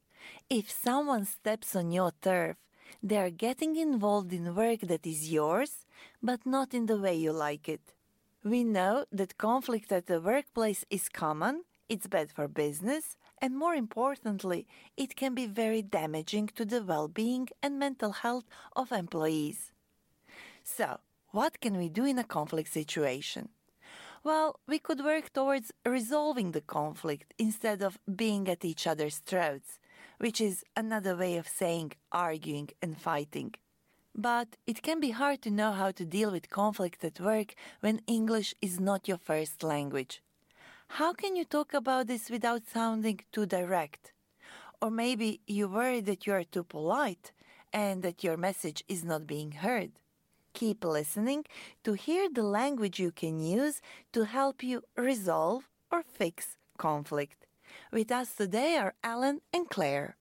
If 0.50 0.72
someone 0.72 1.26
steps 1.26 1.76
on 1.76 1.92
your 1.92 2.12
turf, 2.22 2.58
they 3.02 3.18
are 3.18 3.30
getting 3.30 3.76
involved 3.76 4.34
in 4.34 4.56
work 4.56 4.82
that 4.82 5.06
is 5.06 5.32
yours, 5.32 5.86
but 6.22 6.46
not 6.46 6.74
in 6.74 6.88
the 6.88 6.98
way 6.98 7.16
you 7.16 7.32
like 7.32 7.70
it. 7.70 7.94
We 8.44 8.64
know 8.64 9.06
that 9.12 9.38
conflict 9.38 9.92
at 9.92 10.08
the 10.08 10.20
workplace 10.20 10.84
is 10.90 11.10
common, 11.10 11.64
it's 11.90 12.08
bad 12.08 12.32
for 12.32 12.48
business, 12.48 13.18
and 13.42 13.58
more 13.58 13.76
importantly, 13.76 14.66
it 14.98 15.16
can 15.16 15.34
be 15.36 15.46
very 15.46 15.82
damaging 15.82 16.48
to 16.56 16.66
the 16.66 16.84
well 16.84 17.08
being 17.08 17.50
and 17.62 17.78
mental 17.78 18.12
health 18.12 18.46
of 18.76 18.92
employees. 18.92 19.72
So, 20.64 21.00
what 21.32 21.60
can 21.60 21.78
we 21.78 21.90
do 21.90 22.06
in 22.06 22.20
a 22.20 22.24
conflict 22.24 22.72
situation? 22.72 23.50
Well, 24.24 24.56
we 24.68 24.80
could 24.80 25.04
work 25.04 25.34
towards 25.34 25.74
resolving 25.86 26.52
the 26.52 26.62
conflict 26.62 27.34
instead 27.38 27.82
of 27.82 28.00
being 28.16 28.48
at 28.48 28.64
each 28.64 28.88
other's 28.88 29.18
throats, 29.18 29.80
which 30.18 30.40
is 30.40 30.64
another 30.78 31.18
way 31.18 31.36
of 31.36 31.50
saying 31.50 31.92
arguing 32.10 32.70
and 32.82 32.98
fighting. 32.98 33.54
But 34.16 34.56
it 34.66 34.82
can 34.82 35.02
be 35.02 35.12
hard 35.12 35.42
to 35.42 35.52
know 35.52 35.74
how 35.74 35.92
to 35.92 36.06
deal 36.06 36.32
with 36.32 36.50
conflict 36.50 37.04
at 37.04 37.20
work 37.20 37.54
when 37.82 38.00
English 38.08 38.56
is 38.62 38.80
not 38.80 39.10
your 39.10 39.18
first 39.18 39.62
language. 39.62 40.22
How 40.88 41.12
can 41.12 41.36
you 41.36 41.44
talk 41.44 41.74
about 41.74 42.08
this 42.08 42.30
without 42.30 42.64
sounding 42.66 43.20
too 43.34 43.46
direct? 43.46 44.14
Or 44.82 44.90
maybe 44.90 45.42
you 45.48 45.68
worry 45.68 46.00
that 46.02 46.26
you 46.26 46.34
are 46.34 46.46
too 46.46 46.64
polite 46.64 47.34
and 47.74 48.04
that 48.04 48.24
your 48.24 48.38
message 48.38 48.86
is 48.88 49.04
not 49.04 49.28
being 49.28 49.52
heard. 49.52 49.92
Keep 50.54 50.86
listening 50.86 51.46
to 51.84 51.94
hear 51.94 52.30
the 52.30 52.44
language 52.44 53.00
you 53.00 53.12
can 53.12 53.40
use 53.40 53.82
to 54.12 54.26
help 54.26 54.62
you 54.62 54.84
resolve 54.96 55.68
or 55.92 56.04
fix 56.04 56.58
conflict. 56.78 57.48
With 57.92 58.12
us 58.12 58.36
today 58.36 58.78
are 58.78 58.94
Alan 59.04 59.42
and 59.52 59.68
Claire. 59.68 60.16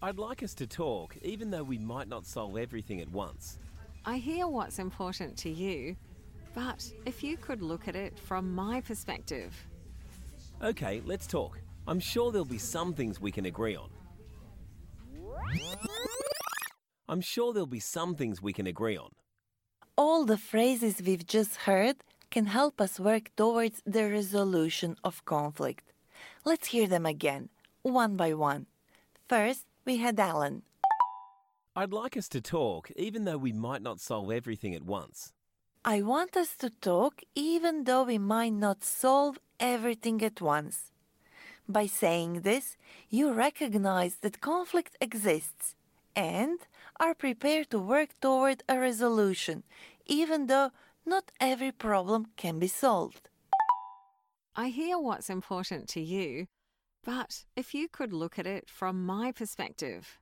I'd 0.00 0.18
like 0.18 0.44
us 0.44 0.54
to 0.54 0.66
talk, 0.66 1.16
even 1.22 1.50
though 1.50 1.64
we 1.64 1.78
might 1.78 2.06
not 2.06 2.24
solve 2.24 2.56
everything 2.56 3.00
at 3.00 3.10
once. 3.10 3.58
I 4.04 4.18
hear 4.18 4.46
what's 4.46 4.78
important 4.78 5.36
to 5.38 5.50
you, 5.50 5.96
but 6.54 6.88
if 7.04 7.24
you 7.24 7.36
could 7.36 7.62
look 7.62 7.88
at 7.88 7.96
it 7.96 8.18
from 8.18 8.54
my 8.54 8.80
perspective. 8.80 9.54
Okay, 10.62 11.02
let's 11.04 11.26
talk. 11.26 11.60
I'm 11.88 12.00
sure 12.00 12.30
there'll 12.30 12.44
be 12.44 12.58
some 12.58 12.94
things 12.94 13.20
we 13.20 13.32
can 13.32 13.46
agree 13.46 13.74
on. 13.74 13.90
I'm 17.08 17.20
sure 17.20 17.52
there'll 17.52 17.66
be 17.66 17.80
some 17.80 18.14
things 18.14 18.40
we 18.40 18.52
can 18.52 18.68
agree 18.68 18.96
on. 18.96 19.10
All 19.96 20.24
the 20.24 20.38
phrases 20.38 21.02
we've 21.04 21.26
just 21.26 21.56
heard 21.68 21.96
can 22.30 22.46
help 22.46 22.80
us 22.80 22.98
work 22.98 23.30
towards 23.36 23.82
the 23.84 24.08
resolution 24.10 24.96
of 25.04 25.24
conflict. 25.26 25.92
Let's 26.46 26.68
hear 26.68 26.86
them 26.86 27.04
again, 27.04 27.50
one 27.82 28.16
by 28.16 28.32
one. 28.32 28.66
First, 29.28 29.66
we 29.84 29.98
had 29.98 30.18
Alan. 30.18 30.62
I'd 31.76 31.92
like 31.92 32.16
us 32.16 32.28
to 32.30 32.40
talk, 32.40 32.90
even 32.96 33.24
though 33.24 33.36
we 33.36 33.52
might 33.52 33.82
not 33.82 34.00
solve 34.00 34.30
everything 34.30 34.74
at 34.74 34.82
once. 34.82 35.34
I 35.84 36.00
want 36.00 36.38
us 36.38 36.56
to 36.58 36.70
talk 36.70 37.20
even 37.34 37.84
though 37.84 38.04
we 38.04 38.18
might 38.18 38.54
not 38.54 38.84
solve 38.84 39.38
everything 39.60 40.22
at 40.22 40.40
once. 40.40 40.90
By 41.68 41.86
saying 41.86 42.40
this, 42.40 42.76
you 43.10 43.32
recognize 43.32 44.16
that 44.22 44.40
conflict 44.40 44.96
exists 45.02 45.74
and 46.16 46.58
are 46.98 47.14
prepared 47.14 47.70
to 47.70 47.78
work 47.78 48.10
toward 48.20 48.62
a 48.68 48.78
resolution, 48.78 49.62
even 50.06 50.46
though 50.46 50.70
not 51.04 51.32
every 51.40 51.72
problem 51.72 52.26
can 52.36 52.58
be 52.58 52.68
solved. 52.68 53.28
I 54.54 54.68
hear 54.68 54.98
what's 54.98 55.30
important 55.30 55.88
to 55.90 56.00
you, 56.00 56.46
but 57.02 57.44
if 57.56 57.74
you 57.74 57.88
could 57.88 58.12
look 58.12 58.38
at 58.38 58.46
it 58.46 58.68
from 58.68 59.04
my 59.04 59.32
perspective. 59.32 60.18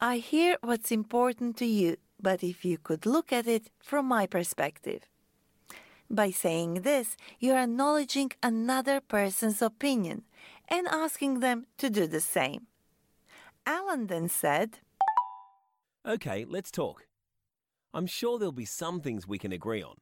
I 0.00 0.18
hear 0.18 0.56
what's 0.62 0.90
important 0.90 1.56
to 1.58 1.66
you, 1.66 1.96
but 2.20 2.42
if 2.42 2.64
you 2.64 2.78
could 2.78 3.06
look 3.06 3.32
at 3.32 3.46
it 3.46 3.70
from 3.78 4.06
my 4.06 4.26
perspective. 4.26 5.02
By 6.10 6.30
saying 6.30 6.82
this, 6.82 7.16
you're 7.38 7.58
acknowledging 7.58 8.32
another 8.42 9.00
person's 9.00 9.62
opinion 9.62 10.24
and 10.68 10.88
asking 10.88 11.40
them 11.40 11.66
to 11.78 11.88
do 11.88 12.06
the 12.06 12.20
same. 12.20 12.66
Alan 13.64 14.08
then 14.08 14.28
said, 14.28 14.80
Okay, 16.04 16.44
let's 16.48 16.72
talk. 16.72 17.06
I'm 17.94 18.06
sure 18.06 18.36
there'll 18.36 18.50
be 18.50 18.64
some 18.64 19.00
things 19.00 19.28
we 19.28 19.38
can 19.38 19.52
agree 19.52 19.82
on. 19.82 19.94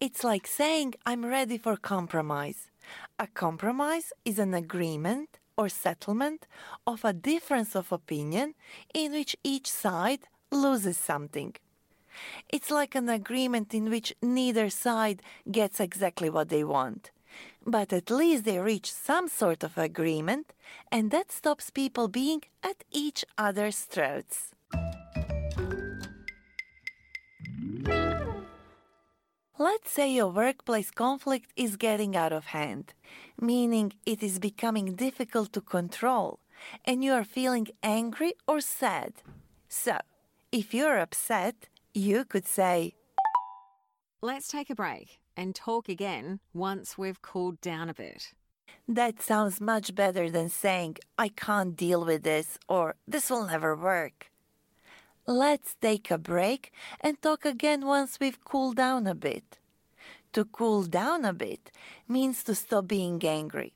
It's 0.00 0.24
like 0.24 0.46
saying 0.46 0.94
I'm 1.04 1.26
ready 1.26 1.58
for 1.58 1.76
compromise. 1.76 2.70
A 3.18 3.26
compromise 3.26 4.14
is 4.24 4.38
an 4.38 4.54
agreement 4.54 5.38
or 5.58 5.68
settlement 5.68 6.46
of 6.86 7.04
a 7.04 7.12
difference 7.12 7.76
of 7.76 7.92
opinion 7.92 8.54
in 8.94 9.12
which 9.12 9.36
each 9.44 9.70
side 9.70 10.20
loses 10.50 10.96
something. 10.96 11.54
It's 12.48 12.70
like 12.70 12.94
an 12.94 13.10
agreement 13.10 13.74
in 13.74 13.90
which 13.90 14.14
neither 14.22 14.70
side 14.70 15.22
gets 15.50 15.80
exactly 15.80 16.30
what 16.30 16.48
they 16.48 16.64
want. 16.64 17.10
But 17.66 17.92
at 17.92 18.10
least 18.10 18.44
they 18.44 18.58
reach 18.58 18.90
some 18.90 19.28
sort 19.28 19.62
of 19.62 19.76
agreement, 19.76 20.54
and 20.90 21.10
that 21.10 21.30
stops 21.30 21.70
people 21.70 22.08
being 22.08 22.42
at 22.62 22.84
each 22.90 23.24
other's 23.36 23.80
throats. 23.80 24.52
Let's 29.58 29.90
say 29.90 30.10
your 30.10 30.28
workplace 30.28 30.90
conflict 30.90 31.52
is 31.56 31.76
getting 31.76 32.16
out 32.16 32.32
of 32.32 32.46
hand, 32.46 32.94
meaning 33.38 33.92
it 34.06 34.22
is 34.22 34.38
becoming 34.38 34.94
difficult 34.94 35.52
to 35.52 35.60
control, 35.60 36.40
and 36.86 37.04
you 37.04 37.12
are 37.12 37.24
feeling 37.24 37.68
angry 37.82 38.32
or 38.48 38.62
sad. 38.62 39.12
So, 39.68 39.98
if 40.50 40.72
you're 40.72 40.98
upset, 40.98 41.68
you 41.92 42.24
could 42.24 42.46
say, 42.46 42.94
Let's 44.22 44.48
take 44.48 44.70
a 44.70 44.74
break 44.74 45.18
and 45.36 45.54
talk 45.54 45.86
again 45.88 46.40
once 46.54 46.96
we've 46.96 47.20
cooled 47.20 47.60
down 47.60 47.90
a 47.90 47.94
bit. 47.94 48.32
That 48.88 49.20
sounds 49.20 49.60
much 49.60 49.94
better 49.94 50.30
than 50.30 50.48
saying, 50.48 50.96
I 51.18 51.28
can't 51.28 51.76
deal 51.76 52.06
with 52.06 52.22
this 52.22 52.58
or 52.70 52.94
this 53.06 53.28
will 53.28 53.46
never 53.46 53.76
work. 53.76 54.31
Let's 55.26 55.76
take 55.80 56.10
a 56.10 56.18
break 56.18 56.72
and 57.00 57.20
talk 57.22 57.44
again 57.44 57.86
once 57.86 58.18
we've 58.18 58.44
cooled 58.44 58.76
down 58.76 59.06
a 59.06 59.14
bit. 59.14 59.60
To 60.32 60.44
cool 60.44 60.82
down 60.82 61.24
a 61.24 61.32
bit 61.32 61.70
means 62.08 62.42
to 62.44 62.56
stop 62.56 62.88
being 62.88 63.22
angry. 63.24 63.72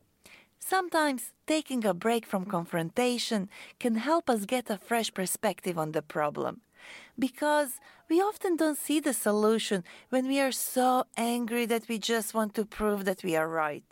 Sometimes 0.59 1.31
taking 1.47 1.85
a 1.85 1.95
break 1.95 2.27
from 2.27 2.47
confrontation 2.47 3.49
can 3.79 3.95
help 3.95 4.29
us 4.29 4.45
get 4.45 4.71
a 4.71 4.77
fresh 4.77 5.15
perspective 5.15 5.79
on 5.79 5.93
the 5.93 6.03
problem. 6.03 6.63
Because 7.17 7.79
we 8.09 8.21
often 8.21 8.57
don't 8.57 8.79
see 8.79 8.99
the 8.99 9.15
solution 9.15 9.85
when 10.09 10.27
we 10.27 10.41
are 10.41 10.51
so 10.51 11.05
angry 11.17 11.65
that 11.67 11.89
we 11.89 11.99
just 11.99 12.35
want 12.35 12.55
to 12.55 12.65
prove 12.65 13.05
that 13.05 13.23
we 13.23 13.37
are 13.37 13.49
right. 13.49 13.85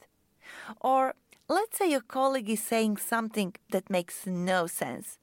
Or 0.80 1.14
let's 1.48 1.78
say 1.78 1.88
your 1.88 2.00
colleague 2.00 2.50
is 2.50 2.62
saying 2.62 2.96
something 2.96 3.54
that 3.70 3.90
makes 3.90 4.26
no 4.26 4.66
sense. 4.66 5.18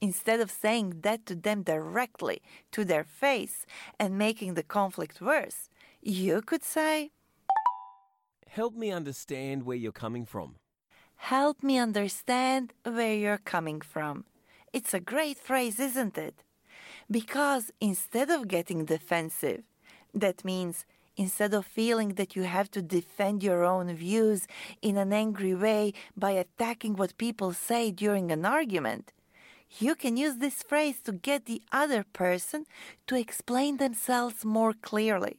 Instead 0.00 0.40
of 0.40 0.50
saying 0.50 1.00
that 1.02 1.24
to 1.26 1.34
them 1.34 1.62
directly 1.62 2.42
to 2.72 2.84
their 2.84 3.04
face 3.04 3.64
and 3.98 4.18
making 4.18 4.54
the 4.54 4.62
conflict 4.62 5.20
worse, 5.20 5.68
you 6.02 6.42
could 6.42 6.62
say, 6.62 7.10
Help 8.48 8.74
me 8.74 8.90
understand 8.90 9.64
where 9.64 9.76
you're 9.76 9.92
coming 9.92 10.24
from. 10.24 10.56
Help 11.16 11.62
me 11.62 11.78
understand 11.78 12.72
where 12.84 13.14
you're 13.14 13.38
coming 13.38 13.80
from. 13.80 14.24
It's 14.72 14.94
a 14.94 15.00
great 15.00 15.38
phrase, 15.38 15.80
isn't 15.80 16.16
it? 16.18 16.42
Because 17.10 17.70
instead 17.80 18.30
of 18.30 18.48
getting 18.48 18.84
defensive, 18.84 19.62
that 20.14 20.44
means 20.44 20.84
instead 21.16 21.54
of 21.54 21.64
feeling 21.64 22.14
that 22.14 22.36
you 22.36 22.42
have 22.42 22.70
to 22.72 22.82
defend 22.82 23.42
your 23.42 23.64
own 23.64 23.94
views 23.94 24.46
in 24.82 24.96
an 24.96 25.12
angry 25.12 25.54
way 25.54 25.92
by 26.16 26.32
attacking 26.32 26.94
what 26.96 27.16
people 27.18 27.52
say 27.52 27.90
during 27.90 28.30
an 28.30 28.44
argument, 28.44 29.12
you 29.78 29.94
can 29.94 30.16
use 30.16 30.36
this 30.36 30.62
phrase 30.62 31.00
to 31.04 31.12
get 31.12 31.46
the 31.46 31.62
other 31.72 32.04
person 32.12 32.66
to 33.06 33.16
explain 33.16 33.76
themselves 33.76 34.44
more 34.44 34.72
clearly. 34.72 35.38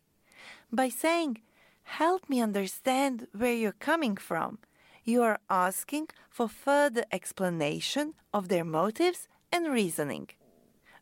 By 0.71 0.89
saying, 0.89 1.41
Help 1.83 2.29
me 2.29 2.41
understand 2.41 3.27
where 3.31 3.53
you're 3.53 3.71
coming 3.71 4.17
from, 4.17 4.59
you 5.05 5.23
are 5.23 5.39
asking 5.49 6.09
for 6.29 6.49
further 6.49 7.05
explanation 7.13 8.13
of 8.33 8.49
their 8.49 8.65
motives 8.65 9.29
and 9.53 9.71
reasoning. 9.71 10.27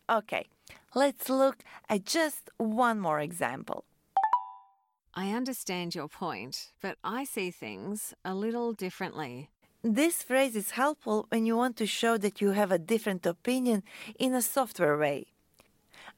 Okay, 0.08 0.46
let's 0.94 1.28
look 1.28 1.64
at 1.90 2.06
just 2.06 2.52
one 2.58 3.00
more 3.00 3.20
example. 3.20 3.84
I 5.16 5.32
understand 5.32 5.96
your 5.96 6.08
point, 6.08 6.72
but 6.82 6.98
I 7.04 7.24
see 7.24 7.50
things 7.50 8.14
a 8.24 8.36
little 8.36 8.74
differently. 8.74 9.50
This 9.88 10.24
phrase 10.24 10.56
is 10.56 10.72
helpful 10.72 11.28
when 11.30 11.46
you 11.46 11.56
want 11.56 11.78
to 11.78 11.86
show 11.86 12.18
that 12.18 12.42
you 12.42 12.54
have 12.54 12.72
a 12.72 12.80
different 12.80 13.24
opinion 13.24 13.84
in 14.18 14.34
a 14.34 14.42
softer 14.42 14.98
way. 14.98 15.28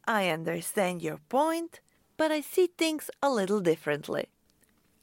I 0.08 0.30
understand 0.30 1.02
your 1.02 1.18
point, 1.28 1.82
but 2.16 2.32
I 2.32 2.40
see 2.40 2.68
things 2.68 3.10
a 3.22 3.30
little 3.30 3.60
differently. 3.60 4.28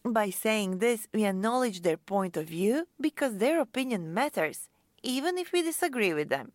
By 0.02 0.30
saying 0.30 0.78
this, 0.78 1.08
we 1.12 1.26
acknowledge 1.26 1.82
their 1.82 1.98
point 1.98 2.38
of 2.38 2.46
view 2.46 2.88
because 2.98 3.36
their 3.36 3.60
opinion 3.60 4.14
matters, 4.14 4.70
even 5.02 5.36
if 5.36 5.52
we 5.52 5.60
disagree 5.60 6.14
with 6.14 6.30
them. 6.30 6.52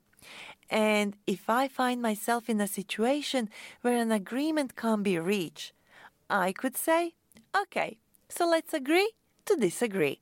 And 0.68 1.16
if 1.28 1.47
I 1.47 1.68
find 1.68 2.01
myself 2.01 2.49
in 2.49 2.60
a 2.60 2.68
situation 2.68 3.51
where 3.84 4.01
an 4.01 4.12
agreement 4.12 4.76
can't 4.76 5.03
be 5.03 5.20
reached, 5.20 5.74
I 6.28 6.53
could 6.53 6.76
say, 6.76 7.14
okay, 7.55 7.99
so 8.30 8.49
let's 8.49 8.74
agree 8.74 9.12
to 9.45 9.55
disagree. 9.55 10.22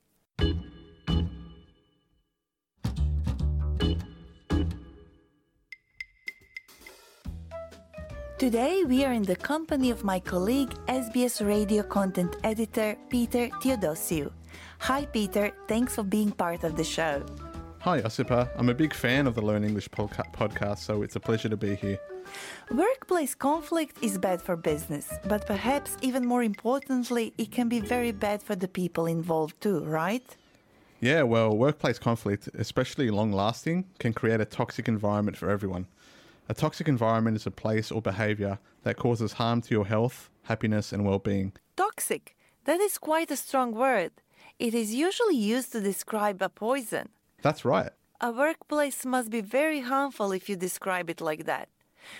Today, 8.37 8.83
we 8.83 9.03
are 9.03 9.13
in 9.13 9.23
the 9.23 9.35
company 9.35 9.89
of 9.89 10.03
my 10.03 10.19
colleague, 10.19 10.71
SBS 10.87 11.43
radio 11.43 11.81
content 11.81 12.35
editor 12.43 12.95
Peter 13.09 13.49
Theodosiou. 13.63 14.31
Hi, 14.77 15.05
Peter. 15.07 15.51
Thanks 15.67 15.95
for 15.95 16.03
being 16.03 16.29
part 16.29 16.63
of 16.63 16.75
the 16.77 16.83
show. 16.83 17.25
Hi, 17.79 17.99
Osipa. 18.01 18.47
I'm 18.55 18.69
a 18.69 18.75
big 18.75 18.93
fan 18.93 19.25
of 19.25 19.33
the 19.33 19.41
Learn 19.41 19.63
English 19.63 19.89
podca- 19.89 20.31
podcast, 20.33 20.79
so 20.85 21.01
it's 21.01 21.15
a 21.15 21.19
pleasure 21.19 21.49
to 21.49 21.57
be 21.57 21.73
here. 21.73 21.97
Workplace 22.69 23.33
conflict 23.33 23.97
is 24.03 24.19
bad 24.19 24.39
for 24.39 24.55
business, 24.55 25.11
but 25.25 25.47
perhaps 25.47 25.97
even 26.03 26.23
more 26.23 26.43
importantly, 26.43 27.33
it 27.39 27.51
can 27.51 27.67
be 27.67 27.79
very 27.79 28.11
bad 28.11 28.43
for 28.43 28.55
the 28.55 28.67
people 28.67 29.07
involved 29.07 29.59
too, 29.61 29.79
right? 29.83 30.37
Yeah, 30.99 31.23
well, 31.23 31.57
workplace 31.57 31.97
conflict, 31.97 32.49
especially 32.53 33.09
long 33.09 33.31
lasting, 33.31 33.85
can 33.97 34.13
create 34.13 34.41
a 34.41 34.45
toxic 34.45 34.87
environment 34.87 35.37
for 35.37 35.49
everyone. 35.49 35.87
A 36.49 36.53
toxic 36.53 36.87
environment 36.87 37.35
is 37.35 37.45
a 37.45 37.51
place 37.51 37.91
or 37.91 38.01
behavior 38.01 38.59
that 38.83 38.97
causes 38.97 39.33
harm 39.33 39.61
to 39.61 39.71
your 39.73 39.85
health, 39.85 40.29
happiness, 40.43 40.93
and 40.93 41.05
well 41.05 41.19
being. 41.19 41.51
Toxic. 41.75 42.35
That 42.65 42.79
is 42.79 42.97
quite 42.97 43.31
a 43.31 43.35
strong 43.35 43.71
word. 43.73 44.11
It 44.59 44.73
is 44.73 44.93
usually 44.93 45.35
used 45.35 45.71
to 45.73 45.81
describe 45.81 46.41
a 46.41 46.49
poison. 46.49 47.09
That's 47.41 47.65
right. 47.65 47.91
A 48.21 48.31
workplace 48.31 49.05
must 49.05 49.29
be 49.29 49.41
very 49.41 49.81
harmful 49.81 50.31
if 50.31 50.49
you 50.49 50.55
describe 50.55 51.09
it 51.09 51.21
like 51.21 51.45
that. 51.45 51.69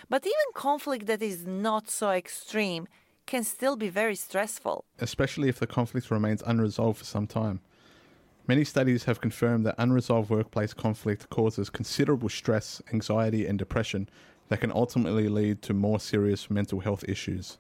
But 0.10 0.26
even 0.26 0.54
conflict 0.54 1.08
that 1.08 1.22
is 1.22 1.46
not 1.48 1.90
so 1.90 2.12
extreme 2.12 2.88
can 3.26 3.44
still 3.44 3.76
be 3.76 3.90
very 3.90 4.16
stressful. 4.16 4.86
especially 5.00 5.50
if 5.50 5.60
the 5.60 5.68
conflict 5.68 6.12
remains 6.12 6.42
unresolved 6.46 7.00
for 7.00 7.06
some 7.06 7.28
time. 7.28 7.60
Many 8.48 8.64
studies 8.64 9.04
have 9.04 9.20
confirmed 9.20 9.66
that 9.66 9.76
unresolved 9.78 10.30
workplace 10.30 10.74
conflict 10.74 11.30
causes 11.30 11.70
considerable 11.70 12.30
stress, 12.30 12.82
anxiety, 12.94 13.46
and 13.46 13.60
depression 13.60 14.08
that 14.48 14.62
can 14.62 14.72
ultimately 14.72 15.28
lead 15.28 15.62
to 15.64 15.74
more 15.74 16.00
serious 16.00 16.50
mental 16.50 16.80
health 16.80 17.04
issues. 17.10 17.58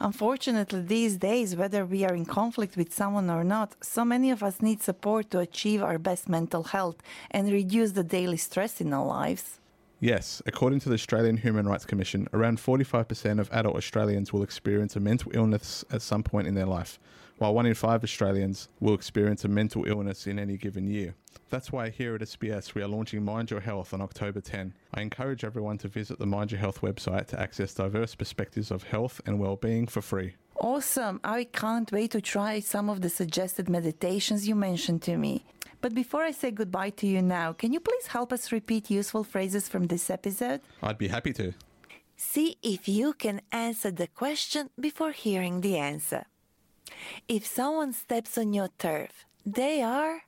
Unfortunately, 0.00 0.80
these 0.80 1.18
days, 1.18 1.56
whether 1.56 1.84
we 1.84 2.04
are 2.04 2.14
in 2.14 2.24
conflict 2.24 2.74
with 2.74 2.92
someone 2.92 3.28
or 3.28 3.44
not, 3.44 3.76
so 3.82 4.02
many 4.02 4.30
of 4.30 4.42
us 4.42 4.62
need 4.62 4.82
support 4.82 5.30
to 5.30 5.40
achieve 5.40 5.82
our 5.82 5.98
best 5.98 6.26
mental 6.26 6.62
health 6.62 6.96
and 7.30 7.52
reduce 7.52 7.92
the 7.92 8.04
daily 8.04 8.38
stress 8.38 8.80
in 8.80 8.94
our 8.94 9.04
lives. 9.04 9.60
Yes, 10.00 10.42
according 10.46 10.80
to 10.80 10.88
the 10.88 10.94
Australian 10.94 11.36
Human 11.38 11.68
Rights 11.68 11.84
Commission, 11.84 12.28
around 12.32 12.58
45% 12.58 13.40
of 13.40 13.50
adult 13.52 13.76
Australians 13.76 14.32
will 14.32 14.42
experience 14.42 14.96
a 14.96 15.00
mental 15.00 15.32
illness 15.34 15.84
at 15.90 16.02
some 16.02 16.22
point 16.22 16.46
in 16.46 16.54
their 16.54 16.66
life, 16.66 16.98
while 17.38 17.54
one 17.54 17.66
in 17.66 17.74
five 17.74 18.04
Australians 18.04 18.68
will 18.80 18.94
experience 18.94 19.44
a 19.44 19.48
mental 19.48 19.84
illness 19.86 20.26
in 20.26 20.38
any 20.38 20.56
given 20.56 20.86
year. 20.86 21.14
That's 21.50 21.72
why 21.72 21.90
here 21.90 22.14
at 22.14 22.20
SBS 22.20 22.74
we 22.74 22.82
are 22.82 22.88
launching 22.88 23.24
Mind 23.24 23.50
Your 23.50 23.60
Health 23.60 23.92
on 23.94 24.00
October 24.00 24.40
10. 24.40 24.72
I 24.94 25.02
encourage 25.02 25.44
everyone 25.44 25.78
to 25.78 25.88
visit 25.88 26.18
the 26.18 26.26
Mind 26.26 26.50
Your 26.52 26.60
Health 26.60 26.80
website 26.80 27.26
to 27.28 27.40
access 27.40 27.74
diverse 27.74 28.14
perspectives 28.14 28.70
of 28.70 28.84
health 28.84 29.20
and 29.26 29.38
well-being 29.38 29.86
for 29.86 30.02
free. 30.02 30.34
Awesome! 30.56 31.20
I 31.24 31.44
can't 31.44 31.90
wait 31.90 32.12
to 32.12 32.20
try 32.20 32.60
some 32.60 32.88
of 32.88 33.00
the 33.00 33.10
suggested 33.10 33.68
meditations 33.68 34.48
you 34.48 34.54
mentioned 34.54 35.02
to 35.02 35.16
me. 35.16 35.44
But 35.80 35.94
before 35.94 36.22
I 36.22 36.30
say 36.30 36.50
goodbye 36.50 36.90
to 36.90 37.06
you 37.06 37.20
now, 37.20 37.52
can 37.52 37.72
you 37.72 37.80
please 37.80 38.06
help 38.06 38.32
us 38.32 38.52
repeat 38.52 38.90
useful 38.90 39.24
phrases 39.24 39.68
from 39.68 39.88
this 39.88 40.08
episode? 40.08 40.60
I'd 40.82 40.96
be 40.96 41.08
happy 41.08 41.32
to. 41.34 41.52
See 42.16 42.56
if 42.62 42.88
you 42.88 43.12
can 43.12 43.42
answer 43.52 43.90
the 43.90 44.06
question 44.06 44.70
before 44.80 45.12
hearing 45.12 45.60
the 45.60 45.76
answer. 45.76 46.24
If 47.28 47.46
someone 47.46 47.92
steps 47.92 48.38
on 48.38 48.52
your 48.52 48.68
turf, 48.78 49.24
they 49.46 49.82
are. 49.82 50.22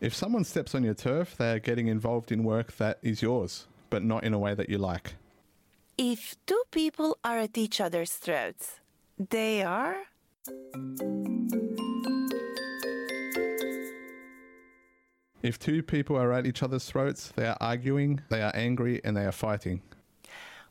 If 0.00 0.14
someone 0.14 0.44
steps 0.44 0.74
on 0.74 0.82
your 0.82 0.94
turf, 0.94 1.36
they 1.36 1.52
are 1.52 1.58
getting 1.58 1.88
involved 1.88 2.32
in 2.32 2.42
work 2.42 2.76
that 2.78 2.98
is 3.02 3.20
yours, 3.20 3.66
but 3.90 4.02
not 4.02 4.24
in 4.24 4.32
a 4.32 4.38
way 4.38 4.54
that 4.54 4.70
you 4.70 4.78
like. 4.78 5.14
If 5.98 6.36
two 6.46 6.62
people 6.70 7.18
are 7.22 7.38
at 7.38 7.58
each 7.58 7.80
other's 7.80 8.12
throats, 8.12 8.80
they 9.18 9.62
are. 9.62 9.96
If 15.42 15.58
two 15.58 15.82
people 15.82 16.16
are 16.16 16.32
at 16.32 16.46
each 16.46 16.62
other's 16.62 16.86
throats, 16.86 17.32
they 17.36 17.46
are 17.46 17.56
arguing, 17.60 18.20
they 18.30 18.40
are 18.40 18.52
angry, 18.54 19.00
and 19.04 19.16
they 19.16 19.24
are 19.24 19.32
fighting. 19.32 19.82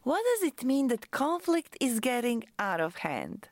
What 0.04 0.24
does 0.24 0.48
it 0.48 0.64
mean 0.64 0.88
that 0.88 1.12
conflict 1.12 1.76
is 1.82 2.00
getting 2.00 2.46
out 2.58 2.80
of 2.80 2.98
hand? 2.98 3.50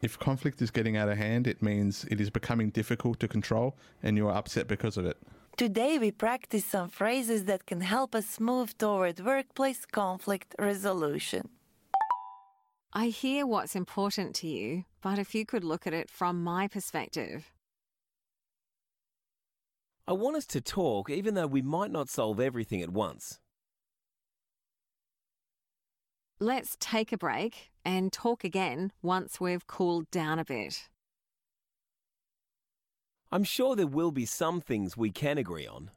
If 0.00 0.18
conflict 0.18 0.62
is 0.62 0.70
getting 0.70 0.96
out 0.96 1.10
of 1.10 1.18
hand, 1.18 1.46
it 1.46 1.62
means 1.62 2.06
it 2.10 2.20
is 2.20 2.30
becoming 2.30 2.70
difficult 2.70 3.20
to 3.20 3.28
control 3.28 3.76
and 4.02 4.16
you 4.16 4.28
are 4.28 4.34
upset 4.34 4.66
because 4.66 4.96
of 4.96 5.04
it. 5.04 5.18
Today, 5.58 5.98
we 5.98 6.10
practice 6.10 6.64
some 6.64 6.88
phrases 6.88 7.44
that 7.44 7.66
can 7.66 7.82
help 7.82 8.14
us 8.14 8.40
move 8.40 8.76
toward 8.78 9.20
workplace 9.20 9.84
conflict 9.84 10.54
resolution. 10.58 11.50
I 12.94 13.08
hear 13.08 13.46
what's 13.46 13.76
important 13.76 14.34
to 14.36 14.48
you, 14.48 14.84
but 15.02 15.18
if 15.18 15.34
you 15.34 15.44
could 15.44 15.64
look 15.64 15.86
at 15.86 15.92
it 15.92 16.10
from 16.10 16.42
my 16.42 16.66
perspective. 16.66 17.52
I 20.12 20.14
want 20.14 20.36
us 20.36 20.44
to 20.48 20.60
talk 20.60 21.08
even 21.08 21.32
though 21.32 21.46
we 21.46 21.62
might 21.62 21.90
not 21.90 22.10
solve 22.10 22.38
everything 22.38 22.82
at 22.82 22.90
once. 22.90 23.40
Let's 26.38 26.76
take 26.78 27.12
a 27.12 27.16
break 27.16 27.70
and 27.82 28.12
talk 28.12 28.44
again 28.44 28.92
once 29.00 29.40
we've 29.40 29.66
cooled 29.66 30.10
down 30.10 30.38
a 30.38 30.44
bit. 30.44 30.90
I'm 33.30 33.42
sure 33.42 33.74
there 33.74 33.86
will 33.86 34.10
be 34.10 34.26
some 34.26 34.60
things 34.60 34.98
we 34.98 35.10
can 35.10 35.38
agree 35.38 35.66
on. 35.66 35.90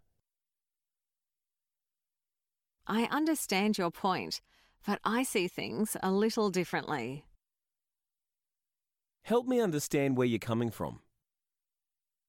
I 2.87 3.09
understand 3.11 3.77
your 3.77 3.91
point, 3.91 4.39
but 4.87 5.01
I 5.03 5.23
see 5.23 5.49
things 5.49 5.97
a 6.01 6.09
little 6.09 6.49
differently. 6.49 7.25
Help 9.23 9.45
me 9.45 9.59
understand 9.59 10.15
where 10.15 10.25
you're 10.25 10.39
coming 10.39 10.71
from. 10.71 11.01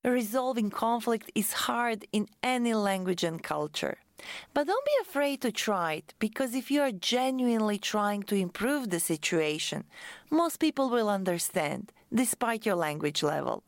Resolving 0.06 0.70
conflict 0.70 1.32
is 1.34 1.52
hard 1.52 2.06
in 2.12 2.28
any 2.40 2.74
language 2.74 3.24
and 3.24 3.42
culture. 3.42 3.98
But 4.54 4.68
don't 4.68 4.84
be 4.84 4.92
afraid 5.02 5.40
to 5.40 5.50
try 5.50 5.94
it, 5.94 6.14
because 6.20 6.54
if 6.54 6.70
you 6.70 6.80
are 6.82 6.92
genuinely 6.92 7.76
trying 7.76 8.22
to 8.24 8.36
improve 8.36 8.90
the 8.90 9.00
situation, 9.00 9.82
most 10.30 10.60
people 10.60 10.90
will 10.90 11.08
understand, 11.08 11.90
despite 12.14 12.64
your 12.64 12.76
language 12.76 13.24
level. 13.24 13.64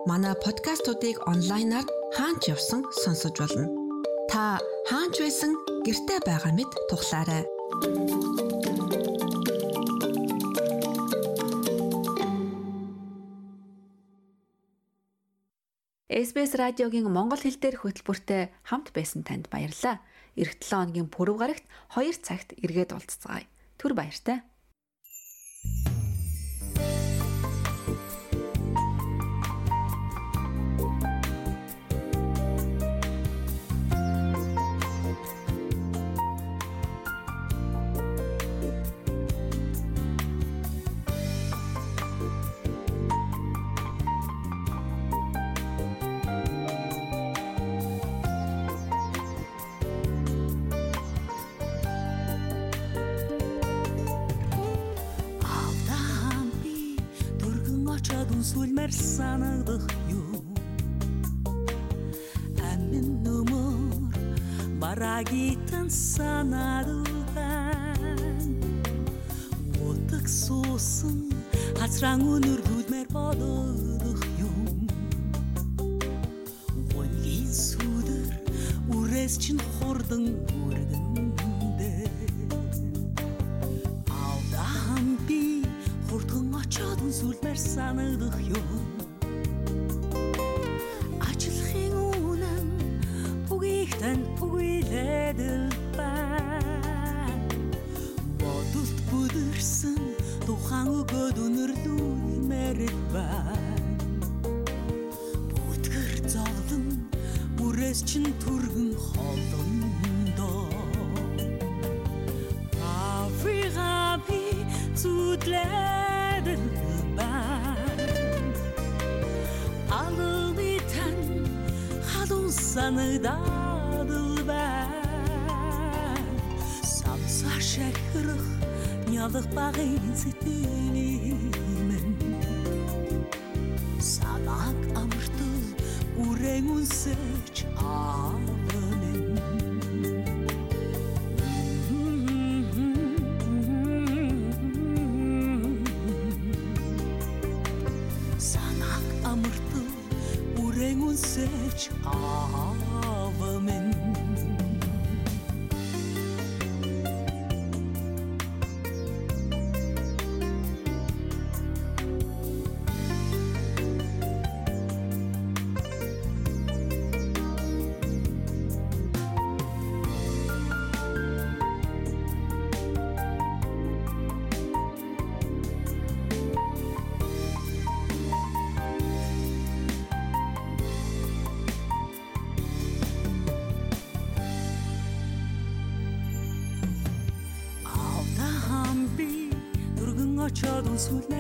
манай 0.09 0.33
подкастуудыг 0.41 1.21
онлайнаар 1.29 1.85
хаач 2.17 2.49
явсан 2.49 2.81
сонсож 2.97 3.37
болно. 3.37 3.69
Та 4.25 4.57
хаач 4.89 5.21
байсан 5.21 5.53
гэртээ 5.85 6.25
байгаа 6.25 6.49
мэд 6.57 6.73
тухлаарай. 6.89 7.45
SBS 16.09 16.57
радиогийн 16.57 17.05
Монгол 17.05 17.37
хэл 17.37 17.61
дээрх 17.61 17.85
хөтөлбөртэй 17.85 18.49
хамт 18.65 18.89
байсан 18.97 19.21
танд 19.21 19.45
баярлалаа. 19.53 20.01
Ирэх 20.33 20.57
7 20.57 20.89
хоногийн 20.89 21.05
пүрэв 21.13 21.37
гарагт 21.37 21.69
2 21.93 22.17
цагт 22.25 22.57
эргээд 22.65 22.97
уулзцгаая. 22.97 23.50
Түр 23.81 23.95
баяртай. 23.97 24.43
Барагитан 65.91 66.15
санадултан 66.15 67.39
утак 69.89 70.27
суусан 70.27 71.17
хацраан 71.79 72.21
өнөрлүүлмээр 72.21 72.70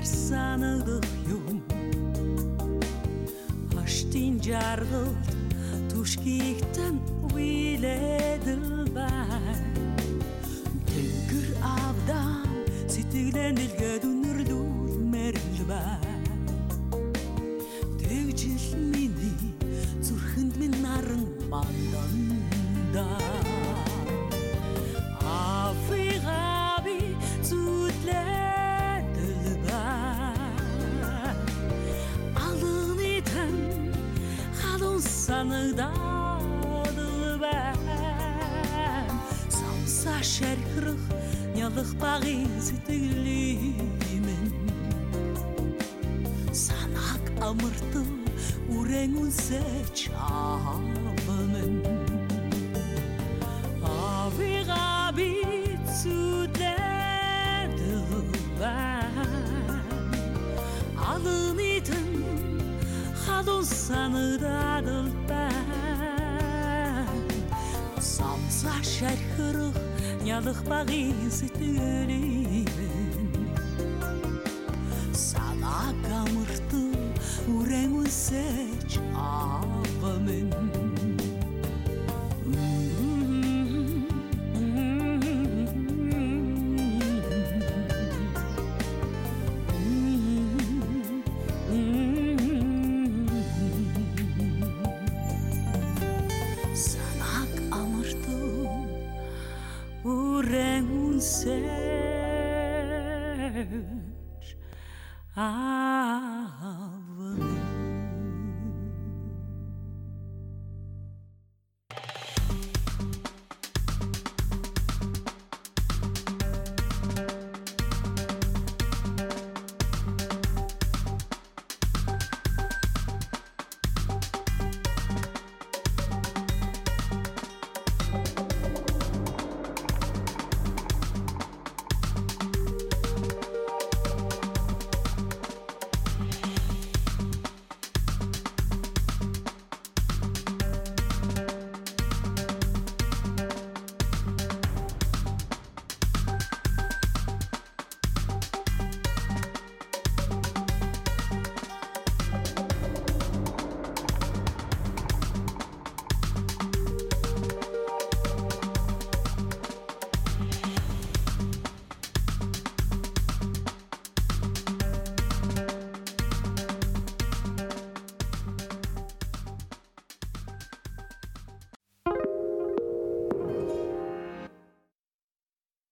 insanlığı 0.01 1.00
хадун 63.41 63.65
санагдал 63.65 65.07
байна 65.27 67.07
Самса 67.99 68.73
шархрах 68.83 69.75
нялах 70.23 70.63
багын 70.69 71.31
сэтгэлийн 71.31 72.67
санаа 75.13 75.89
гамартан 76.05 76.93
үрэн 77.57 77.91
үсэж 78.03 79.01
авамэн 79.17 80.60
үрэн 105.41 105.49
үсэж 105.49 105.70
Ah 105.70 105.70